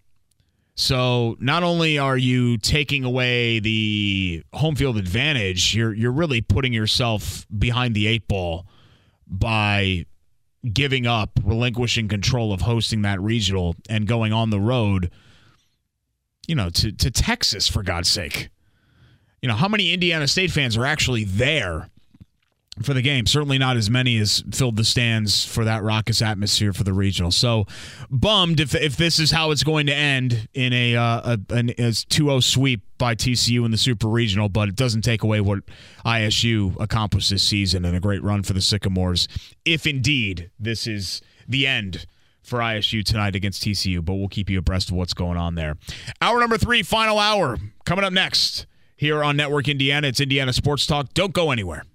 So 0.75 1.37
not 1.39 1.63
only 1.63 1.99
are 1.99 2.17
you 2.17 2.57
taking 2.57 3.03
away 3.03 3.59
the 3.59 4.43
home 4.53 4.75
field 4.75 4.97
advantage, 4.97 5.75
you're 5.75 5.93
you're 5.93 6.11
really 6.11 6.41
putting 6.41 6.73
yourself 6.73 7.45
behind 7.55 7.93
the 7.93 8.07
eight 8.07 8.27
ball 8.27 8.65
by 9.27 10.05
giving 10.73 11.07
up, 11.07 11.39
relinquishing 11.43 12.07
control 12.07 12.53
of 12.53 12.61
hosting 12.61 13.01
that 13.01 13.19
regional 13.21 13.75
and 13.89 14.07
going 14.07 14.31
on 14.33 14.49
the 14.49 14.59
road, 14.59 15.11
you 16.47 16.55
know, 16.55 16.69
to, 16.69 16.91
to 16.91 17.11
Texas 17.11 17.67
for 17.67 17.83
God's 17.83 18.09
sake. 18.09 18.49
You 19.41 19.47
know, 19.47 19.55
how 19.55 19.67
many 19.67 19.93
Indiana 19.93 20.27
State 20.27 20.51
fans 20.51 20.77
are 20.77 20.85
actually 20.85 21.23
there 21.23 21.89
for 22.81 22.93
the 22.93 23.01
game. 23.01 23.25
Certainly 23.25 23.57
not 23.57 23.77
as 23.77 23.89
many 23.89 24.17
as 24.17 24.43
filled 24.51 24.77
the 24.77 24.83
stands 24.83 25.45
for 25.45 25.65
that 25.65 25.83
raucous 25.83 26.21
atmosphere 26.21 26.73
for 26.73 26.83
the 26.83 26.93
regional. 26.93 27.31
So 27.31 27.65
bummed 28.09 28.59
if, 28.59 28.73
if 28.73 28.95
this 28.97 29.19
is 29.19 29.31
how 29.31 29.51
it's 29.51 29.63
going 29.63 29.87
to 29.87 29.93
end 29.93 30.47
in 30.53 30.73
a, 30.73 30.95
uh, 30.95 31.37
a 31.49 31.53
an 31.53 31.67
2-0 31.67 32.43
sweep 32.43 32.81
by 32.97 33.15
TCU 33.15 33.65
in 33.65 33.71
the 33.71 33.77
Super 33.77 34.07
Regional, 34.07 34.49
but 34.49 34.69
it 34.69 34.75
doesn't 34.75 35.01
take 35.01 35.23
away 35.23 35.41
what 35.41 35.59
ISU 36.05 36.79
accomplished 36.79 37.29
this 37.29 37.43
season 37.43 37.83
and 37.85 37.95
a 37.95 37.99
great 37.99 38.23
run 38.23 38.43
for 38.43 38.53
the 38.53 38.61
Sycamores. 38.61 39.27
If 39.65 39.85
indeed 39.85 40.49
this 40.59 40.87
is 40.87 41.21
the 41.47 41.67
end 41.67 42.05
for 42.43 42.59
ISU 42.59 43.03
tonight 43.03 43.35
against 43.35 43.63
TCU, 43.63 44.03
but 44.03 44.15
we'll 44.15 44.27
keep 44.27 44.49
you 44.49 44.59
abreast 44.59 44.89
of 44.89 44.95
what's 44.95 45.13
going 45.13 45.37
on 45.37 45.55
there. 45.55 45.77
Hour 46.21 46.39
number 46.39 46.57
three, 46.57 46.83
final 46.83 47.19
hour, 47.19 47.57
coming 47.85 48.03
up 48.03 48.13
next 48.13 48.65
here 48.95 49.23
on 49.23 49.35
Network 49.37 49.67
Indiana. 49.67 50.07
It's 50.07 50.19
Indiana 50.19 50.53
Sports 50.53 50.85
Talk. 50.85 51.13
Don't 51.13 51.33
go 51.33 51.51
anywhere. 51.51 51.85